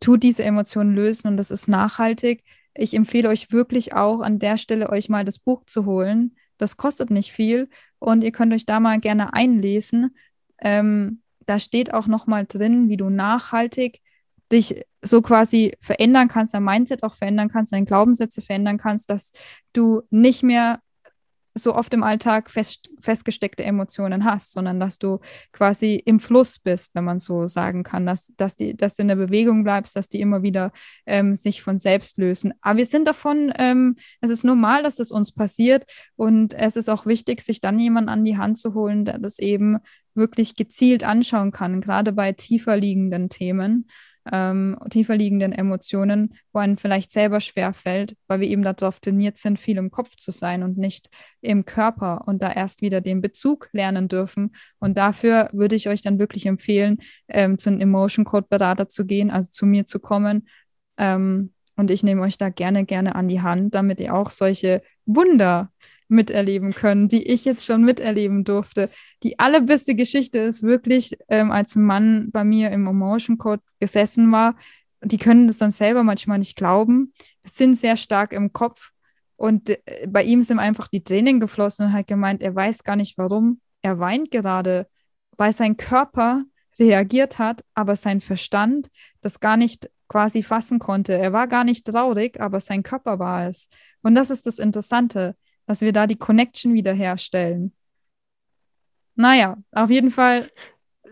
tut 0.00 0.22
diese 0.22 0.44
Emotionen 0.44 0.94
lösen 0.94 1.28
und 1.28 1.36
das 1.36 1.50
ist 1.50 1.68
nachhaltig. 1.68 2.42
Ich 2.74 2.94
empfehle 2.94 3.28
euch 3.28 3.52
wirklich 3.52 3.94
auch 3.94 4.20
an 4.20 4.38
der 4.38 4.56
Stelle, 4.56 4.90
euch 4.90 5.08
mal 5.08 5.24
das 5.24 5.38
Buch 5.38 5.64
zu 5.66 5.86
holen. 5.86 6.36
Das 6.58 6.76
kostet 6.76 7.10
nicht 7.10 7.32
viel 7.32 7.68
und 7.98 8.22
ihr 8.24 8.32
könnt 8.32 8.52
euch 8.52 8.66
da 8.66 8.80
mal 8.80 8.98
gerne 9.00 9.32
einlesen. 9.34 10.16
Ähm, 10.58 11.22
da 11.46 11.58
steht 11.58 11.94
auch 11.94 12.06
nochmal 12.06 12.44
drin, 12.46 12.88
wie 12.88 12.96
du 12.96 13.08
nachhaltig 13.08 14.00
dich 14.52 14.84
so 15.02 15.22
quasi 15.22 15.76
verändern 15.80 16.28
kannst, 16.28 16.54
dein 16.54 16.64
Mindset 16.64 17.02
auch 17.02 17.14
verändern 17.14 17.48
kannst, 17.48 17.72
deine 17.72 17.86
Glaubenssätze 17.86 18.42
verändern 18.42 18.78
kannst, 18.78 19.10
dass 19.10 19.32
du 19.72 20.02
nicht 20.10 20.42
mehr 20.42 20.80
so 21.58 21.74
oft 21.74 21.92
im 21.94 22.02
Alltag 22.02 22.50
fest, 22.50 22.90
festgesteckte 23.00 23.64
Emotionen 23.64 24.24
hast, 24.24 24.52
sondern 24.52 24.78
dass 24.78 24.98
du 24.98 25.20
quasi 25.52 25.94
im 26.04 26.20
Fluss 26.20 26.58
bist, 26.58 26.94
wenn 26.94 27.04
man 27.04 27.18
so 27.18 27.46
sagen 27.46 27.82
kann, 27.82 28.04
dass, 28.06 28.32
dass, 28.36 28.56
die, 28.56 28.76
dass 28.76 28.96
du 28.96 29.02
in 29.02 29.08
der 29.08 29.16
Bewegung 29.16 29.64
bleibst, 29.64 29.96
dass 29.96 30.08
die 30.08 30.20
immer 30.20 30.42
wieder 30.42 30.72
ähm, 31.06 31.34
sich 31.34 31.62
von 31.62 31.78
selbst 31.78 32.18
lösen. 32.18 32.52
Aber 32.60 32.78
wir 32.78 32.86
sind 32.86 33.08
davon, 33.08 33.52
ähm, 33.58 33.96
es 34.20 34.30
ist 34.30 34.44
normal, 34.44 34.82
dass 34.82 34.96
das 34.96 35.10
uns 35.10 35.32
passiert 35.32 35.84
und 36.14 36.52
es 36.52 36.76
ist 36.76 36.90
auch 36.90 37.06
wichtig, 37.06 37.40
sich 37.40 37.60
dann 37.60 37.78
jemanden 37.78 38.10
an 38.10 38.24
die 38.24 38.36
Hand 38.36 38.58
zu 38.58 38.74
holen, 38.74 39.04
der 39.04 39.18
das 39.18 39.38
eben 39.38 39.78
wirklich 40.14 40.56
gezielt 40.56 41.04
anschauen 41.04 41.52
kann, 41.52 41.80
gerade 41.80 42.12
bei 42.12 42.32
tiefer 42.32 42.76
liegenden 42.76 43.28
Themen 43.28 43.88
ähm, 44.32 44.78
tiefer 44.90 45.16
liegenden 45.16 45.52
Emotionen, 45.52 46.34
wo 46.52 46.58
einem 46.58 46.76
vielleicht 46.76 47.12
selber 47.12 47.40
schwer 47.40 47.72
fällt, 47.72 48.16
weil 48.28 48.40
wir 48.40 48.48
eben 48.48 48.62
darauf 48.62 49.00
trainiert 49.00 49.36
sind, 49.38 49.58
viel 49.58 49.76
im 49.76 49.90
Kopf 49.90 50.16
zu 50.16 50.32
sein 50.32 50.62
und 50.62 50.78
nicht 50.78 51.08
im 51.40 51.64
Körper 51.64 52.26
und 52.26 52.42
da 52.42 52.52
erst 52.52 52.82
wieder 52.82 53.00
den 53.00 53.20
Bezug 53.20 53.68
lernen 53.72 54.08
dürfen. 54.08 54.54
Und 54.78 54.96
dafür 54.98 55.48
würde 55.52 55.76
ich 55.76 55.88
euch 55.88 56.02
dann 56.02 56.18
wirklich 56.18 56.46
empfehlen, 56.46 56.98
ähm, 57.28 57.58
zu 57.58 57.70
einem 57.70 57.80
Emotion 57.80 58.24
Code 58.24 58.46
Berater 58.48 58.88
zu 58.88 59.06
gehen, 59.06 59.30
also 59.30 59.50
zu 59.50 59.66
mir 59.66 59.86
zu 59.86 60.00
kommen. 60.00 60.48
Ähm, 60.98 61.52
und 61.76 61.90
ich 61.90 62.02
nehme 62.02 62.22
euch 62.22 62.38
da 62.38 62.48
gerne, 62.48 62.84
gerne 62.84 63.14
an 63.14 63.28
die 63.28 63.42
Hand, 63.42 63.74
damit 63.74 64.00
ihr 64.00 64.14
auch 64.14 64.30
solche 64.30 64.82
Wunder 65.04 65.70
miterleben 66.08 66.72
können, 66.72 67.08
die 67.08 67.22
ich 67.22 67.44
jetzt 67.44 67.64
schon 67.66 67.84
miterleben 67.84 68.44
durfte. 68.44 68.90
Die 69.22 69.38
allerbeste 69.38 69.94
Geschichte 69.94 70.38
ist 70.38 70.62
wirklich, 70.62 71.16
ähm, 71.28 71.50
als 71.50 71.76
ein 71.76 71.84
Mann 71.84 72.30
bei 72.30 72.44
mir 72.44 72.70
im 72.70 72.86
Emotion 72.86 73.38
Code 73.38 73.62
gesessen 73.80 74.30
war. 74.30 74.56
Die 75.02 75.18
können 75.18 75.46
das 75.46 75.58
dann 75.58 75.70
selber 75.70 76.02
manchmal 76.02 76.38
nicht 76.38 76.56
glauben, 76.56 77.12
sind 77.44 77.74
sehr 77.74 77.96
stark 77.96 78.32
im 78.32 78.52
Kopf. 78.52 78.90
Und 79.36 79.70
äh, 79.70 80.06
bei 80.08 80.22
ihm 80.22 80.42
sind 80.42 80.58
einfach 80.58 80.88
die 80.88 81.02
Tränen 81.04 81.40
geflossen 81.40 81.86
und 81.86 81.92
hat 81.92 82.06
gemeint, 82.06 82.42
er 82.42 82.54
weiß 82.54 82.82
gar 82.82 82.96
nicht 82.96 83.18
warum. 83.18 83.60
Er 83.82 83.98
weint 83.98 84.30
gerade, 84.30 84.86
weil 85.36 85.52
sein 85.52 85.76
Körper 85.76 86.44
reagiert 86.78 87.38
hat, 87.38 87.64
aber 87.74 87.96
sein 87.96 88.20
Verstand 88.20 88.88
das 89.20 89.40
gar 89.40 89.56
nicht 89.56 89.90
quasi 90.08 90.42
fassen 90.42 90.78
konnte. 90.78 91.14
Er 91.14 91.32
war 91.32 91.48
gar 91.48 91.64
nicht 91.64 91.86
traurig, 91.86 92.40
aber 92.40 92.60
sein 92.60 92.82
Körper 92.82 93.18
war 93.18 93.48
es. 93.48 93.68
Und 94.02 94.14
das 94.14 94.30
ist 94.30 94.46
das 94.46 94.58
Interessante 94.58 95.36
dass 95.66 95.80
wir 95.80 95.92
da 95.92 96.06
die 96.06 96.16
Connection 96.16 96.74
wiederherstellen. 96.74 97.72
Naja, 99.14 99.56
auf 99.72 99.90
jeden 99.90 100.10
Fall 100.10 100.48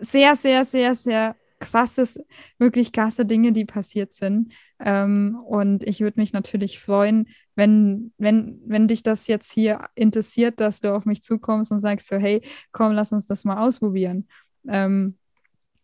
sehr, 0.01 0.37
sehr, 0.37 0.65
sehr, 0.65 0.95
sehr 0.95 1.37
krasses, 1.59 2.21
wirklich 2.59 2.93
krasse 2.93 3.25
Dinge, 3.25 3.53
die 3.53 3.65
passiert 3.65 4.13
sind. 4.13 4.53
Ähm, 4.79 5.39
und 5.47 5.85
ich 5.85 6.01
würde 6.01 6.21
mich 6.21 6.33
natürlich 6.33 6.79
freuen, 6.79 7.29
wenn, 7.55 8.13
wenn, 8.19 8.61
wenn 8.67 8.89
dich 8.89 9.03
das 9.03 9.27
jetzt 9.27 9.53
hier 9.53 9.89
interessiert, 9.95 10.61
dass 10.61 10.81
du 10.81 10.95
auf 10.95 11.07
mich 11.07 11.23
zukommst 11.23 11.73
und 11.73 11.79
sagst 11.79 12.09
so, 12.09 12.17
hey, 12.17 12.43
komm, 12.73 12.93
lass 12.93 13.13
uns 13.13 13.27
das 13.27 13.45
mal 13.45 13.67
ausprobieren. 13.67 14.29
Ähm, 14.69 15.19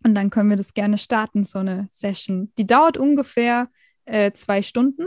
und 0.03 0.15
dann 0.15 0.31
können 0.31 0.51
wir 0.51 0.57
das 0.57 0.75
gerne 0.75 0.99
starten, 0.99 1.45
so 1.45 1.59
eine 1.59 1.89
Session. 1.91 2.53
Die 2.59 2.67
dauert 2.67 2.97
ungefähr 2.97 3.69
äh, 4.05 4.33
zwei 4.33 4.63
Stunden. 4.63 5.05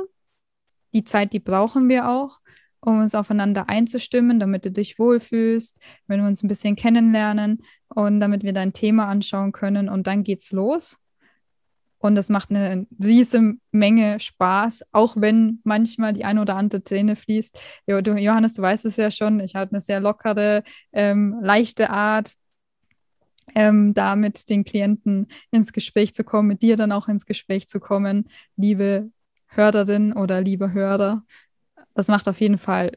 Die 0.93 1.03
Zeit, 1.03 1.33
die 1.33 1.39
brauchen 1.39 1.89
wir 1.89 2.09
auch 2.09 2.39
um 2.85 2.99
uns 2.99 3.15
aufeinander 3.15 3.69
einzustimmen, 3.69 4.39
damit 4.39 4.65
du 4.65 4.71
dich 4.71 4.99
wohlfühlst, 4.99 5.79
wenn 6.07 6.21
wir 6.21 6.27
uns 6.27 6.43
ein 6.43 6.49
bisschen 6.49 6.75
kennenlernen 6.75 7.63
und 7.87 8.19
damit 8.19 8.43
wir 8.43 8.53
dein 8.53 8.73
Thema 8.73 9.07
anschauen 9.07 9.51
können. 9.51 9.87
Und 9.87 10.07
dann 10.07 10.23
geht's 10.23 10.51
los. 10.51 10.99
Und 11.99 12.15
das 12.15 12.27
macht 12.27 12.49
eine 12.49 12.85
riesige 13.01 13.55
Menge 13.71 14.19
Spaß, 14.19 14.83
auch 14.91 15.15
wenn 15.17 15.61
manchmal 15.63 16.11
die 16.11 16.25
eine 16.25 16.41
oder 16.41 16.57
andere 16.57 16.83
Träne 16.83 17.15
fließt. 17.15 17.57
Johannes, 17.87 18.55
du 18.55 18.61
weißt 18.61 18.83
es 18.83 18.97
ja 18.97 19.09
schon, 19.09 19.39
ich 19.39 19.55
habe 19.55 19.71
eine 19.71 19.79
sehr 19.79 20.01
lockere, 20.01 20.63
ähm, 20.91 21.39
leichte 21.41 21.89
Art, 21.89 22.33
ähm, 23.55 23.93
da 23.93 24.17
mit 24.17 24.49
den 24.49 24.65
Klienten 24.65 25.27
ins 25.51 25.71
Gespräch 25.71 26.13
zu 26.13 26.25
kommen, 26.25 26.49
mit 26.49 26.61
dir 26.61 26.75
dann 26.75 26.91
auch 26.91 27.07
ins 27.07 27.25
Gespräch 27.25 27.69
zu 27.69 27.79
kommen, 27.79 28.27
liebe 28.57 29.09
Hörerin 29.47 30.11
oder 30.11 30.41
liebe 30.41 30.73
Hörer 30.73 31.23
das 31.93 32.07
macht 32.07 32.27
auf 32.27 32.39
jeden 32.39 32.57
Fall 32.57 32.91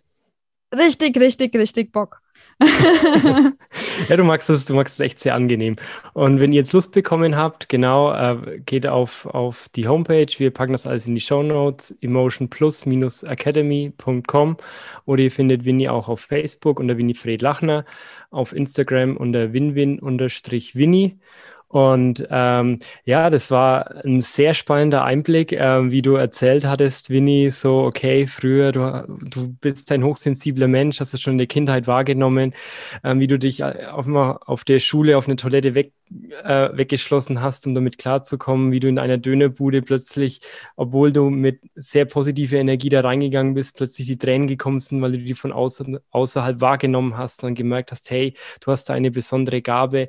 richtig, 0.75 1.19
richtig, 1.19 1.55
richtig 1.55 1.93
Bock. 1.93 2.23
ja, 4.09 4.17
du 4.17 4.25
magst 4.25 4.49
es, 4.51 4.67
du 4.67 4.75
magst 4.75 4.95
es 4.95 5.01
echt 5.01 5.21
sehr 5.21 5.35
angenehm. 5.35 5.77
Und 6.13 6.41
wenn 6.41 6.53
ihr 6.53 6.61
jetzt 6.61 6.73
Lust 6.73 6.93
bekommen 6.93 7.37
habt, 7.37 7.69
genau, 7.69 8.13
äh, 8.13 8.61
geht 8.65 8.87
auf, 8.87 9.27
auf 9.27 9.69
die 9.71 9.89
Homepage. 9.89 10.27
Wir 10.39 10.51
packen 10.51 10.73
das 10.73 10.87
alles 10.87 11.07
in 11.07 11.15
die 11.15 11.21
Show 11.21 11.43
Notes, 11.43 11.97
emotionplus-academy.com 12.01 14.57
oder 15.05 15.23
ihr 15.23 15.31
findet 15.31 15.65
Winnie 15.65 15.89
auch 15.89 16.09
auf 16.09 16.21
Facebook 16.21 16.81
unter 16.81 16.97
Winnie 16.97 17.15
Lachner, 17.41 17.85
auf 18.31 18.55
Instagram 18.55 19.17
unter 19.17 19.53
winwin-winnie 19.53 21.19
und 21.77 22.27
ähm, 22.31 22.79
ja, 23.05 23.29
das 23.29 23.51
war 23.51 24.03
ein 24.03 24.22
sehr 24.22 24.55
spannender 24.55 25.05
Einblick, 25.05 25.53
äh, 25.53 25.91
wie 25.91 26.01
du 26.01 26.14
erzählt 26.14 26.64
hattest, 26.64 27.11
Winnie, 27.11 27.51
so, 27.51 27.81
okay, 27.83 28.27
früher, 28.27 28.72
du, 28.72 29.05
du 29.29 29.53
bist 29.61 29.93
ein 29.93 30.03
hochsensibler 30.03 30.68
Mensch, 30.68 31.01
hast 31.01 31.12
es 31.12 31.20
schon 31.20 31.33
in 31.33 31.39
der 31.39 31.49
Kindheit 31.49 31.87
wahrgenommen, 31.87 32.55
äh, 33.03 33.18
wie 33.18 33.27
du 33.27 33.39
dich 33.39 33.61
äh, 33.61 33.89
auf, 33.91 34.09
auf 34.09 34.64
der 34.64 34.81
Schule 34.81 35.18
auf 35.18 35.27
eine 35.27 35.37
Toilette 35.37 35.74
weg 35.74 35.93
äh, 36.45 36.77
weggeschlossen 36.77 37.41
hast, 37.41 37.67
um 37.67 37.75
damit 37.75 37.99
klarzukommen, 37.99 38.73
wie 38.73 38.81
du 38.81 38.89
in 38.89 38.99
einer 38.99 39.19
Dönerbude 39.19 39.83
plötzlich, 39.83 40.41
obwohl 40.77 41.13
du 41.13 41.31
mit 41.31 41.61
sehr 41.75 42.05
positiver 42.05 42.57
Energie 42.57 42.89
da 42.89 43.01
reingegangen 43.01 43.55
bist, 43.55 43.77
plötzlich 43.77 44.07
die 44.07 44.19
Tränen 44.19 44.47
gekommen 44.47 44.81
sind, 44.81 45.03
weil 45.03 45.13
du 45.13 45.19
die 45.19 45.35
von 45.35 45.53
außer, 45.53 46.01
außerhalb 46.11 46.61
wahrgenommen 46.61 47.17
hast 47.17 47.45
und 47.45 47.55
gemerkt 47.55 47.91
hast, 47.91 48.11
hey, 48.11 48.35
du 48.61 48.71
hast 48.71 48.89
da 48.89 48.95
eine 48.95 49.11
besondere 49.11 49.63
Gabe 49.63 50.09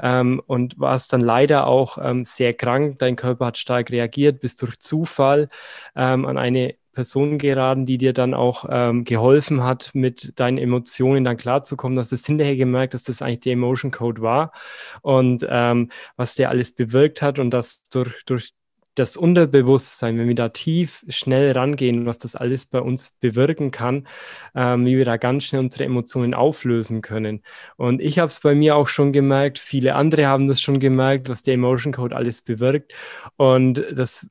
ähm, 0.00 0.42
und 0.46 0.78
warst 0.78 1.12
dann 1.12 1.20
leider 1.20 1.66
auch 1.66 1.98
ähm, 2.00 2.24
sehr 2.24 2.54
krank. 2.54 2.98
Dein 2.98 3.16
Körper 3.16 3.46
hat 3.46 3.58
stark 3.58 3.90
reagiert, 3.90 4.40
bist 4.40 4.62
durch 4.62 4.78
Zufall 4.78 5.48
ähm, 5.96 6.26
an 6.26 6.38
eine 6.38 6.74
Person 6.98 7.38
geraten, 7.38 7.86
die 7.86 7.96
dir 7.96 8.12
dann 8.12 8.34
auch 8.34 8.64
ähm, 8.68 9.04
geholfen 9.04 9.62
hat, 9.62 9.90
mit 9.94 10.32
deinen 10.40 10.58
Emotionen 10.58 11.22
dann 11.22 11.36
klarzukommen. 11.36 11.94
Dass 11.94 12.08
das 12.08 12.26
hinterher 12.26 12.56
gemerkt, 12.56 12.92
dass 12.92 13.04
das 13.04 13.22
eigentlich 13.22 13.38
der 13.40 13.52
Emotion 13.52 13.92
Code 13.92 14.20
war 14.20 14.50
und 15.02 15.46
ähm, 15.48 15.90
was 16.16 16.34
der 16.34 16.48
alles 16.48 16.74
bewirkt 16.74 17.22
hat 17.22 17.38
und 17.38 17.50
dass 17.50 17.84
durch, 17.84 18.24
durch 18.26 18.52
das 18.96 19.16
Unterbewusstsein, 19.16 20.18
wenn 20.18 20.26
wir 20.26 20.34
da 20.34 20.48
tief 20.48 21.04
schnell 21.08 21.52
rangehen, 21.52 22.04
was 22.04 22.18
das 22.18 22.34
alles 22.34 22.66
bei 22.66 22.80
uns 22.80 23.10
bewirken 23.20 23.70
kann, 23.70 24.08
ähm, 24.56 24.84
wie 24.84 24.96
wir 24.96 25.04
da 25.04 25.18
ganz 25.18 25.44
schnell 25.44 25.60
unsere 25.60 25.84
Emotionen 25.84 26.34
auflösen 26.34 27.00
können. 27.00 27.44
Und 27.76 28.02
ich 28.02 28.18
habe 28.18 28.26
es 28.26 28.40
bei 28.40 28.56
mir 28.56 28.74
auch 28.74 28.88
schon 28.88 29.12
gemerkt, 29.12 29.60
viele 29.60 29.94
andere 29.94 30.26
haben 30.26 30.48
das 30.48 30.60
schon 30.60 30.80
gemerkt, 30.80 31.28
was 31.28 31.44
der 31.44 31.54
Emotion 31.54 31.92
Code 31.92 32.16
alles 32.16 32.42
bewirkt. 32.42 32.92
Und 33.36 33.84
das 33.94 34.26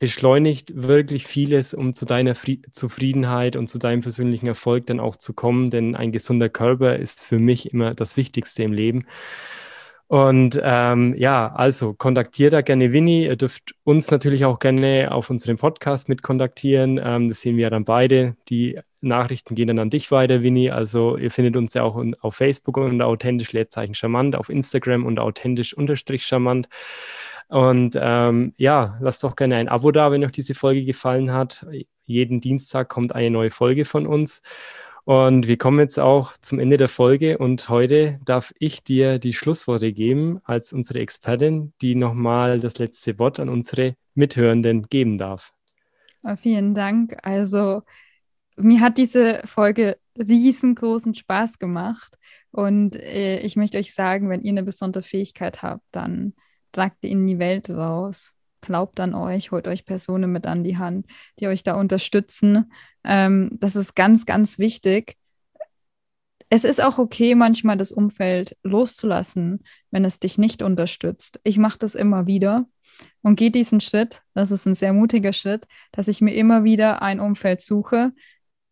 beschleunigt 0.00 0.72
wirklich 0.74 1.26
vieles, 1.26 1.74
um 1.74 1.92
zu 1.92 2.06
deiner 2.06 2.34
Fri 2.34 2.62
Zufriedenheit 2.72 3.54
und 3.54 3.68
zu 3.68 3.78
deinem 3.78 4.00
persönlichen 4.00 4.48
Erfolg 4.48 4.86
dann 4.86 4.98
auch 4.98 5.14
zu 5.14 5.34
kommen, 5.34 5.70
denn 5.70 5.94
ein 5.94 6.10
gesunder 6.10 6.48
Körper 6.48 6.96
ist 6.96 7.24
für 7.24 7.38
mich 7.38 7.72
immer 7.72 7.94
das 7.94 8.16
Wichtigste 8.16 8.64
im 8.64 8.72
Leben. 8.72 9.04
Und 10.08 10.60
ähm, 10.64 11.14
ja, 11.16 11.52
also 11.54 11.94
kontaktiert 11.94 12.52
da 12.52 12.62
gerne 12.62 12.92
Winnie. 12.92 13.26
Ihr 13.26 13.36
dürft 13.36 13.74
uns 13.84 14.10
natürlich 14.10 14.44
auch 14.44 14.58
gerne 14.58 15.12
auf 15.12 15.30
unserem 15.30 15.56
Podcast 15.56 16.08
mit 16.08 16.22
kontaktieren. 16.22 16.98
Ähm, 17.00 17.28
das 17.28 17.42
sehen 17.42 17.56
wir 17.56 17.64
ja 17.64 17.70
dann 17.70 17.84
beide. 17.84 18.36
Die 18.48 18.80
Nachrichten 19.02 19.54
gehen 19.54 19.68
dann 19.68 19.78
an 19.78 19.90
dich 19.90 20.10
weiter, 20.10 20.42
Winnie. 20.42 20.72
Also 20.72 21.16
ihr 21.16 21.30
findet 21.30 21.56
uns 21.56 21.74
ja 21.74 21.84
auch 21.84 22.02
auf 22.22 22.34
Facebook 22.34 22.78
unter 22.78 23.06
authentisch 23.06 23.52
Leerzeichen 23.52 23.94
charmant, 23.94 24.34
auf 24.34 24.48
Instagram 24.48 25.06
unter 25.06 25.22
authentisch 25.22 25.74
unterstrich 25.74 26.26
charmant. 26.26 26.68
Und 27.50 27.98
ähm, 28.00 28.54
ja, 28.58 28.96
lasst 29.00 29.24
doch 29.24 29.34
gerne 29.34 29.56
ein 29.56 29.68
Abo 29.68 29.90
da, 29.90 30.12
wenn 30.12 30.24
euch 30.24 30.30
diese 30.30 30.54
Folge 30.54 30.84
gefallen 30.84 31.32
hat. 31.32 31.66
Jeden 32.06 32.40
Dienstag 32.40 32.88
kommt 32.88 33.12
eine 33.12 33.30
neue 33.30 33.50
Folge 33.50 33.84
von 33.84 34.06
uns. 34.06 34.42
Und 35.04 35.48
wir 35.48 35.58
kommen 35.58 35.80
jetzt 35.80 35.98
auch 35.98 36.36
zum 36.36 36.60
Ende 36.60 36.76
der 36.76 36.88
Folge 36.88 37.38
und 37.38 37.68
heute 37.68 38.20
darf 38.24 38.52
ich 38.60 38.84
dir 38.84 39.18
die 39.18 39.32
Schlussworte 39.32 39.92
geben 39.92 40.40
als 40.44 40.72
unsere 40.72 41.00
Expertin, 41.00 41.72
die 41.82 41.96
nochmal 41.96 42.60
das 42.60 42.78
letzte 42.78 43.18
Wort 43.18 43.40
an 43.40 43.48
unsere 43.48 43.96
Mithörenden 44.14 44.84
geben 44.88 45.18
darf. 45.18 45.52
Vielen 46.36 46.74
Dank. 46.74 47.16
Also 47.22 47.82
mir 48.56 48.80
hat 48.80 48.98
diese 48.98 49.40
Folge 49.46 49.96
riesengroßen 50.16 51.16
Spaß 51.16 51.58
gemacht 51.58 52.16
und 52.52 52.94
äh, 52.94 53.40
ich 53.40 53.56
möchte 53.56 53.78
euch 53.78 53.92
sagen, 53.92 54.28
wenn 54.28 54.42
ihr 54.42 54.50
eine 54.50 54.62
besondere 54.62 55.02
Fähigkeit 55.02 55.62
habt, 55.62 55.82
dann 55.90 56.34
tragt 56.72 57.04
in 57.04 57.26
die 57.26 57.38
Welt 57.38 57.70
raus. 57.70 58.34
Glaubt 58.60 59.00
an 59.00 59.14
euch, 59.14 59.52
holt 59.52 59.66
euch 59.66 59.86
Personen 59.86 60.32
mit 60.32 60.46
an 60.46 60.64
die 60.64 60.76
Hand, 60.76 61.06
die 61.38 61.48
euch 61.48 61.62
da 61.62 61.74
unterstützen. 61.74 62.72
Ähm, 63.04 63.56
das 63.60 63.74
ist 63.76 63.94
ganz, 63.94 64.26
ganz 64.26 64.58
wichtig. 64.58 65.16
Es 66.50 66.64
ist 66.64 66.82
auch 66.82 66.98
okay, 66.98 67.36
manchmal 67.36 67.78
das 67.78 67.92
Umfeld 67.92 68.56
loszulassen, 68.64 69.62
wenn 69.92 70.04
es 70.04 70.18
dich 70.18 70.36
nicht 70.36 70.62
unterstützt. 70.62 71.40
Ich 71.44 71.58
mache 71.58 71.78
das 71.78 71.94
immer 71.94 72.26
wieder 72.26 72.66
und 73.22 73.36
gehe 73.36 73.52
diesen 73.52 73.80
Schritt. 73.80 74.22
Das 74.34 74.50
ist 74.50 74.66
ein 74.66 74.74
sehr 74.74 74.92
mutiger 74.92 75.32
Schritt, 75.32 75.66
dass 75.92 76.08
ich 76.08 76.20
mir 76.20 76.34
immer 76.34 76.64
wieder 76.64 77.02
ein 77.02 77.20
Umfeld 77.20 77.60
suche, 77.60 78.12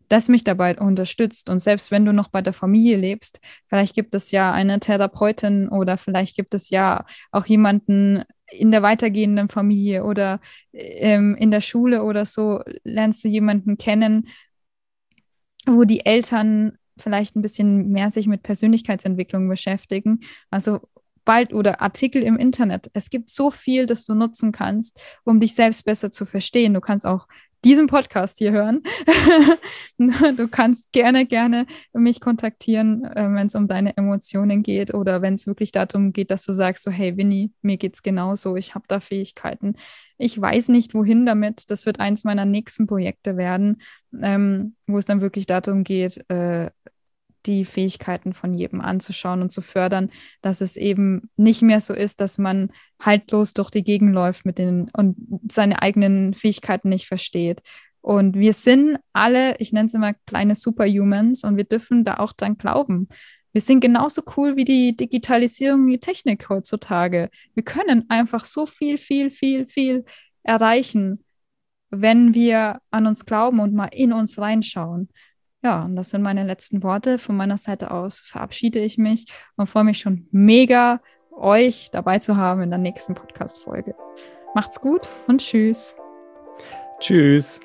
das 0.08 0.28
mich 0.28 0.44
dabei 0.44 0.78
unterstützt. 0.78 1.50
Und 1.50 1.58
selbst 1.60 1.90
wenn 1.90 2.04
du 2.04 2.12
noch 2.12 2.28
bei 2.28 2.42
der 2.42 2.52
Familie 2.52 2.96
lebst, 2.96 3.40
vielleicht 3.68 3.94
gibt 3.94 4.14
es 4.14 4.30
ja 4.30 4.52
eine 4.52 4.80
Therapeutin 4.80 5.68
oder 5.68 5.98
vielleicht 5.98 6.36
gibt 6.36 6.54
es 6.54 6.70
ja 6.70 7.04
auch 7.30 7.46
jemanden 7.46 8.24
in 8.50 8.70
der 8.70 8.82
weitergehenden 8.82 9.48
Familie 9.48 10.04
oder 10.04 10.40
ähm, 10.72 11.34
in 11.36 11.50
der 11.50 11.60
Schule 11.60 12.02
oder 12.02 12.24
so, 12.24 12.62
lernst 12.82 13.22
du 13.24 13.28
jemanden 13.28 13.76
kennen, 13.76 14.28
wo 15.66 15.84
die 15.84 16.06
Eltern 16.06 16.78
vielleicht 16.96 17.36
ein 17.36 17.42
bisschen 17.42 17.90
mehr 17.90 18.10
sich 18.10 18.26
mit 18.26 18.42
Persönlichkeitsentwicklung 18.42 19.48
beschäftigen. 19.48 20.20
Also 20.50 20.80
bald 21.28 21.52
oder 21.52 21.82
Artikel 21.82 22.22
im 22.22 22.38
Internet. 22.38 22.90
Es 22.94 23.10
gibt 23.10 23.28
so 23.28 23.50
viel, 23.50 23.84
das 23.84 24.06
du 24.06 24.14
nutzen 24.14 24.50
kannst, 24.50 24.98
um 25.24 25.40
dich 25.40 25.54
selbst 25.54 25.84
besser 25.84 26.10
zu 26.10 26.24
verstehen. 26.24 26.72
Du 26.72 26.80
kannst 26.80 27.04
auch 27.04 27.28
diesen 27.64 27.86
Podcast 27.86 28.38
hier 28.38 28.52
hören. 28.52 28.82
du 29.98 30.48
kannst 30.48 30.92
gerne, 30.92 31.26
gerne 31.26 31.66
mich 31.92 32.20
kontaktieren, 32.20 33.04
äh, 33.04 33.28
wenn 33.32 33.46
es 33.48 33.54
um 33.54 33.68
deine 33.68 33.96
Emotionen 33.96 34.62
geht 34.62 34.94
oder 34.94 35.22
wenn 35.22 35.34
es 35.34 35.46
wirklich 35.46 35.72
darum 35.72 36.12
geht, 36.12 36.30
dass 36.30 36.44
du 36.44 36.52
sagst, 36.52 36.84
so, 36.84 36.90
hey 36.90 37.16
Winnie, 37.16 37.52
mir 37.62 37.76
geht 37.76 37.94
es 37.94 38.02
genauso, 38.02 38.56
ich 38.56 38.74
habe 38.74 38.84
da 38.88 39.00
Fähigkeiten. 39.00 39.74
Ich 40.18 40.40
weiß 40.40 40.68
nicht, 40.68 40.94
wohin 40.94 41.26
damit. 41.26 41.70
Das 41.70 41.86
wird 41.86 42.00
eins 42.00 42.24
meiner 42.24 42.44
nächsten 42.44 42.86
Projekte 42.86 43.36
werden, 43.36 43.80
ähm, 44.20 44.74
wo 44.86 44.98
es 44.98 45.04
dann 45.04 45.20
wirklich 45.20 45.46
darum 45.46 45.84
geht, 45.84 46.28
äh, 46.28 46.70
die 47.46 47.64
Fähigkeiten 47.64 48.32
von 48.32 48.54
jedem 48.54 48.80
anzuschauen 48.80 49.42
und 49.42 49.50
zu 49.50 49.60
fördern, 49.60 50.10
dass 50.42 50.60
es 50.60 50.76
eben 50.76 51.30
nicht 51.36 51.62
mehr 51.62 51.80
so 51.80 51.94
ist, 51.94 52.20
dass 52.20 52.38
man 52.38 52.70
haltlos 53.00 53.54
durch 53.54 53.70
die 53.70 53.84
Gegend 53.84 54.12
läuft 54.14 54.44
mit 54.44 54.58
den 54.58 54.90
und 54.96 55.16
seine 55.50 55.82
eigenen 55.82 56.34
Fähigkeiten 56.34 56.88
nicht 56.88 57.06
versteht. 57.06 57.62
Und 58.00 58.36
wir 58.36 58.52
sind 58.52 58.98
alle, 59.12 59.56
ich 59.58 59.72
nenne 59.72 59.86
es 59.86 59.94
immer 59.94 60.14
kleine 60.26 60.54
Superhumans 60.54 61.44
und 61.44 61.56
wir 61.56 61.64
dürfen 61.64 62.04
da 62.04 62.18
auch 62.18 62.32
dran 62.32 62.56
glauben. 62.56 63.08
Wir 63.52 63.60
sind 63.60 63.80
genauso 63.80 64.22
cool 64.36 64.56
wie 64.56 64.64
die 64.64 64.96
Digitalisierung, 64.96 65.88
die 65.88 65.98
Technik 65.98 66.48
heutzutage. 66.48 67.30
Wir 67.54 67.64
können 67.64 68.08
einfach 68.08 68.44
so 68.44 68.66
viel, 68.66 68.98
viel, 68.98 69.30
viel, 69.30 69.66
viel 69.66 70.04
erreichen, 70.42 71.24
wenn 71.90 72.34
wir 72.34 72.80
an 72.90 73.06
uns 73.06 73.24
glauben 73.24 73.60
und 73.60 73.74
mal 73.74 73.88
in 73.92 74.12
uns 74.12 74.38
reinschauen. 74.38 75.08
Ja, 75.62 75.84
und 75.84 75.96
das 75.96 76.10
sind 76.10 76.22
meine 76.22 76.44
letzten 76.44 76.82
Worte. 76.82 77.18
Von 77.18 77.36
meiner 77.36 77.58
Seite 77.58 77.90
aus 77.90 78.20
verabschiede 78.20 78.78
ich 78.78 78.96
mich 78.96 79.26
und 79.56 79.66
freue 79.66 79.84
mich 79.84 79.98
schon 79.98 80.28
mega, 80.30 81.00
euch 81.32 81.90
dabei 81.92 82.18
zu 82.18 82.36
haben 82.36 82.62
in 82.62 82.70
der 82.70 82.78
nächsten 82.78 83.14
Podcast-Folge. 83.14 83.94
Macht's 84.54 84.80
gut 84.80 85.08
und 85.26 85.40
tschüss. 85.40 85.96
Tschüss. 87.00 87.60